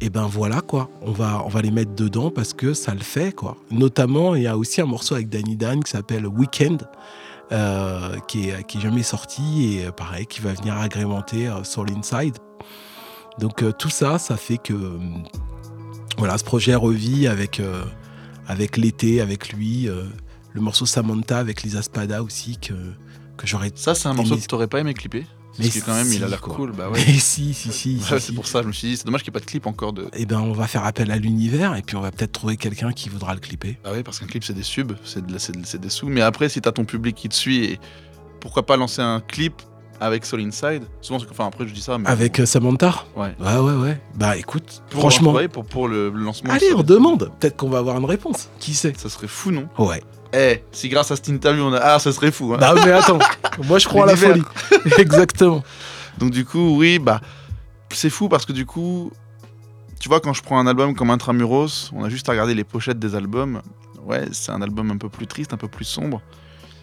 Et 0.00 0.10
ben 0.10 0.26
voilà 0.26 0.62
quoi, 0.62 0.90
on 1.02 1.12
va, 1.12 1.42
on 1.44 1.48
va 1.48 1.62
les 1.62 1.70
mettre 1.70 1.94
dedans 1.94 2.30
parce 2.30 2.54
que 2.54 2.74
ça 2.74 2.92
le 2.92 3.00
fait 3.02 3.32
quoi. 3.32 3.56
Notamment, 3.70 4.34
il 4.34 4.42
y 4.42 4.46
a 4.48 4.56
aussi 4.56 4.80
un 4.80 4.86
morceau 4.86 5.14
avec 5.14 5.28
Danny 5.28 5.54
Dan 5.54 5.84
qui 5.84 5.92
s'appelle 5.92 6.26
Weekend, 6.26 6.88
euh, 7.52 8.18
qui, 8.26 8.48
est, 8.48 8.66
qui 8.66 8.78
est 8.78 8.80
jamais 8.80 9.04
sorti 9.04 9.76
et 9.76 9.86
euh, 9.86 9.92
pareil, 9.92 10.26
qui 10.26 10.40
va 10.40 10.54
venir 10.54 10.76
agrémenter 10.76 11.46
euh, 11.46 11.62
Soul 11.62 11.86
Inside. 11.96 12.36
Donc 13.38 13.62
euh, 13.62 13.70
tout 13.70 13.90
ça, 13.90 14.18
ça 14.18 14.36
fait 14.36 14.58
que 14.58 14.72
euh, 14.72 14.98
voilà, 16.18 16.36
ce 16.36 16.44
projet 16.44 16.74
revit 16.74 17.28
avec, 17.28 17.62
avec 18.48 18.76
l'été, 18.76 19.20
avec 19.20 19.52
lui, 19.52 19.88
le 20.52 20.60
morceau 20.60 20.84
Samantha 20.84 21.38
avec 21.38 21.62
Lisa 21.62 21.80
Spada 21.80 22.22
aussi 22.22 22.58
que, 22.58 22.74
que 23.36 23.46
j'aurais. 23.46 23.72
Ça, 23.74 23.94
c'est 23.94 24.08
un 24.08 24.14
morceau 24.14 24.36
que 24.36 24.46
t'aurais 24.46 24.68
pas 24.68 24.80
aimé 24.80 24.94
clipper? 24.94 25.24
Mais 25.58 25.66
Parce 25.66 25.78
que 25.80 25.84
quand 25.84 25.94
même, 25.94 26.10
il 26.12 26.24
a 26.24 26.28
l'air 26.28 26.40
cool. 26.40 26.72
Bah 26.72 26.88
ouais. 26.88 27.02
Mais 27.06 27.12
si, 27.18 27.52
si, 27.52 27.70
si. 27.72 27.72
si, 28.00 28.12
Ouais, 28.12 28.18
si. 28.20 28.26
c'est 28.28 28.32
pour 28.32 28.46
ça, 28.46 28.62
je 28.62 28.68
me 28.68 28.72
suis 28.72 28.88
dit, 28.88 28.96
c'est 28.96 29.04
dommage 29.04 29.22
qu'il 29.22 29.30
n'y 29.30 29.36
ait 29.36 29.40
pas 29.40 29.44
de 29.44 29.50
clip 29.50 29.66
encore 29.66 29.92
de. 29.92 30.08
Eh 30.14 30.24
ben, 30.24 30.40
on 30.40 30.52
va 30.52 30.66
faire 30.66 30.84
appel 30.84 31.10
à 31.10 31.16
l'univers 31.16 31.76
et 31.76 31.82
puis 31.82 31.96
on 31.96 32.00
va 32.00 32.10
peut-être 32.10 32.32
trouver 32.32 32.56
quelqu'un 32.56 32.92
qui 32.92 33.08
voudra 33.10 33.34
le 33.34 33.40
clipper. 33.40 33.78
Ah 33.84 33.90
oui, 33.94 34.02
parce 34.02 34.18
qu'un 34.18 34.26
clip, 34.26 34.44
c'est 34.44 34.54
des 34.54 34.62
subs, 34.62 34.94
c'est 35.04 35.24
de 35.26 35.76
des 35.78 35.88
sous. 35.90 36.06
Mais 36.08 36.22
après, 36.22 36.48
si 36.48 36.60
t'as 36.60 36.72
ton 36.72 36.84
public 36.84 37.14
qui 37.16 37.28
te 37.28 37.34
suit, 37.34 37.64
et 37.64 37.80
pourquoi 38.40 38.64
pas 38.64 38.76
lancer 38.76 39.02
un 39.02 39.20
clip 39.20 39.60
avec 40.00 40.24
Soul 40.24 40.40
Inside? 40.40 40.84
Souvent, 41.00 41.20
enfin, 41.30 41.46
après, 41.46 41.68
je 41.68 41.72
dis 41.74 41.82
ça, 41.82 41.98
mais. 41.98 42.08
Avec 42.08 42.40
euh, 42.40 42.46
Samantha? 42.46 43.04
Ouais. 43.14 43.34
Ouais, 43.38 43.56
ouais, 43.58 43.74
ouais. 43.74 44.00
Bah 44.14 44.36
écoute, 44.38 44.82
Pour, 44.90 45.00
franchement, 45.00 45.34
pour, 45.52 45.64
pour 45.66 45.86
le 45.88 46.08
lancement. 46.10 46.50
allez, 46.50 46.72
on 46.74 46.82
demande. 46.82 47.30
Peut-être 47.40 47.56
qu'on 47.56 47.68
va 47.68 47.78
avoir 47.78 47.98
une 47.98 48.04
réponse. 48.06 48.48
Qui 48.58 48.74
sait? 48.74 48.94
Ça 48.96 49.08
serait 49.10 49.28
fou, 49.28 49.50
non? 49.50 49.68
Ouais. 49.78 50.02
Eh, 50.32 50.64
si 50.72 50.88
grâce 50.88 51.10
à 51.10 51.16
cette 51.16 51.28
interview, 51.28 51.62
on 51.64 51.72
a. 51.72 51.78
Ah, 51.78 51.98
ça 51.98 52.12
serait 52.12 52.32
fou. 52.32 52.54
Hein. 52.54 52.58
Bah 52.58 52.74
mais 52.74 52.92
attends, 52.92 53.18
moi 53.64 53.78
je 53.78 53.86
crois 53.86 54.04
à 54.04 54.06
la 54.06 54.16
folie. 54.16 54.42
Exactement. 54.98 55.62
Donc 56.18 56.30
du 56.30 56.44
coup, 56.44 56.76
oui, 56.78 56.98
bah, 56.98 57.20
c'est 57.90 58.10
fou 58.10 58.28
parce 58.28 58.46
que 58.46 58.52
du 58.52 58.64
coup, 58.64 59.12
tu 60.00 60.08
vois, 60.08 60.20
quand 60.20 60.32
je 60.32 60.42
prends 60.42 60.58
un 60.58 60.66
album 60.66 60.94
comme 60.94 61.10
Intramuros, 61.10 61.90
on 61.92 62.04
a 62.04 62.08
juste 62.08 62.28
à 62.28 62.32
regarder 62.32 62.54
les 62.54 62.64
pochettes 62.64 62.98
des 62.98 63.14
albums. 63.14 63.62
Ouais, 64.04 64.24
c'est 64.32 64.52
un 64.52 64.62
album 64.62 64.90
un 64.90 64.96
peu 64.96 65.08
plus 65.08 65.26
triste, 65.26 65.52
un 65.52 65.56
peu 65.56 65.68
plus 65.68 65.84
sombre. 65.84 66.22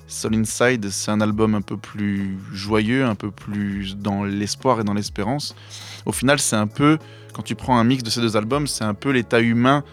Soul 0.08 0.36
Inside, 0.36 0.90
c'est 0.90 1.12
un 1.12 1.22
album 1.22 1.54
un 1.54 1.62
peu 1.62 1.78
plus 1.78 2.38
joyeux, 2.52 3.06
un 3.06 3.16
peu 3.16 3.30
plus 3.30 3.96
dans 3.96 4.24
l'espoir 4.24 4.80
et 4.80 4.84
dans 4.84 4.94
l'espérance. 4.94 5.56
Au 6.06 6.12
final, 6.12 6.40
c'est 6.40 6.56
un 6.56 6.66
peu, 6.66 6.98
quand 7.34 7.44
tu 7.44 7.56
prends 7.56 7.78
un 7.78 7.84
mix 7.84 8.04
de 8.04 8.10
ces 8.10 8.22
deux 8.22 8.36
albums, 8.36 8.68
c'est 8.68 8.84
un 8.84 8.96
peu 8.96 9.12
l'état 9.12 9.40
humain 9.40 9.84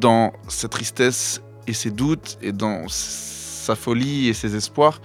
dans 0.00 0.32
sa 0.48 0.68
tristesse 0.68 1.42
et 1.66 1.72
ses 1.72 1.90
doutes 1.90 2.38
et 2.42 2.52
dans 2.52 2.84
sa 2.88 3.74
folie 3.74 4.28
et 4.28 4.34
ses 4.34 4.54
espoirs. 4.56 5.00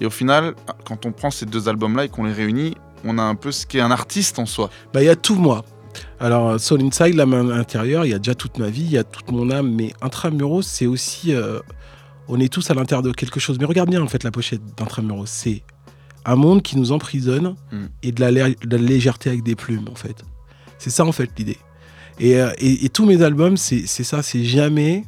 Et 0.00 0.06
au 0.06 0.10
final, 0.10 0.54
quand 0.84 1.06
on 1.06 1.12
prend 1.12 1.30
ces 1.30 1.46
deux 1.46 1.68
albums-là 1.68 2.04
et 2.04 2.08
qu'on 2.08 2.24
les 2.24 2.32
réunit, 2.32 2.74
on 3.04 3.18
a 3.18 3.22
un 3.22 3.34
peu 3.34 3.50
ce 3.52 3.66
qu'est 3.66 3.80
un 3.80 3.90
artiste 3.90 4.38
en 4.38 4.46
soi. 4.46 4.70
Bah 4.92 5.02
il 5.02 5.06
y 5.06 5.10
a 5.10 5.16
tout 5.16 5.36
moi. 5.36 5.64
Alors 6.20 6.48
euh, 6.50 6.58
Soul 6.58 6.82
Inside, 6.82 7.14
la 7.14 7.24
main 7.26 7.48
à 7.50 7.56
l'intérieur, 7.56 8.04
il 8.04 8.10
y 8.10 8.14
a 8.14 8.18
déjà 8.18 8.34
toute 8.34 8.58
ma 8.58 8.68
vie, 8.68 8.82
il 8.82 8.90
y 8.90 8.98
a 8.98 9.04
toute 9.04 9.30
mon 9.30 9.50
âme, 9.50 9.70
mais 9.74 9.92
Intramuros, 10.02 10.62
c'est 10.66 10.86
aussi... 10.86 11.32
euh, 11.34 11.60
on 12.28 12.40
est 12.40 12.52
tous 12.52 12.68
à 12.70 12.74
l'intérieur 12.74 13.02
de 13.02 13.12
quelque 13.12 13.38
chose. 13.40 13.58
Mais 13.58 13.64
regarde 13.66 13.88
bien 13.88 14.02
en 14.02 14.08
fait 14.08 14.22
la 14.24 14.30
pochette 14.30 14.60
d'Intramuros. 14.76 15.26
C'est 15.28 15.62
un 16.24 16.34
monde 16.36 16.60
qui 16.62 16.76
nous 16.76 16.92
emprisonne 16.92 17.54
Mm. 17.72 17.84
et 18.02 18.12
de 18.12 18.20
la, 18.20 18.30
lé- 18.30 18.56
de 18.62 18.76
la 18.76 18.82
légèreté 18.82 19.30
avec 19.30 19.42
des 19.44 19.54
plumes 19.54 19.86
en 19.90 19.94
fait. 19.94 20.24
C'est 20.78 20.90
ça 20.90 21.04
en 21.06 21.12
fait 21.12 21.30
l'idée. 21.38 21.56
Et, 22.18 22.36
euh, 22.40 22.50
et- 22.58 22.84
et 22.84 22.88
tous 22.88 23.06
mes 23.06 23.22
albums, 23.22 23.56
c'est 23.56 23.86
ça, 23.86 24.22
c'est 24.22 24.44
jamais... 24.44 25.04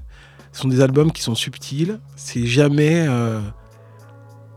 Ce 0.52 0.62
sont 0.62 0.68
des 0.68 0.80
albums 0.80 1.12
qui 1.12 1.22
sont 1.22 1.34
subtils, 1.34 2.00
c'est 2.16 2.46
jamais 2.46 3.06
euh, 3.08 3.40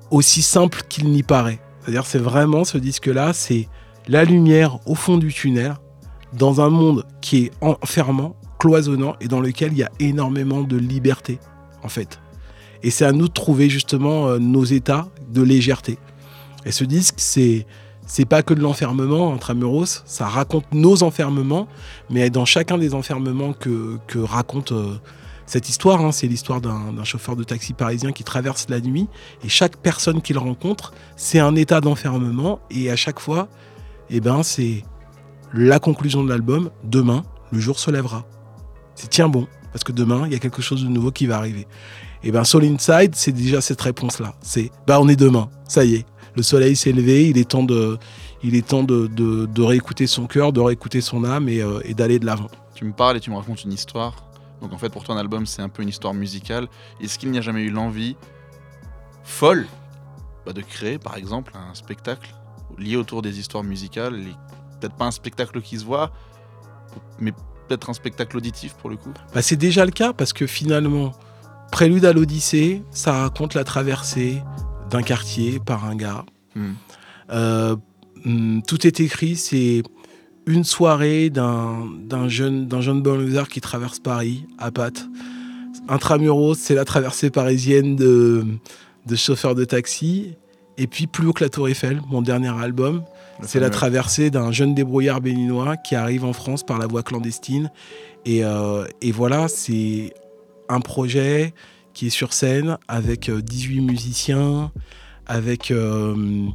aussi 0.09 0.41
simple 0.41 0.81
qu'il 0.89 1.09
n'y 1.09 1.23
paraît. 1.23 1.59
C'est-à-dire 1.81 2.05
c'est 2.05 2.19
vraiment 2.19 2.63
ce 2.63 2.77
disque-là, 2.77 3.33
c'est 3.33 3.67
la 4.07 4.23
lumière 4.23 4.79
au 4.87 4.95
fond 4.95 5.17
du 5.17 5.33
tunnel, 5.33 5.75
dans 6.33 6.61
un 6.61 6.69
monde 6.69 7.05
qui 7.21 7.45
est 7.45 7.51
enfermant, 7.61 8.35
cloisonnant, 8.59 9.15
et 9.19 9.27
dans 9.27 9.41
lequel 9.41 9.73
il 9.73 9.79
y 9.79 9.83
a 9.83 9.91
énormément 9.99 10.61
de 10.61 10.77
liberté, 10.77 11.39
en 11.83 11.89
fait. 11.89 12.19
Et 12.83 12.89
c'est 12.89 13.05
à 13.05 13.11
nous 13.11 13.27
de 13.27 13.33
trouver 13.33 13.69
justement 13.69 14.27
euh, 14.27 14.39
nos 14.39 14.63
états 14.63 15.07
de 15.29 15.41
légèreté. 15.41 15.97
Et 16.65 16.71
ce 16.71 16.83
disque, 16.83 17.15
c'est 17.19 17.65
pas 18.27 18.43
que 18.43 18.53
de 18.53 18.61
l'enfermement 18.61 19.33
intramuros, 19.33 20.03
ça 20.05 20.27
raconte 20.27 20.65
nos 20.71 21.03
enfermements, 21.03 21.67
mais 22.09 22.29
dans 22.29 22.45
chacun 22.45 22.77
des 22.77 22.93
enfermements 22.93 23.53
que, 23.53 23.97
que 24.07 24.19
raconte 24.19 24.71
euh, 24.71 24.95
cette 25.45 25.69
histoire, 25.69 26.01
hein, 26.01 26.11
c'est 26.11 26.27
l'histoire 26.27 26.61
d'un 26.61 27.03
chauffeur 27.03 27.35
de 27.35 27.43
taxi 27.43 27.73
parisien 27.73 28.11
qui 28.11 28.23
traverse 28.23 28.67
la 28.69 28.79
nuit, 28.79 29.07
et 29.43 29.49
chaque 29.49 29.77
personne 29.77 30.21
qu'il 30.21 30.37
rencontre, 30.37 30.93
c'est 31.15 31.39
un 31.39 31.55
état 31.55 31.81
d'enfermement, 31.81 32.59
et 32.69 32.89
à 32.89 32.95
chaque 32.95 33.19
fois, 33.19 33.47
eh 34.09 34.19
ben, 34.19 34.43
c'est 34.43 34.83
la 35.53 35.79
conclusion 35.79 36.23
de 36.23 36.29
l'album. 36.29 36.69
Demain, 36.83 37.23
le 37.51 37.59
jour 37.59 37.79
se 37.79 37.91
lèvera. 37.91 38.25
C'est 38.95 39.09
tiens 39.09 39.29
bon, 39.29 39.47
parce 39.71 39.83
que 39.83 39.91
demain, 39.91 40.23
il 40.25 40.33
y 40.33 40.35
a 40.35 40.39
quelque 40.39 40.61
chose 40.61 40.83
de 40.83 40.89
nouveau 40.89 41.11
qui 41.11 41.27
va 41.27 41.37
arriver. 41.37 41.67
Et 42.23 42.31
ben, 42.31 42.43
Soul 42.43 42.65
Inside, 42.65 43.15
c'est 43.15 43.31
déjà 43.31 43.61
cette 43.61 43.81
réponse-là. 43.81 44.35
C'est, 44.41 44.71
bah, 44.85 44.99
on 45.01 45.07
est 45.07 45.15
demain. 45.15 45.49
Ça 45.67 45.83
y 45.83 45.95
est. 45.95 46.05
Le 46.35 46.43
soleil 46.43 46.75
s'est 46.75 46.91
levé. 46.91 47.29
Il 47.29 47.37
est 47.37 47.49
temps 47.49 47.63
de, 47.63 47.97
il 48.43 48.55
est 48.55 48.67
temps 48.67 48.83
de, 48.83 49.61
réécouter 49.61 50.07
son 50.07 50.27
cœur, 50.27 50.53
de 50.53 50.59
réécouter 50.59 51.01
son 51.01 51.23
âme 51.23 51.47
euh, 51.49 51.81
et 51.83 51.93
d'aller 51.93 52.19
de 52.19 52.25
l'avant. 52.25 52.47
Tu 52.75 52.85
me 52.85 52.93
parles 52.93 53.17
et 53.17 53.19
tu 53.19 53.31
me 53.31 53.35
racontes 53.35 53.63
une 53.63 53.73
histoire. 53.73 54.30
Donc 54.61 54.73
en 54.73 54.77
fait, 54.77 54.89
pour 54.89 55.03
toi, 55.03 55.15
un 55.15 55.17
album, 55.17 55.45
c'est 55.45 55.61
un 55.61 55.69
peu 55.69 55.83
une 55.83 55.89
histoire 55.89 56.13
musicale. 56.13 56.67
Est-ce 56.99 57.17
qu'il 57.17 57.31
n'y 57.31 57.37
a 57.37 57.41
jamais 57.41 57.63
eu 57.63 57.71
l'envie 57.71 58.15
folle 59.23 59.67
bah, 60.45 60.53
de 60.53 60.61
créer, 60.61 60.97
par 60.97 61.17
exemple, 61.17 61.53
un 61.55 61.73
spectacle 61.73 62.33
lié 62.77 62.95
autour 62.95 63.21
des 63.21 63.39
histoires 63.39 63.63
musicales 63.63 64.15
et 64.19 64.35
Peut-être 64.79 64.95
pas 64.95 65.05
un 65.05 65.11
spectacle 65.11 65.61
qui 65.61 65.77
se 65.77 65.85
voit, 65.85 66.11
mais 67.19 67.33
peut-être 67.67 67.91
un 67.91 67.93
spectacle 67.93 68.35
auditif 68.35 68.73
pour 68.73 68.89
le 68.89 68.97
coup? 68.97 69.13
Bah, 69.31 69.43
c'est 69.43 69.55
déjà 69.55 69.85
le 69.85 69.91
cas 69.91 70.11
parce 70.11 70.33
que 70.33 70.47
finalement, 70.47 71.11
Prélude 71.71 72.03
à 72.03 72.11
l'Odyssée, 72.11 72.83
ça 72.91 73.13
raconte 73.13 73.53
la 73.53 73.63
traversée 73.63 74.43
d'un 74.89 75.03
quartier 75.03 75.59
par 75.59 75.85
un 75.85 75.95
gars. 75.95 76.25
Hmm. 76.55 76.73
Euh, 77.31 77.77
hum, 78.25 78.61
tout 78.67 78.85
est 78.85 78.99
écrit, 78.99 79.37
c'est 79.37 79.83
une 80.51 80.63
soirée 80.63 81.29
d'un 81.29 82.27
jeune, 82.27 82.67
d'un 82.67 82.81
jeune 82.81 83.01
banlieusard 83.01 83.47
qui 83.47 83.61
traverse 83.61 83.99
Paris 83.99 84.45
à 84.57 84.71
pattes. 84.71 85.07
Intramuros, 85.87 86.55
c'est 86.55 86.75
la 86.75 86.85
traversée 86.85 87.29
parisienne 87.29 87.95
de, 87.95 88.45
de 89.07 89.15
chauffeur 89.15 89.55
de 89.55 89.65
taxi. 89.65 90.35
Et 90.77 90.87
puis 90.87 91.07
plus 91.07 91.27
haut 91.27 91.33
que 91.33 91.43
la 91.43 91.49
Tour 91.49 91.67
Eiffel, 91.67 92.01
mon 92.09 92.21
dernier 92.21 92.49
album, 92.49 93.03
c'est 93.43 93.59
la 93.59 93.69
traversée 93.69 94.29
d'un 94.29 94.51
jeune 94.51 94.73
débrouillard 94.73 95.21
béninois 95.21 95.77
qui 95.77 95.95
arrive 95.95 96.23
en 96.23 96.33
France 96.33 96.63
par 96.63 96.77
la 96.77 96.87
voie 96.87 97.03
clandestine. 97.03 97.71
Et, 98.25 98.43
euh, 98.43 98.85
et 99.01 99.11
voilà, 99.11 99.47
c'est 99.47 100.13
un 100.69 100.79
projet 100.79 101.53
qui 101.93 102.07
est 102.07 102.11
sur 102.11 102.33
scène 102.33 102.77
avec 102.87 103.29
euh, 103.29 103.41
18 103.41 103.81
musiciens, 103.81 104.71
avec 105.27 105.71
euh, 105.71 106.47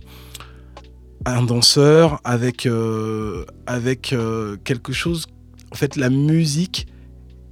un 1.26 1.42
danseur, 1.42 2.20
avec, 2.24 2.66
euh, 2.66 3.44
avec 3.66 4.12
euh, 4.12 4.56
quelque 4.64 4.92
chose. 4.92 5.26
En 5.72 5.74
fait, 5.74 5.96
la 5.96 6.08
musique 6.08 6.86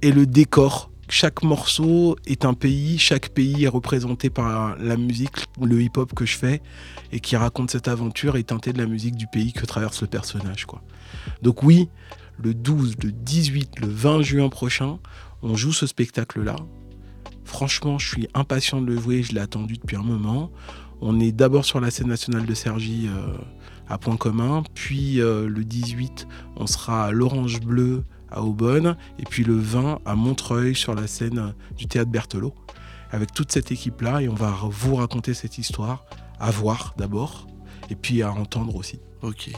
et 0.01 0.11
le 0.11 0.25
décor. 0.25 0.91
Chaque 1.07 1.43
morceau 1.43 2.15
est 2.25 2.45
un 2.45 2.55
pays, 2.55 2.97
chaque 2.97 3.29
pays 3.29 3.65
est 3.65 3.67
représenté 3.67 4.31
par 4.31 4.75
la 4.77 4.97
musique, 4.97 5.35
le 5.61 5.79
hip-hop 5.79 6.15
que 6.15 6.25
je 6.25 6.35
fais 6.35 6.63
et 7.11 7.19
qui 7.19 7.35
raconte 7.35 7.69
cette 7.69 7.87
aventure 7.87 8.37
est 8.37 8.43
teinté 8.43 8.73
de 8.73 8.79
la 8.79 8.87
musique 8.87 9.15
du 9.15 9.27
pays 9.27 9.53
que 9.53 9.67
traverse 9.67 10.01
le 10.01 10.07
personnage. 10.07 10.65
Quoi. 10.65 10.81
Donc 11.43 11.61
oui, 11.61 11.89
le 12.41 12.55
12, 12.55 12.95
le 13.03 13.11
18, 13.11 13.81
le 13.81 13.87
20 13.87 14.23
juin 14.23 14.49
prochain, 14.49 14.97
on 15.43 15.55
joue 15.55 15.73
ce 15.73 15.85
spectacle-là. 15.85 16.55
Franchement, 17.43 17.99
je 17.99 18.07
suis 18.07 18.27
impatient 18.33 18.81
de 18.81 18.87
le 18.87 18.99
jouer, 18.99 19.21
je 19.21 19.33
l'ai 19.33 19.41
attendu 19.41 19.75
depuis 19.75 19.97
un 19.97 20.03
moment. 20.03 20.49
On 21.01 21.19
est 21.19 21.31
d'abord 21.31 21.65
sur 21.65 21.79
la 21.79 21.91
scène 21.91 22.07
nationale 22.07 22.47
de 22.47 22.53
Cergy 22.55 23.07
euh, 23.07 23.37
à 23.87 23.97
Point 23.97 24.17
Commun, 24.17 24.63
puis 24.73 25.21
euh, 25.21 25.47
le 25.47 25.63
18, 25.63 26.27
on 26.55 26.67
sera 26.67 27.05
à 27.05 27.11
l'Orange 27.11 27.61
Bleu 27.61 28.03
à 28.29 28.41
Aubonne, 28.41 28.97
et 29.19 29.23
puis 29.23 29.43
le 29.43 29.55
20 29.55 29.99
à 30.05 30.15
Montreuil 30.15 30.75
sur 30.75 30.95
la 30.95 31.07
scène 31.07 31.39
euh, 31.39 31.75
du 31.77 31.87
théâtre 31.87 32.11
Berthelot. 32.11 32.53
Avec 33.11 33.33
toute 33.33 33.51
cette 33.51 33.71
équipe-là, 33.71 34.21
et 34.21 34.29
on 34.29 34.33
va 34.33 34.53
vous 34.69 34.95
raconter 34.95 35.33
cette 35.33 35.57
histoire, 35.57 36.05
à 36.39 36.51
voir 36.51 36.93
d'abord, 36.97 37.47
et 37.89 37.95
puis 37.95 38.23
à 38.23 38.31
entendre 38.31 38.75
aussi. 38.75 38.99
Ok. 39.21 39.51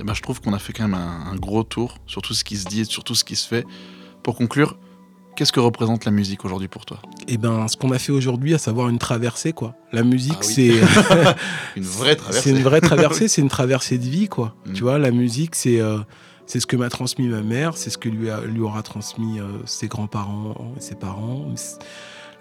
Eh 0.00 0.04
ben, 0.04 0.12
je 0.12 0.22
trouve 0.22 0.40
qu'on 0.40 0.52
a 0.52 0.58
fait 0.58 0.72
quand 0.72 0.88
même 0.88 0.94
un, 0.94 1.32
un 1.32 1.36
gros 1.36 1.62
tour 1.62 1.98
sur 2.06 2.20
tout 2.20 2.34
ce 2.34 2.44
qui 2.44 2.56
se 2.56 2.66
dit 2.66 2.80
et 2.80 2.84
sur 2.84 3.04
tout 3.04 3.14
ce 3.14 3.24
qui 3.24 3.36
se 3.36 3.46
fait. 3.46 3.64
Pour 4.22 4.36
conclure, 4.36 4.76
qu'est-ce 5.36 5.52
que 5.52 5.60
représente 5.60 6.04
la 6.04 6.10
musique 6.10 6.44
aujourd'hui 6.44 6.68
pour 6.68 6.84
toi? 6.86 6.98
Et 7.28 7.36
ben, 7.38 7.66
ce 7.68 7.76
qu'on 7.76 7.90
a 7.90 7.98
fait 7.98 8.12
aujourd'hui, 8.12 8.54
à 8.54 8.58
savoir 8.58 8.88
une 8.88 8.98
traversée, 8.98 9.52
quoi. 9.52 9.74
La 9.92 10.02
musique, 10.02 10.34
Ah 10.40 10.44
oui. 10.46 10.54
c'est. 10.54 10.70
Une 11.76 11.82
vraie 11.84 12.16
traversée. 12.16 12.42
C'est 12.50 12.56
une 12.56 12.62
vraie 12.62 12.80
traversée, 12.80 13.28
c'est 13.28 13.42
une 13.42 13.48
traversée 13.48 13.98
de 13.98 14.04
vie, 14.04 14.28
quoi. 14.28 14.54
Mm. 14.66 14.72
Tu 14.72 14.82
vois, 14.82 14.98
la 14.98 15.10
musique, 15.10 15.54
c'est 15.54 15.80
euh, 15.80 15.98
C'est 16.46 16.60
ce 16.60 16.66
que 16.66 16.76
m'a 16.76 16.88
transmis 16.90 17.26
ma 17.28 17.42
mère, 17.42 17.76
c'est 17.76 17.90
ce 17.90 17.98
que 17.98 18.08
lui, 18.08 18.28
a- 18.30 18.42
lui 18.42 18.60
aura 18.60 18.82
transmis 18.82 19.40
euh, 19.40 19.44
ses 19.64 19.88
grands-parents 19.88 20.74
et 20.76 20.80
ses 20.80 20.94
parents. 20.94 21.46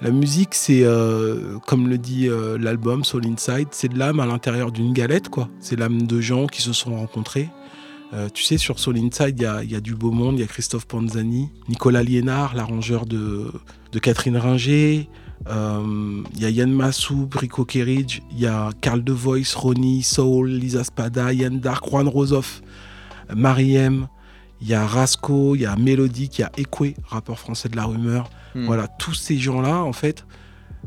La 0.01 0.11
musique, 0.11 0.53
c'est, 0.53 0.83
euh, 0.83 1.57
comme 1.65 1.87
le 1.87 1.97
dit 1.97 2.27
l'album 2.59 3.05
Soul 3.05 3.25
Inside, 3.27 3.69
c'est 3.71 3.87
de 3.87 3.97
l'âme 3.97 4.19
à 4.19 4.25
l'intérieur 4.25 4.71
d'une 4.73 4.91
galette, 4.91 5.29
quoi. 5.29 5.47
C'est 5.61 5.77
l'âme 5.79 6.01
de 6.03 6.19
gens 6.19 6.47
qui 6.47 6.61
se 6.61 6.73
sont 6.73 6.95
rencontrés. 6.97 7.49
Euh, 8.13 8.29
tu 8.31 8.43
sais, 8.43 8.57
sur 8.57 8.77
Soul 8.77 8.97
Inside, 8.97 9.35
il 9.37 9.41
y 9.41 9.45
a, 9.45 9.63
il 9.63 9.71
y 9.71 9.75
a 9.75 9.81
du 9.81 9.95
beau 9.95 10.11
monde. 10.11 10.37
Il 10.37 10.41
y 10.41 10.43
a 10.43 10.47
Christophe 10.47 10.85
Panzani, 10.85 11.49
Nicolas 11.67 12.03
Liénard, 12.03 12.53
l'arrangeur 12.55 13.05
de, 13.05 13.51
de 13.91 13.99
Catherine 13.99 14.37
Ringer. 14.37 15.09
Euh, 15.49 16.21
Il 16.35 16.41
y 16.41 16.45
a 16.45 16.49
Yann 16.49 16.71
Massou, 16.71 17.25
Brico 17.25 17.65
Kerridge. 17.65 18.21
Il 18.31 18.39
y 18.39 18.45
a 18.45 18.69
Carl 18.81 19.03
De 19.03 19.11
Voice, 19.11 19.55
Ronnie, 19.55 20.03
Soul, 20.03 20.51
Lisa 20.51 20.83
Spada, 20.83 21.33
Yann 21.33 21.59
Dark, 21.59 21.85
Juan 21.89 22.07
Rosoff, 22.07 22.61
Mariem. 23.35 24.07
Il 24.61 24.69
y 24.69 24.73
a 24.75 24.85
Rasco, 24.85 25.55
il 25.55 25.61
y 25.61 25.65
a 25.65 25.75
Mélodique, 25.75 26.37
il 26.37 26.41
y 26.41 26.45
a 26.45 26.51
Ekwe, 26.55 26.93
rappeur 27.05 27.37
français 27.37 27.67
de 27.67 27.75
la 27.75 27.83
rumeur. 27.83 28.29
Hmm. 28.55 28.65
Voilà, 28.65 28.87
tous 28.87 29.13
ces 29.13 29.37
gens-là, 29.37 29.83
en 29.83 29.91
fait, 29.91 30.25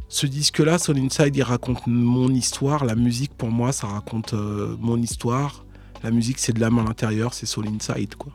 ce 0.09 0.27
disque-là, 0.27 0.79
Soul 0.79 0.99
Inside, 0.99 1.37
il 1.37 1.43
raconte 1.43 1.87
mon 1.87 2.31
histoire. 2.31 2.87
La 2.87 2.95
musique, 2.95 3.35
pour 3.35 3.51
moi, 3.51 3.73
ça 3.73 3.89
raconte 3.89 4.33
euh, 4.33 4.77
mon 4.81 4.97
histoire. 4.97 5.66
La 6.03 6.11
musique, 6.11 6.39
c'est 6.39 6.53
de 6.53 6.61
l'âme 6.61 6.79
à 6.79 6.83
l'intérieur, 6.85 7.35
c'est 7.35 7.47
Soul 7.47 7.67
Inside, 7.69 8.15
quoi. 8.15 8.33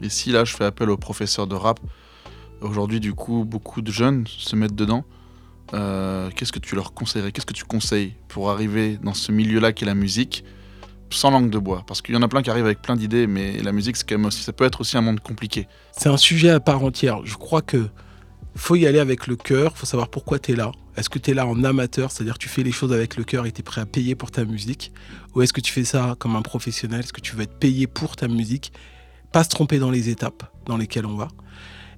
Et 0.00 0.08
si 0.08 0.30
là, 0.32 0.44
je 0.44 0.54
fais 0.54 0.64
appel 0.64 0.90
aux 0.90 0.96
professeurs 0.96 1.46
de 1.46 1.54
rap, 1.54 1.78
aujourd'hui, 2.60 3.00
du 3.00 3.14
coup, 3.14 3.44
beaucoup 3.44 3.82
de 3.82 3.92
jeunes 3.92 4.26
se 4.26 4.56
mettent 4.56 4.74
dedans. 4.74 5.04
Euh, 5.74 6.30
Qu'est-ce 6.34 6.52
que 6.52 6.58
tu 6.58 6.74
leur 6.74 6.92
conseillerais? 6.92 7.30
Qu'est-ce 7.32 7.46
que 7.46 7.52
tu 7.52 7.64
conseilles 7.64 8.14
pour 8.28 8.50
arriver 8.50 8.98
dans 9.02 9.14
ce 9.14 9.30
milieu-là 9.32 9.72
qui 9.72 9.84
est 9.84 9.86
la 9.86 9.94
musique 9.94 10.44
sans 11.10 11.30
langue 11.30 11.50
de 11.50 11.58
bois? 11.58 11.84
Parce 11.86 12.02
qu'il 12.02 12.14
y 12.14 12.18
en 12.18 12.22
a 12.22 12.28
plein 12.28 12.42
qui 12.42 12.50
arrivent 12.50 12.64
avec 12.64 12.82
plein 12.82 12.96
d'idées, 12.96 13.26
mais 13.26 13.58
la 13.62 13.72
musique, 13.72 13.96
c'est 13.96 14.08
quand 14.08 14.16
même 14.16 14.26
aussi, 14.26 14.42
ça 14.42 14.52
peut 14.52 14.64
être 14.64 14.80
aussi 14.80 14.96
un 14.96 15.02
monde 15.02 15.20
compliqué. 15.20 15.68
C'est 15.92 16.08
un 16.08 16.16
sujet 16.16 16.50
à 16.50 16.60
part 16.60 16.82
entière. 16.82 17.24
Je 17.24 17.36
crois 17.36 17.62
que 17.62 17.88
faut 18.56 18.76
y 18.76 18.86
aller 18.86 18.98
avec 18.98 19.26
le 19.26 19.36
cœur, 19.36 19.76
faut 19.76 19.86
savoir 19.86 20.08
pourquoi 20.08 20.38
tu 20.38 20.52
es 20.52 20.56
là. 20.56 20.72
Est-ce 20.96 21.08
que 21.08 21.18
tu 21.18 21.30
es 21.30 21.34
là 21.34 21.46
en 21.46 21.64
amateur, 21.64 22.10
c'est-à-dire 22.10 22.34
que 22.34 22.42
tu 22.42 22.48
fais 22.48 22.62
les 22.62 22.72
choses 22.72 22.92
avec 22.92 23.16
le 23.16 23.24
cœur 23.24 23.46
et 23.46 23.52
tu 23.52 23.60
es 23.60 23.62
prêt 23.62 23.80
à 23.80 23.86
payer 23.86 24.14
pour 24.14 24.30
ta 24.30 24.44
musique? 24.44 24.92
Ou 25.34 25.42
est-ce 25.42 25.52
que 25.52 25.60
tu 25.60 25.72
fais 25.72 25.84
ça 25.84 26.16
comme 26.18 26.36
un 26.36 26.42
professionnel 26.42 27.00
Est-ce 27.00 27.12
que 27.12 27.20
tu 27.20 27.34
veux 27.34 27.42
être 27.42 27.58
payé 27.58 27.86
pour 27.86 28.16
ta 28.16 28.28
musique? 28.28 28.72
Pas 29.32 29.44
se 29.44 29.48
tromper 29.48 29.78
dans 29.78 29.90
les 29.90 30.10
étapes 30.10 30.44
dans 30.66 30.76
lesquelles 30.76 31.06
on 31.06 31.16
va. 31.16 31.28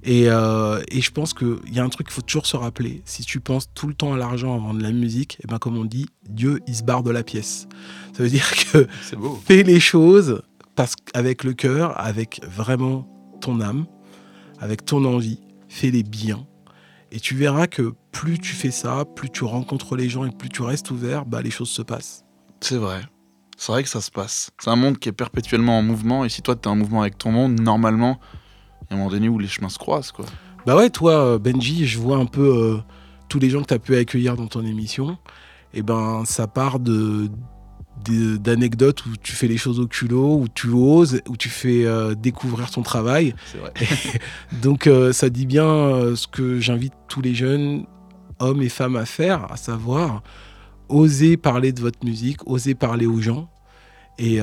Et, 0.05 0.28
euh, 0.28 0.82
et 0.88 1.00
je 1.00 1.11
pense 1.11 1.32
qu'il 1.32 1.57
y 1.72 1.80
a 1.80 1.84
un 1.84 1.88
truc 1.88 2.07
qu'il 2.07 2.14
faut 2.14 2.22
toujours 2.22 2.46
se 2.46 2.57
rappeler. 2.57 3.02
Si 3.07 3.24
tu 3.24 3.40
penses 3.40 3.72
tout 3.74 3.88
le 3.88 3.94
temps 3.94 4.12
à 4.12 4.16
l'argent 4.18 4.55
avant 4.55 4.74
de 4.74 4.82
la 4.82 4.92
musique, 4.92 5.38
et 5.42 5.46
ben 5.48 5.59
comme 5.59 5.78
on 5.78 5.84
dit, 5.84 6.07
Dieu, 6.28 6.61
il 6.66 6.76
se 6.76 6.82
barre 6.82 7.02
de 7.02 7.11
la 7.11 7.22
pièce. 7.22 7.66
Ça 8.12 8.22
veut 8.22 8.28
dire 8.28 8.48
que 8.52 8.86
beau. 9.16 9.40
fais 9.44 9.62
les 9.62 9.80
choses 9.80 10.42
parce 10.76 10.94
qu'avec 10.94 11.42
le 11.42 11.55
cœur, 11.55 11.98
avec 11.98 12.40
vraiment 12.46 13.09
ton 13.40 13.61
âme, 13.61 13.86
avec 14.61 14.84
ton 14.84 15.05
envie, 15.05 15.40
fais-les 15.75 16.05
bien. 16.05 16.47
Et 17.11 17.18
tu 17.20 17.35
verras 17.35 17.66
que 17.66 17.95
plus 18.12 18.39
tu 18.39 18.55
fais 18.55 18.70
ça, 18.70 19.05
plus 19.05 19.29
tu 19.29 19.43
rencontres 19.45 19.97
les 19.97 20.09
gens 20.09 20.25
et 20.25 20.31
plus 20.31 20.49
tu 20.49 20.62
restes 20.62 20.91
ouvert, 20.93 21.27
bah, 21.27 21.43
les 21.43 21.51
choses 21.51 21.68
se 21.68 21.83
passent. 21.83 22.25
C'est 22.61 22.77
vrai. 22.77 23.01
C'est 23.57 23.72
vrai 23.72 23.83
que 23.83 23.89
ça 23.89 24.01
se 24.01 24.11
passe. 24.11 24.51
C'est 24.61 24.70
un 24.70 24.77
monde 24.77 24.99
qui 24.99 25.09
est 25.09 25.12
perpétuellement 25.12 25.79
en 25.79 25.83
mouvement, 25.83 26.25
et 26.25 26.29
si 26.29 26.43
toi, 26.43 26.55
tu 26.57 26.62
es 26.62 26.68
en 26.68 26.77
mouvement 26.77 27.03
avec 27.03 27.18
ton 27.18 27.31
monde, 27.33 27.61
normalement, 27.61 28.18
il 28.83 28.85
y 28.91 28.93
a 28.93 28.95
un 28.95 28.99
moment 28.99 29.11
donné 29.11 29.29
où 29.29 29.39
les 29.39 29.49
chemins 29.49 29.68
se 29.68 29.79
croisent, 29.79 30.12
quoi. 30.12 30.27
Bah 30.66 30.77
ouais, 30.77 30.91
toi, 30.91 31.12
euh, 31.12 31.39
Benji, 31.39 31.87
je 31.87 31.99
vois 31.99 32.16
un 32.16 32.27
peu 32.27 32.57
euh, 32.57 32.79
tous 33.29 33.39
les 33.39 33.51
gens 33.51 33.61
que 33.62 33.66
tu 33.66 33.75
as 33.75 33.79
pu 33.79 33.97
accueillir 33.97 34.37
dans 34.37 34.47
ton 34.47 34.64
émission. 34.64 35.18
Et 35.72 35.83
ben, 35.83 36.25
ça 36.25 36.47
part 36.47 36.79
de- 36.81 37.29
d'anecdotes 38.03 39.07
où 39.07 39.16
tu 39.16 39.32
fais 39.32 39.47
les 39.47 39.57
choses 39.57 39.80
au 39.80 39.86
culot, 39.86 40.36
où 40.36 40.49
tu 40.49 40.68
oses, 40.68 41.22
où 41.28 41.36
tu 41.36 41.49
fais 41.49 41.84
euh, 41.84 42.14
découvrir 42.14 42.70
ton 42.70 42.82
travail. 42.82 43.34
Vrai. 43.59 43.72
Donc 44.62 44.86
euh, 44.86 45.12
ça 45.12 45.30
dit 45.30 45.47
bien 45.47 45.66
euh, 45.66 46.16
ce 46.16 46.26
que 46.26 46.61
j'invite 46.61 46.92
tous 47.09 47.22
les 47.22 47.34
jeunes, 47.34 47.86
hommes 48.40 48.62
et 48.62 48.68
femmes 48.68 48.97
à 48.97 49.07
faire, 49.07 49.51
à 49.51 49.57
savoir 49.57 50.22
oser 50.88 51.36
parler 51.36 51.72
de 51.72 51.80
votre 51.80 52.05
musique, 52.05 52.47
oser 52.47 52.74
parler 52.74 53.07
aux 53.07 53.20
gens. 53.20 53.49
Et, 54.18 54.38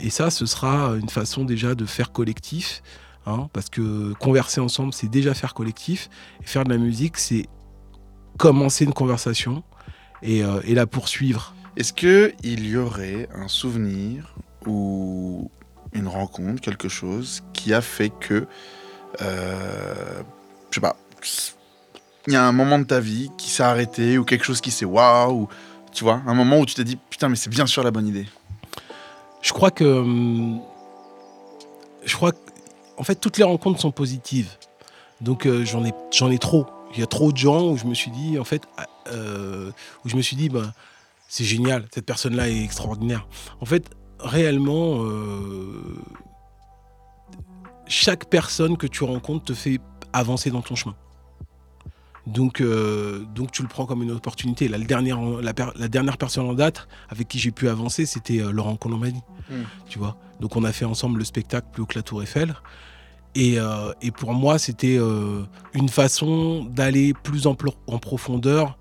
et 0.00 0.08
ça, 0.08 0.30
ce 0.30 0.46
sera 0.46 0.94
une 0.98 1.10
façon 1.10 1.44
déjà 1.44 1.74
de 1.74 1.84
faire 1.84 2.10
collectif, 2.10 2.82
hein, 3.26 3.48
parce 3.52 3.68
que 3.68 4.14
converser 4.14 4.62
ensemble, 4.62 4.94
c'est 4.94 5.10
déjà 5.10 5.34
faire 5.34 5.52
collectif. 5.52 6.08
Et 6.42 6.46
faire 6.46 6.64
de 6.64 6.70
la 6.70 6.78
musique, 6.78 7.18
c'est 7.18 7.46
commencer 8.38 8.84
une 8.86 8.94
conversation 8.94 9.62
et, 10.22 10.42
et 10.64 10.74
la 10.74 10.86
poursuivre. 10.86 11.54
Est-ce 11.76 11.92
que 11.92 12.32
il 12.42 12.68
y 12.68 12.76
aurait 12.76 13.28
un 13.34 13.48
souvenir 13.48 14.34
ou 14.66 15.50
une 15.92 16.08
rencontre, 16.08 16.60
quelque 16.60 16.88
chose 16.88 17.42
qui 17.52 17.72
a 17.74 17.80
fait 17.80 18.10
que, 18.10 18.46
euh, 19.22 20.22
je 20.70 20.74
sais 20.74 20.80
pas, 20.80 20.96
il 22.26 22.32
y 22.34 22.36
a 22.36 22.44
un 22.44 22.52
moment 22.52 22.78
de 22.78 22.84
ta 22.84 23.00
vie 23.00 23.30
qui 23.38 23.50
s'est 23.50 23.62
arrêté 23.62 24.18
ou 24.18 24.24
quelque 24.24 24.44
chose 24.44 24.60
qui 24.60 24.70
s'est 24.70 24.84
waouh, 24.84 25.42
ou 25.42 25.48
tu 25.92 26.04
vois, 26.04 26.22
un 26.26 26.34
moment 26.34 26.58
où 26.58 26.66
tu 26.66 26.74
t'es 26.74 26.84
dit 26.84 26.96
putain 26.96 27.28
mais 27.28 27.36
c'est 27.36 27.50
bien 27.50 27.66
sûr 27.66 27.82
la 27.82 27.90
bonne 27.90 28.06
idée. 28.06 28.26
Je 29.42 29.52
crois 29.52 29.70
que. 29.70 29.84
hum, 29.84 30.60
Je 32.04 32.14
crois 32.16 32.32
que. 32.32 32.38
En 32.96 33.04
fait, 33.04 33.14
toutes 33.14 33.38
les 33.38 33.44
rencontres 33.44 33.80
sont 33.80 33.92
positives. 33.92 34.50
Donc, 35.20 35.46
euh, 35.46 35.64
j'en 35.64 35.84
ai, 35.84 35.92
j'en 36.12 36.30
ai 36.30 36.38
trop. 36.38 36.66
Il 36.92 37.00
y 37.00 37.02
a 37.02 37.06
trop 37.06 37.32
de 37.32 37.36
gens 37.36 37.68
où 37.68 37.76
je 37.76 37.86
me 37.86 37.94
suis 37.94 38.10
dit, 38.10 38.38
en 38.38 38.44
fait, 38.44 38.62
ah, 38.76 38.86
euh, 39.08 39.70
où 40.04 40.08
je 40.08 40.16
me 40.16 40.22
suis 40.22 40.36
dit, 40.36 40.48
bah, 40.48 40.72
c'est 41.30 41.44
génial, 41.44 41.86
cette 41.94 42.06
personne-là 42.06 42.48
est 42.48 42.64
extraordinaire. 42.64 43.28
En 43.60 43.64
fait, 43.64 43.88
réellement, 44.18 45.04
euh, 45.04 45.96
chaque 47.86 48.28
personne 48.28 48.76
que 48.76 48.88
tu 48.88 49.04
rencontres 49.04 49.44
te 49.44 49.54
fait 49.54 49.78
avancer 50.12 50.50
dans 50.50 50.60
ton 50.60 50.74
chemin. 50.74 50.96
Donc, 52.26 52.60
euh, 52.60 53.24
donc 53.32 53.52
tu 53.52 53.62
le 53.62 53.68
prends 53.68 53.86
comme 53.86 54.02
une 54.02 54.10
opportunité. 54.10 54.66
Là, 54.66 54.76
le 54.76 54.84
dernier, 54.84 55.14
la, 55.40 55.88
dernière 55.88 56.18
personne 56.18 56.46
en 56.46 56.54
date 56.54 56.88
avec 57.08 57.28
qui 57.28 57.38
j'ai 57.38 57.52
pu 57.52 57.68
avancer, 57.68 58.06
c'était 58.06 58.40
euh, 58.40 58.50
Laurent 58.50 58.74
Colombani. 58.74 59.22
Mm. 59.48 59.54
Tu 59.88 60.00
vois? 60.00 60.16
Donc 60.40 60.56
on 60.56 60.64
a 60.64 60.72
fait 60.72 60.84
ensemble 60.84 61.20
le 61.20 61.24
spectacle 61.24 61.68
plus 61.72 61.84
haut 61.84 61.86
que 61.86 61.96
la 61.96 62.02
Tour 62.02 62.24
Eiffel. 62.24 62.56
Et, 63.36 63.60
euh, 63.60 63.92
et 64.02 64.10
pour 64.10 64.34
moi, 64.34 64.58
c'était 64.58 64.98
une 65.74 65.88
façon 65.88 66.64
d'aller 66.64 67.14
plus 67.14 67.46
en 67.46 67.54
profondeur, 67.54 68.76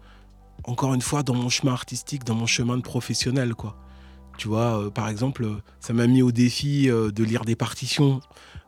encore 0.64 0.93
une 0.93 1.01
fois, 1.01 1.24
dans 1.24 1.36
mon 1.36 1.49
chemin 1.49 1.74
artistique, 1.74 2.24
dans 2.24 2.36
mon 2.36 2.45
chemin 2.45 2.78
de 2.78 2.82
professionnel, 2.82 3.55
quoi. 3.55 3.76
Tu 4.38 4.47
vois, 4.47 4.80
euh, 4.80 4.89
par 4.89 5.10
exemple, 5.10 5.43
euh, 5.43 5.55
ça 5.82 5.91
m'a 5.91 6.07
mis 6.07 6.22
au 6.22 6.32
défi 6.32 6.89
euh, 6.89 7.12
de 7.12 7.26
lire 7.26 7.43
des 7.43 7.57
partitions. 7.57 8.22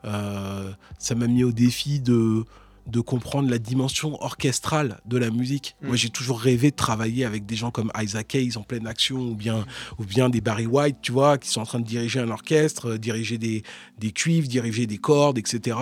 Euh, 0.04 0.70
ça 1.00 1.16
m'a 1.16 1.28
mis 1.28 1.46
au 1.46 1.54
défi 1.54 2.02
de, 2.02 2.44
de 2.88 3.00
comprendre 3.00 3.50
la 3.50 3.58
dimension 3.58 4.22
orchestrale 4.22 5.00
de 5.06 5.18
la 5.18 5.30
musique. 5.30 5.78
Mm. 5.82 5.88
Moi, 5.88 5.96
j'ai 5.96 6.10
toujours 6.10 6.42
rêvé 6.42 6.72
de 6.72 6.76
travailler 6.76 7.24
avec 7.24 7.46
des 7.46 7.56
gens 7.56 7.72
comme 7.72 7.89
Isaac 7.98 8.36
Hayes 8.36 8.58
en 8.58 8.64
pleine 8.64 8.86
action, 8.86 9.20
ou 9.22 9.36
bien, 9.36 9.66
ou 9.98 10.04
bien 10.04 10.30
des 10.30 10.42
Barry 10.42 10.66
White, 10.66 10.98
tu 11.02 11.14
vois, 11.14 11.38
qui 11.38 11.50
sont 11.50 11.62
en 11.62 11.66
train 11.66 11.80
de 11.80 11.86
diriger 11.86 12.20
un 12.20 12.30
orchestre, 12.30 12.98
diriger 12.98 13.38
des, 13.38 13.64
des 13.98 14.12
cuivres, 14.12 14.50
diriger 14.50 14.88
des 14.88 14.98
cordes, 14.98 15.38
etc. 15.38 15.78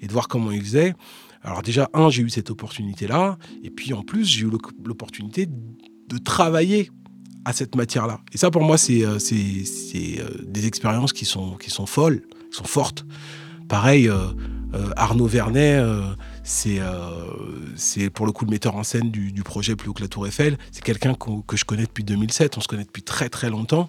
Et 0.00 0.08
de 0.08 0.12
voir 0.12 0.26
comment 0.26 0.50
ils 0.50 0.62
faisaient. 0.62 0.94
Alors 1.42 1.62
déjà, 1.62 1.88
un, 1.94 2.10
j'ai 2.10 2.22
eu 2.22 2.30
cette 2.30 2.50
opportunité-là. 2.50 3.38
Et 3.62 3.70
puis 3.70 3.92
en 3.92 4.02
plus, 4.02 4.24
j'ai 4.24 4.46
eu 4.46 4.50
l'opportunité 4.84 5.46
de 5.46 6.18
travailler 6.18 6.90
à 7.44 7.52
cette 7.52 7.74
matière-là. 7.74 8.20
Et 8.32 8.38
ça, 8.38 8.50
pour 8.50 8.62
moi, 8.62 8.76
c'est 8.76 9.04
euh, 9.04 9.18
euh, 9.18 10.28
des 10.46 10.66
expériences 10.66 11.12
qui 11.12 11.24
sont, 11.24 11.56
qui 11.56 11.70
sont 11.70 11.86
folles, 11.86 12.22
qui 12.50 12.58
sont 12.58 12.64
fortes. 12.64 13.06
Pareil, 13.68 14.08
euh, 14.08 14.32
Arnaud 14.96 15.26
Vernet, 15.26 15.82
c'est 16.44 16.80
pour 18.10 18.26
le 18.26 18.32
coup 18.32 18.44
le 18.44 18.50
metteur 18.50 18.76
en 18.76 18.82
scène 18.82 19.10
du, 19.10 19.42
projet 19.42 19.76
Plus 19.76 19.88
haut 19.88 19.92
que 19.92 20.02
la 20.02 20.08
Tour 20.08 20.26
Eiffel. 20.26 20.58
C'est 20.72 20.82
quelqu'un 20.82 21.14
que 21.14 21.56
je 21.56 21.64
connais 21.64 21.84
depuis 21.84 22.04
2007. 22.04 22.58
On 22.58 22.60
se 22.60 22.68
connaît 22.68 22.84
depuis 22.84 23.02
très 23.02 23.28
très 23.28 23.48
longtemps. 23.48 23.88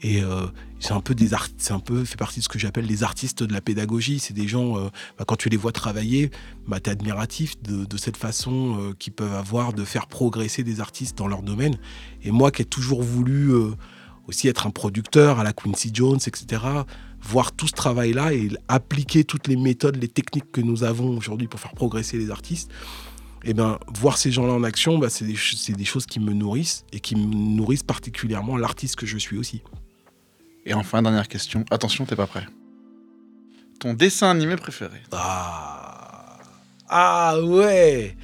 Et 0.00 0.22
euh, 0.22 0.46
c'est 0.78 0.92
un 0.92 1.00
peu 1.00 1.14
des 1.14 1.34
art- 1.34 1.48
c'est 1.56 1.72
un 1.72 1.80
peu 1.80 2.04
fait 2.04 2.16
partie 2.16 2.38
de 2.38 2.44
ce 2.44 2.48
que 2.48 2.58
j'appelle 2.58 2.86
les 2.86 3.02
artistes 3.02 3.42
de 3.42 3.52
la 3.52 3.60
pédagogie. 3.60 4.20
C'est 4.20 4.34
des 4.34 4.46
gens, 4.46 4.78
euh, 4.78 4.88
bah, 5.18 5.24
quand 5.26 5.36
tu 5.36 5.48
les 5.48 5.56
vois 5.56 5.72
travailler, 5.72 6.30
bah, 6.68 6.78
tu 6.78 6.88
es 6.88 6.92
admiratif 6.92 7.60
de, 7.62 7.84
de 7.84 7.96
cette 7.96 8.16
façon 8.16 8.78
euh, 8.78 8.92
qu'ils 8.96 9.12
peuvent 9.12 9.34
avoir 9.34 9.72
de 9.72 9.84
faire 9.84 10.06
progresser 10.06 10.62
des 10.62 10.80
artistes 10.80 11.18
dans 11.18 11.26
leur 11.26 11.42
domaine. 11.42 11.78
Et 12.22 12.30
moi 12.30 12.52
qui 12.52 12.62
ai 12.62 12.64
toujours 12.64 13.02
voulu 13.02 13.50
euh, 13.52 13.72
aussi 14.28 14.46
être 14.46 14.66
un 14.66 14.70
producteur 14.70 15.40
à 15.40 15.42
la 15.42 15.52
Quincy 15.52 15.90
Jones, 15.92 16.20
etc., 16.26 16.62
voir 17.20 17.50
tout 17.50 17.66
ce 17.66 17.72
travail-là 17.72 18.32
et 18.34 18.50
appliquer 18.68 19.24
toutes 19.24 19.48
les 19.48 19.56
méthodes, 19.56 19.96
les 19.96 20.06
techniques 20.06 20.52
que 20.52 20.60
nous 20.60 20.84
avons 20.84 21.16
aujourd'hui 21.16 21.48
pour 21.48 21.58
faire 21.58 21.72
progresser 21.72 22.18
les 22.18 22.30
artistes, 22.30 22.70
et 23.44 23.54
ben 23.54 23.78
voir 23.92 24.18
ces 24.18 24.30
gens-là 24.30 24.52
en 24.52 24.62
action, 24.62 24.98
bah, 24.98 25.08
c'est 25.10 25.24
des, 25.24 25.36
des 25.74 25.84
choses 25.84 26.06
qui 26.06 26.20
me 26.20 26.32
nourrissent 26.32 26.84
et 26.92 27.00
qui 27.00 27.16
me 27.16 27.34
nourrissent 27.34 27.82
particulièrement 27.82 28.56
l'artiste 28.56 28.96
que 28.96 29.06
je 29.06 29.18
suis 29.18 29.38
aussi. 29.38 29.62
Et 30.68 30.74
enfin 30.74 31.02
dernière 31.02 31.28
question, 31.28 31.64
attention 31.70 32.04
t'es 32.04 32.16
pas 32.16 32.26
prêt. 32.26 32.46
Ton 33.80 33.94
dessin 33.94 34.30
animé 34.30 34.56
préféré 34.56 35.00
Ah, 35.12 36.38
ah 36.88 37.40
ouais 37.42 38.16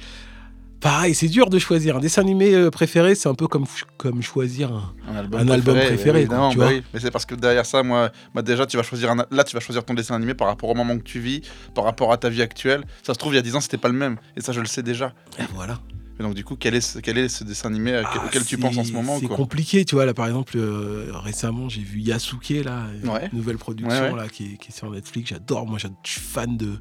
pareil, 0.85 1.15
c'est 1.15 1.27
dur 1.27 1.49
de 1.49 1.57
choisir. 1.57 1.97
Un 1.97 1.99
dessin 1.99 2.21
animé 2.21 2.53
euh, 2.53 2.69
préféré, 2.69 3.15
c'est 3.15 3.27
un 3.27 3.33
peu 3.33 3.47
comme, 3.47 3.65
comme 3.97 4.21
choisir 4.21 4.71
un. 4.71 4.93
Un 5.09 5.15
album 5.15 5.39
Un 5.41 5.49
album 5.49 5.75
préféré, 5.79 6.27
quoi, 6.27 6.49
tu 6.51 6.57
bah 6.59 6.65
vois. 6.65 6.73
oui. 6.75 6.83
Mais 6.93 6.99
c'est 6.99 7.09
parce 7.09 7.25
que 7.25 7.33
derrière 7.33 7.65
ça, 7.65 7.81
moi, 7.81 8.11
bah 8.35 8.43
déjà, 8.43 8.67
tu 8.67 8.77
vas 8.77 8.83
choisir 8.83 9.09
un... 9.09 9.25
là, 9.31 9.43
tu 9.43 9.55
vas 9.55 9.59
choisir 9.59 9.83
ton 9.83 9.95
dessin 9.95 10.13
animé 10.15 10.35
par 10.35 10.47
rapport 10.47 10.69
au 10.69 10.75
moment 10.75 10.95
que 10.97 11.03
tu 11.03 11.19
vis, 11.19 11.41
par 11.73 11.85
rapport 11.85 12.13
à 12.13 12.17
ta 12.17 12.29
vie 12.29 12.43
actuelle. 12.43 12.83
Ça 13.01 13.15
se 13.15 13.17
trouve, 13.17 13.33
il 13.33 13.37
y 13.37 13.39
a 13.39 13.41
10 13.41 13.55
ans, 13.55 13.61
c'était 13.61 13.79
pas 13.79 13.87
le 13.87 13.95
même. 13.95 14.17
Et 14.37 14.41
ça, 14.41 14.51
je 14.51 14.59
le 14.59 14.67
sais 14.67 14.83
déjà. 14.83 15.13
Et 15.39 15.43
voilà. 15.55 15.79
Et 16.19 16.23
donc, 16.23 16.33
du 16.33 16.43
coup, 16.45 16.55
quel 16.55 16.75
est 16.75 16.81
ce, 16.81 16.99
quel 16.99 17.17
est 17.17 17.27
ce 17.27 17.43
dessin 17.43 17.67
animé 17.69 17.93
à- 17.93 18.03
Ah, 18.05 18.25
auquel 18.25 18.45
tu 18.45 18.57
penses 18.57 18.77
en 18.77 18.83
ce 18.85 18.93
moment 18.93 19.17
C'est 19.19 19.27
compliqué, 19.27 19.83
tu 19.83 19.95
vois. 19.95 20.05
Là, 20.05 20.13
par 20.13 20.27
exemple, 20.27 20.53
euh, 20.55 21.11
récemment, 21.13 21.67
j'ai 21.67 21.81
vu 21.81 21.99
Yasuke, 21.99 22.63
là, 22.63 22.87
une 23.03 23.37
nouvelle 23.37 23.57
production 23.57 23.91
Ouais, 24.01 24.11
ouais. 24.11 24.17
Là, 24.17 24.29
qui, 24.29 24.53
est, 24.53 24.57
qui 24.57 24.69
est 24.69 24.75
sur 24.75 24.89
Netflix. 24.89 25.29
J'adore. 25.31 25.67
Moi, 25.67 25.77
je 25.77 25.87
suis 26.09 26.21
fan 26.21 26.55
de, 26.55 26.75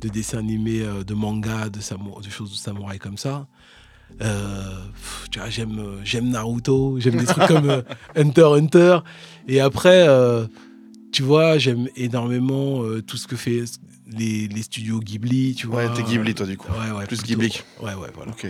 de 0.00 0.08
dessins 0.08 0.38
animés, 0.38 0.82
euh, 0.82 1.04
de 1.04 1.14
manga, 1.14 1.68
de, 1.68 1.78
de 1.78 2.30
choses 2.30 2.50
de 2.50 2.56
samouraï 2.56 2.98
comme 2.98 3.16
ça. 3.16 3.46
Euh, 4.22 4.78
tu 5.30 5.38
vois, 5.38 5.50
j'aime, 5.50 5.80
j'aime 6.04 6.28
Naruto, 6.30 6.98
j'aime 7.00 7.16
des 7.16 7.24
trucs 7.26 7.46
comme 7.46 7.70
euh, 7.70 7.82
Hunter 8.16 8.48
Hunter. 8.56 8.98
Et 9.48 9.60
après, 9.60 10.06
euh, 10.08 10.46
tu 11.12 11.22
vois, 11.22 11.58
j'aime 11.58 11.88
énormément 11.96 12.82
tout 13.06 13.16
ce 13.16 13.26
que 13.28 13.36
fait 13.36 13.62
les, 14.06 14.48
les 14.48 14.62
studios 14.62 15.00
Ghibli, 15.00 15.54
tu 15.54 15.66
vois. 15.66 15.86
Ouais, 15.86 15.92
t'es 15.94 16.02
Ghibli, 16.02 16.34
toi, 16.34 16.46
du 16.46 16.56
coup. 16.56 16.68
Ouais, 16.72 16.90
ouais, 16.90 17.06
Plus 17.06 17.16
plutôt. 17.18 17.40
Ghibli. 17.40 17.62
Ouais, 17.82 17.94
ouais, 17.94 18.08
voilà. 18.14 18.32
Ok. 18.32 18.46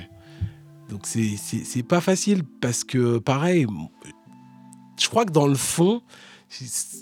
Donc 0.90 1.06
c'est- 1.06 1.36
c'est 1.42 1.64
c'est 1.64 1.82
pas 1.82 2.00
facile 2.02 2.42
parce 2.60 2.84
que 2.84 3.18
pareil, 3.18 3.66
je 5.00 5.08
crois 5.08 5.24
que 5.24 5.32
dans 5.32 5.46
le 5.46 5.54
fond, 5.54 6.02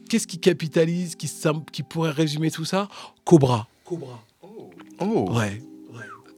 qu'est-ce 0.09 0.27
qui 0.29 0.39
capitalise, 0.39 1.17
qui, 1.17 1.29
qui 1.73 1.83
pourrait 1.83 2.13
résumer 2.13 2.51
tout 2.51 2.65
ça? 2.65 2.89
Cobra. 3.25 3.67
Cobra. 3.85 4.23
Oh 5.01 5.29
Ouais. 5.33 5.61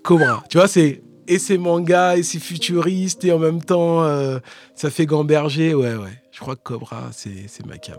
Cobra. 0.03 0.43
Tu 0.49 0.57
vois, 0.57 0.69
c'est 0.69 1.03
et 1.27 1.39
c'est 1.39 1.59
manga 1.59 2.17
et 2.17 2.23
c'est 2.23 2.39
futuriste 2.39 3.25
et 3.25 3.33
en 3.33 3.39
même 3.39 3.63
temps 3.63 4.03
euh, 4.03 4.39
ça 4.75 4.91
fait 4.91 5.07
gamberger. 5.07 5.75
Ouais, 5.75 5.95
ouais. 5.97 6.23
Je 6.33 6.41
crois 6.41 6.57
que 6.57 6.63
Cobra, 6.63 7.11
c'est 7.13 7.45
c'est 7.49 7.65
ma 7.67 7.77
cam. 7.79 7.97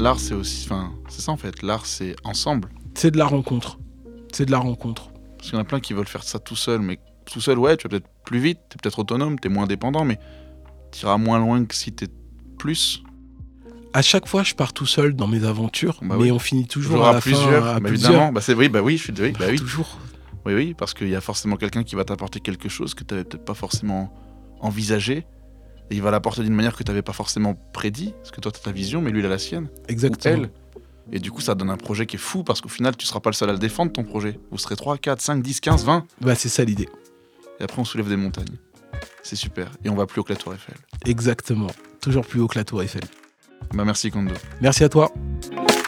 L'art, 0.00 0.18
c'est 0.18 0.34
aussi. 0.34 0.66
Enfin, 0.66 0.92
c'est 1.08 1.20
ça 1.20 1.32
en 1.32 1.36
fait. 1.36 1.62
L'art, 1.62 1.86
c'est 1.86 2.16
ensemble. 2.24 2.68
C'est 2.94 3.10
de 3.10 3.18
la 3.18 3.26
rencontre. 3.26 3.78
C'est 4.32 4.46
de 4.46 4.50
la 4.50 4.58
rencontre. 4.58 5.10
Parce 5.36 5.50
qu'il 5.50 5.54
y 5.54 5.58
en 5.58 5.62
a 5.62 5.64
plein 5.64 5.80
qui 5.80 5.92
veulent 5.92 6.06
faire 6.08 6.22
ça 6.22 6.38
tout 6.38 6.56
seul. 6.56 6.80
Mais 6.80 6.98
tout 7.26 7.40
seul, 7.40 7.58
ouais, 7.58 7.76
tu 7.76 7.84
vas 7.84 7.90
peut-être 7.90 8.08
plus 8.24 8.38
vite, 8.38 8.58
t'es 8.68 8.76
peut-être 8.82 8.98
autonome, 9.00 9.38
t'es 9.38 9.48
moins 9.48 9.66
dépendant, 9.66 10.04
mais 10.04 10.18
t'iras 10.90 11.18
moins 11.18 11.38
loin 11.38 11.64
que 11.64 11.74
si 11.74 11.92
t'es 11.92 12.06
plus. 12.58 13.02
À 13.92 14.02
chaque 14.02 14.26
fois, 14.28 14.42
je 14.42 14.54
pars 14.54 14.72
tout 14.72 14.86
seul 14.86 15.14
dans 15.14 15.26
mes 15.26 15.44
aventures, 15.44 15.98
Bah 16.02 16.14
mais 16.16 16.24
oui. 16.24 16.30
on 16.32 16.38
finit 16.38 16.66
toujours 16.66 16.92
Toujours 16.94 17.06
à, 17.06 17.10
à, 17.10 17.12
la 17.14 17.20
fin 17.20 17.30
plusieurs. 17.30 17.66
à 17.66 17.80
bah, 17.80 17.88
plusieurs. 17.88 18.10
évidemment. 18.12 18.32
Bah, 18.32 18.40
c'est 18.40 18.54
oui, 18.54 18.68
bah 18.68 18.82
oui, 18.82 18.96
je 18.96 19.02
suis 19.04 19.12
oui, 19.20 19.32
bah 19.38 19.46
oui. 19.50 19.56
Toujours. 19.58 19.98
Oui, 20.46 20.54
oui, 20.54 20.74
parce 20.74 20.94
qu'il 20.94 21.08
y 21.08 21.16
a 21.16 21.20
forcément 21.20 21.56
quelqu'un 21.56 21.82
qui 21.82 21.96
va 21.96 22.04
t'apporter 22.04 22.40
quelque 22.40 22.68
chose 22.68 22.94
que 22.94 23.02
tu 23.04 23.14
n'avais 23.14 23.24
peut-être 23.24 23.44
pas 23.44 23.54
forcément 23.54 24.12
envisagé. 24.60 25.26
Et 25.90 25.96
il 25.96 26.02
va 26.02 26.10
l'apporter 26.10 26.42
d'une 26.42 26.54
manière 26.54 26.76
que 26.76 26.84
tu 26.84 26.90
n'avais 26.90 27.02
pas 27.02 27.12
forcément 27.12 27.54
prédit, 27.72 28.14
parce 28.18 28.30
que 28.30 28.40
toi, 28.40 28.52
tu 28.52 28.58
as 28.58 28.62
ta 28.62 28.72
vision, 28.72 29.02
mais 29.02 29.10
lui, 29.10 29.20
il 29.20 29.26
a 29.26 29.28
la 29.28 29.38
sienne. 29.38 29.68
Exactement. 29.88 30.46
Et 31.12 31.18
du 31.18 31.32
coup, 31.32 31.40
ça 31.40 31.56
donne 31.56 31.70
un 31.70 31.76
projet 31.76 32.06
qui 32.06 32.16
est 32.16 32.20
fou, 32.20 32.44
parce 32.44 32.60
qu'au 32.60 32.68
final, 32.68 32.96
tu 32.96 33.04
seras 33.04 33.18
pas 33.18 33.30
le 33.30 33.34
seul 33.34 33.50
à 33.50 33.52
le 33.52 33.58
défendre, 33.58 33.90
ton 33.90 34.04
projet. 34.04 34.38
Vous 34.52 34.58
serez 34.58 34.76
3, 34.76 34.98
4, 34.98 35.20
5, 35.20 35.42
10, 35.42 35.60
15, 35.60 35.84
20. 35.84 36.06
Bah, 36.20 36.34
c'est 36.36 36.48
ça 36.48 36.64
l'idée. 36.64 36.88
Et 37.58 37.64
après, 37.64 37.80
on 37.80 37.84
soulève 37.84 38.08
des 38.08 38.16
montagnes. 38.16 38.56
C'est 39.22 39.36
super. 39.36 39.70
Et 39.84 39.88
on 39.88 39.96
va 39.96 40.06
plus 40.06 40.20
haut 40.20 40.24
que 40.24 40.32
la 40.32 40.38
Tour 40.38 40.54
Eiffel. 40.54 40.76
Exactement. 41.04 41.70
Toujours 42.00 42.24
plus 42.24 42.40
haut 42.40 42.48
que 42.48 42.58
la 42.58 42.64
Tour 42.64 42.82
Eiffel. 42.82 43.02
Bah, 43.74 43.84
merci, 43.84 44.10
Kondo. 44.10 44.34
Merci 44.60 44.84
à 44.84 44.88
toi. 44.88 45.12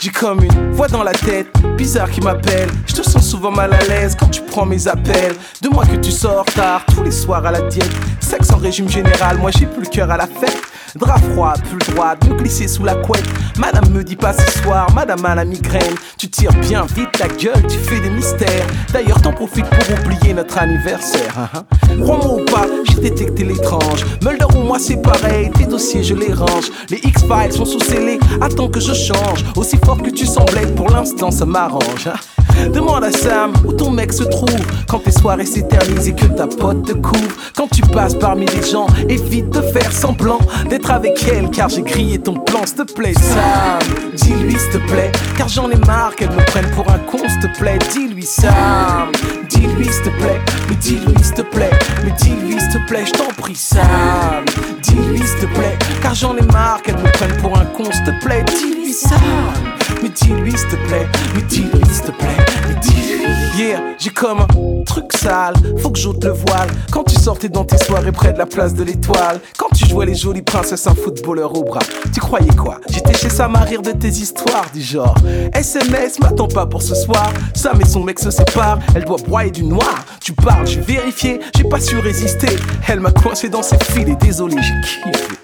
J'ai 0.03 0.11
comme 0.11 0.43
une 0.43 0.73
voix 0.73 0.89
dans 0.89 1.05
la 1.05 1.13
tête, 1.13 1.47
bizarre 1.77 2.11
qui 2.11 2.21
m'appelle. 2.21 2.69
Je 2.87 2.95
te 2.95 3.09
sens 3.09 3.25
souvent 3.25 3.53
mal 3.53 3.73
à 3.73 3.79
l'aise 3.85 4.17
quand 4.19 4.27
tu 4.27 4.41
prends 4.43 4.67
mes 4.67 4.89
appels. 4.89 5.37
De 5.61 5.69
moi 5.69 5.85
que 5.87 5.95
tu 5.95 6.11
sors 6.11 6.45
tard, 6.45 6.85
tous 6.93 7.05
les 7.05 7.13
soirs 7.13 7.47
à 7.47 7.53
la 7.53 7.61
diète. 7.61 7.89
Sexe 8.19 8.51
en 8.51 8.57
régime 8.57 8.89
général, 8.89 9.39
moi 9.39 9.53
j'ai 9.57 9.67
plus 9.67 9.83
le 9.85 9.89
cœur 9.89 10.11
à 10.11 10.17
la 10.17 10.27
fête. 10.27 10.61
Drap 10.97 11.21
froid, 11.33 11.55
pull 11.71 11.79
droit, 11.95 12.17
me 12.29 12.35
glisser 12.35 12.67
sous 12.67 12.83
la 12.83 12.97
couette. 12.97 13.25
Madame 13.59 13.91
me 13.91 14.03
dit 14.03 14.17
pas 14.17 14.33
ce 14.33 14.59
soir, 14.59 14.89
madame 14.93 15.25
a 15.25 15.37
la 15.37 15.45
migraine. 15.45 15.95
Tu 16.19 16.29
tires 16.29 16.53
bien 16.55 16.85
vite 16.85 17.13
ta 17.13 17.29
gueule, 17.29 17.65
tu 17.69 17.79
fais 17.79 18.01
des 18.01 18.11
mystères. 18.11 18.67
D'ailleurs, 18.93 19.23
t'en 19.23 19.33
profites 19.33 19.65
pour 19.71 19.99
oublier 20.01 20.35
notre 20.35 20.59
anniversaire. 20.59 21.33
hein, 21.39 21.49
hein. 21.55 21.65
Crois-moi 22.03 22.35
ou 22.43 22.45
pas, 22.45 22.67
j'ai 22.91 23.01
détecté 23.01 23.45
l'étrange. 23.45 24.05
Mulder 24.23 24.47
ou 24.55 24.63
moi, 24.65 24.79
c'est 24.79 25.01
pareil, 25.01 25.51
tes 25.57 25.65
dossiers, 25.65 26.03
je 26.03 26.15
les 26.15 26.33
range. 26.35 26.71
Les 26.91 26.99
X-Files 27.05 27.53
sont 27.53 27.65
sous 27.65 27.81
scellés, 27.81 28.19
attends 28.43 28.69
que 28.69 28.81
je 28.81 28.93
change. 28.93 29.45
Aussi 29.57 29.79
fort 29.83 29.92
que 30.01 30.11
tu 30.11 30.27
semblais, 30.27 30.67
pour 30.77 30.89
l'instant, 30.91 31.31
ça 31.31 31.45
m'arrange. 31.45 32.07
hein. 32.07 32.15
Demande 32.73 33.03
à 33.05 33.11
Sam 33.11 33.53
où 33.67 33.73
ton 33.73 33.91
mec 33.91 34.13
se 34.13 34.23
trouve. 34.25 34.61
Quand 34.89 34.99
tes 35.01 35.11
soirées 35.11 35.47
s'éternisent 35.47 36.09
et 36.09 36.13
que 36.15 36.27
ta 36.27 36.47
pote 36.47 36.85
te 36.87 36.93
couvre. 36.93 37.33
Quand 37.57 37.67
tu 37.69 37.81
passes 37.83 38.15
parmi 38.15 38.45
les 38.47 38.63
gens 38.63 38.87
Évite 39.09 39.49
de 39.51 39.63
faire 39.63 39.91
semblant 39.91 40.39
d'être 40.69 40.91
avec 40.91 41.25
elle 41.29 41.51
Car 41.51 41.69
j'ai 41.71 41.81
grillé 41.83 42.19
ton 42.19 42.35
plan, 42.35 42.61
s'il 42.67 42.85
te 42.85 42.93
plaît 42.93 43.15
Sam. 43.15 43.79
Dis-lui 44.15 44.53
s'il 44.59 44.71
te 44.71 44.79
plaît 44.93 45.11
Car 45.37 45.49
j'en 45.49 45.71
ai 45.71 45.77
marre 45.87 46.15
qu'elle 46.15 46.31
me 46.31 46.45
prenne 46.45 46.71
pour 46.73 46.87
un 46.91 46.99
con 46.99 47.19
s'il 47.27 47.41
te 47.51 47.59
plaît. 47.59 47.79
Dis-lui 47.93 48.23
Sam. 48.25 49.11
Dis-lui 49.49 49.85
s'il 49.87 50.03
te 50.03 50.11
plaît 50.11 50.41
Mais 50.69 50.77
dis-lui 50.77 51.25
s'il 51.25 51.35
te 51.35 51.43
plaît 51.43 51.71
Mais 52.05 52.13
dis-lui 52.21 52.61
s'il 52.61 52.69
te 52.71 52.87
plaît 52.87 53.05
Je 53.07 53.13
t'en 53.13 53.29
prie 53.39 53.57
Sam. 53.57 54.45
Dis-lui 54.83 55.19
s'il 55.19 55.49
te 55.49 55.55
plaît 55.55 55.79
Car 56.03 56.15
j'en 56.15 56.37
ai 56.37 56.43
marre 56.53 56.83
qu'elle 56.83 56.99
me 56.99 57.11
prenne 57.13 57.37
pour 57.41 57.57
un 57.59 57.65
con 57.65 57.85
s'il 57.91 58.05
te 58.05 58.25
plaît. 58.25 58.45
Dis-lui 58.47 58.93
Sam 58.93 59.19
mais 60.03 60.09
dis-lui 60.09 60.51
s'il 60.51 60.69
te 60.69 60.77
plaît, 60.87 61.07
mais 61.35 61.43
dis-lui 61.43 61.85
s'il 61.93 62.05
te 62.05 62.11
plaît, 62.11 62.37
mais 62.69 62.75
dis-lui. 62.81 63.03
Yeah, 63.57 63.81
j'ai 63.99 64.11
comme 64.11 64.41
un 64.41 64.85
truc 64.85 65.13
sale, 65.13 65.55
faut 65.79 65.91
que 65.91 65.99
j'ôte 65.99 66.25
le 66.25 66.31
voile. 66.31 66.69
Quand 66.91 67.05
tu 67.05 67.15
sortais 67.15 67.49
dans 67.49 67.65
tes 67.65 67.77
soirées 67.77 68.11
près 68.11 68.33
de 68.33 68.39
la 68.39 68.47
place 68.47 68.75
de 68.75 68.83
l'étoile, 68.83 69.41
quand 69.59 69.69
tu 69.75 69.87
jouais 69.87 70.07
les 70.07 70.15
jolies 70.15 70.43
princesses, 70.43 70.87
un 70.87 70.95
footballeur 70.95 71.55
au 71.57 71.63
bras, 71.63 71.83
tu 72.13 72.21
croyais 72.21 72.55
quoi? 72.57 72.81
J'étais 72.91 73.15
chez 73.15 73.29
Sam 73.29 73.55
à 73.55 73.61
rire 73.61 73.83
de 73.83 73.93
tes 73.93 74.09
histoires 74.09 74.67
du 74.73 74.81
genre. 74.81 75.15
SMS, 75.55 76.19
m'attends 76.21 76.49
pas 76.49 76.67
pour 76.67 76.83
ce 76.83 76.95
soir. 76.95 77.31
Sam 77.55 77.81
et 77.81 77.85
son 77.85 78.03
mec 78.03 78.19
se 78.19 78.31
séparent, 78.31 78.79
elle 78.95 79.05
doit 79.05 79.19
broyer 79.19 79.51
du 79.51 79.65
noir. 79.65 80.05
Tu 80.21 80.33
parles, 80.33 80.67
j'ai 80.67 80.81
vérifié, 80.81 81.41
j'ai 81.55 81.65
pas 81.65 81.81
su 81.81 81.99
résister. 81.99 82.57
Elle 82.89 83.01
m'a 83.01 83.13
coincé 83.13 83.49
dans 83.51 83.63
ses 83.63 83.79
fils 83.79 84.09
et 84.09 84.17
désolé, 84.17 84.57
j'ai 84.63 84.81
kiffé. 84.81 85.43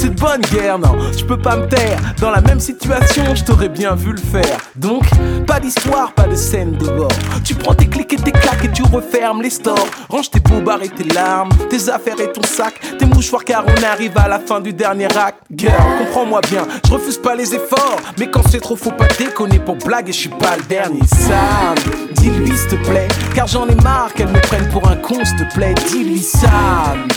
C'est 0.00 0.14
de 0.14 0.20
bonne 0.20 0.42
guerre, 0.42 0.78
non, 0.78 0.96
je 1.10 1.24
peux 1.24 1.36
pas 1.36 1.56
me 1.56 1.66
taire. 1.66 1.98
Dans 2.20 2.30
la 2.30 2.40
même 2.40 2.60
situation, 2.60 3.34
je 3.34 3.42
t'aurais 3.42 3.68
bien 3.68 3.96
vu 3.96 4.12
le 4.12 4.18
faire. 4.18 4.56
Donc, 4.76 5.02
pas 5.44 5.58
d'histoire, 5.58 6.12
pas 6.12 6.28
de 6.28 6.36
scène 6.36 6.76
de 6.76 6.86
bord. 6.86 7.10
Tu 7.42 7.56
prends 7.56 7.74
tes 7.74 7.88
clics 7.88 8.12
et 8.12 8.16
tes 8.16 8.30
claques 8.30 8.64
et 8.64 8.70
tu 8.70 8.82
refermes 8.84 9.42
les 9.42 9.50
stores. 9.50 9.88
Range 10.08 10.30
tes 10.30 10.38
bobards 10.38 10.84
et 10.84 10.88
tes 10.88 11.02
larmes, 11.02 11.48
tes 11.68 11.88
affaires 11.88 12.20
et 12.20 12.30
ton 12.30 12.44
sac, 12.44 12.74
tes 12.96 13.06
mouchoirs 13.06 13.44
car 13.44 13.64
on 13.66 13.82
arrive 13.82 14.16
à 14.16 14.28
la 14.28 14.38
fin 14.38 14.60
du 14.60 14.72
dernier 14.72 15.06
acte. 15.06 15.42
Girl, 15.52 15.74
comprends-moi 15.98 16.42
bien, 16.48 16.62
je 16.86 16.92
refuse 16.92 17.18
pas 17.18 17.34
les 17.34 17.52
efforts. 17.52 17.98
Mais 18.20 18.30
quand 18.30 18.46
c'est 18.48 18.60
trop, 18.60 18.76
faut 18.76 18.92
pas 18.92 19.08
déconner 19.18 19.58
pour 19.58 19.74
blague 19.78 20.08
et 20.08 20.12
je 20.12 20.18
suis 20.18 20.28
pas 20.28 20.56
le 20.56 20.62
dernier. 20.62 21.00
Sam, 21.06 21.74
dis-lui 22.12 22.56
s'il 22.56 22.68
te 22.68 22.88
plaît, 22.88 23.08
car 23.34 23.48
j'en 23.48 23.66
ai 23.66 23.74
marre 23.82 24.14
qu'elle 24.14 24.28
me 24.28 24.40
prenne 24.42 24.68
pour 24.68 24.88
un 24.88 24.96
con, 24.96 25.24
s'il 25.24 25.38
te 25.38 25.54
plaît. 25.54 25.74
Dis-lui 25.90 26.20
Sam, 26.20 27.08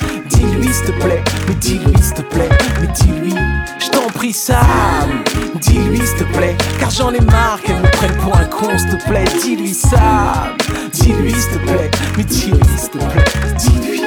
dis-lui 0.41 0.73
s'il 0.73 0.85
te 0.85 0.91
plaît, 0.91 1.23
mais 1.47 1.55
dis-lui 1.55 2.01
s'il 2.01 2.13
te 2.13 2.21
plaît, 2.21 2.49
mais 2.79 2.87
dis-lui, 2.87 3.35
je 3.79 3.89
t'en 3.89 4.07
prie 4.07 4.33
Sam, 4.33 5.23
dis-lui 5.61 5.97
s'il 5.97 6.17
te 6.17 6.23
plaît, 6.35 6.55
car 6.79 6.89
j'en 6.89 7.13
ai 7.13 7.21
marre 7.21 7.61
qu'elle 7.61 7.81
me 7.81 7.89
prenne 7.91 8.15
pour 8.17 8.35
un 8.35 8.45
con, 8.45 8.77
s'il 8.77 8.97
te 8.97 9.07
plaît. 9.07 9.25
Dis-lui 9.41 9.73
Sam, 9.73 10.57
dis-lui 10.93 11.31
s'il 11.31 11.51
te 11.51 11.57
plaît, 11.59 11.91
mais 12.17 12.23
dis-lui 12.23 12.77
s'il 12.77 12.89
te 12.89 12.97
plaît, 12.97 13.25
dis-lui. 13.57 14.01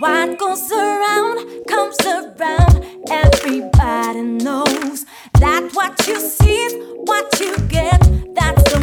What 0.00 0.36
goes 0.38 0.70
around 0.72 1.38
comes 1.66 1.96
around. 2.04 2.84
Everybody 3.08 4.22
knows 4.42 5.06
that 5.40 5.70
what 5.72 6.06
you 6.06 6.18
see 6.18 6.82
what 7.06 7.40
you 7.40 7.56
get. 7.68 8.00
That's 8.34 8.73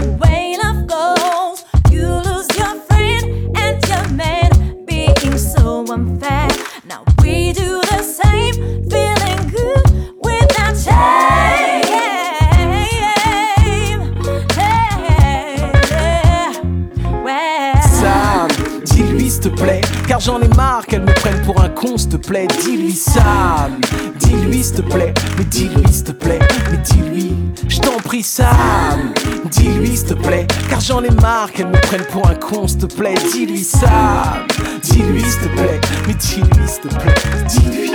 marre 21.22 21.32
qu'elle 21.32 21.36
me 21.36 21.41
prenne 21.41 21.45
pour 21.45 21.61
un 21.63 21.69
con, 21.69 21.97
s'il 21.97 22.09
te 22.09 22.17
plaît. 22.17 22.47
Dis-lui 22.63 22.93
Sam, 22.93 23.80
dis-lui 24.19 24.63
s'il 24.63 24.76
te 24.76 24.82
plaît, 24.82 25.13
mais 25.38 25.43
dis-lui 25.45 25.91
s'il 25.91 26.03
te 26.03 26.11
plaît, 26.11 26.39
mais 26.72 26.78
dis-lui, 26.78 27.36
je 27.67 27.80
t'en 27.80 27.97
prie 27.97 28.24
Sam, 28.24 29.13
dis-lui 29.51 29.97
s'il 29.97 30.07
te 30.07 30.13
plaît, 30.13 30.47
car 30.69 30.80
j'en 30.80 31.03
ai 31.03 31.11
marre 31.11 31.51
qu'elle 31.51 31.67
me 31.67 31.82
prenne 31.82 32.05
pour 32.11 32.28
un 32.28 32.36
con, 32.36 32.67
s'il 32.67 32.80
te 32.80 32.86
plaît. 32.93 33.15
Dis-lui 33.32 33.63
Sam, 33.63 34.47
dis-lui 34.84 35.22
s'il 35.22 35.41
te 35.41 35.47
plaît, 35.55 35.82
mais 36.07 36.13
dis-lui 36.13 36.67
s'il 36.67 36.82
te 36.82 36.95
plaît, 36.95 37.15
dis-lui. 37.47 37.91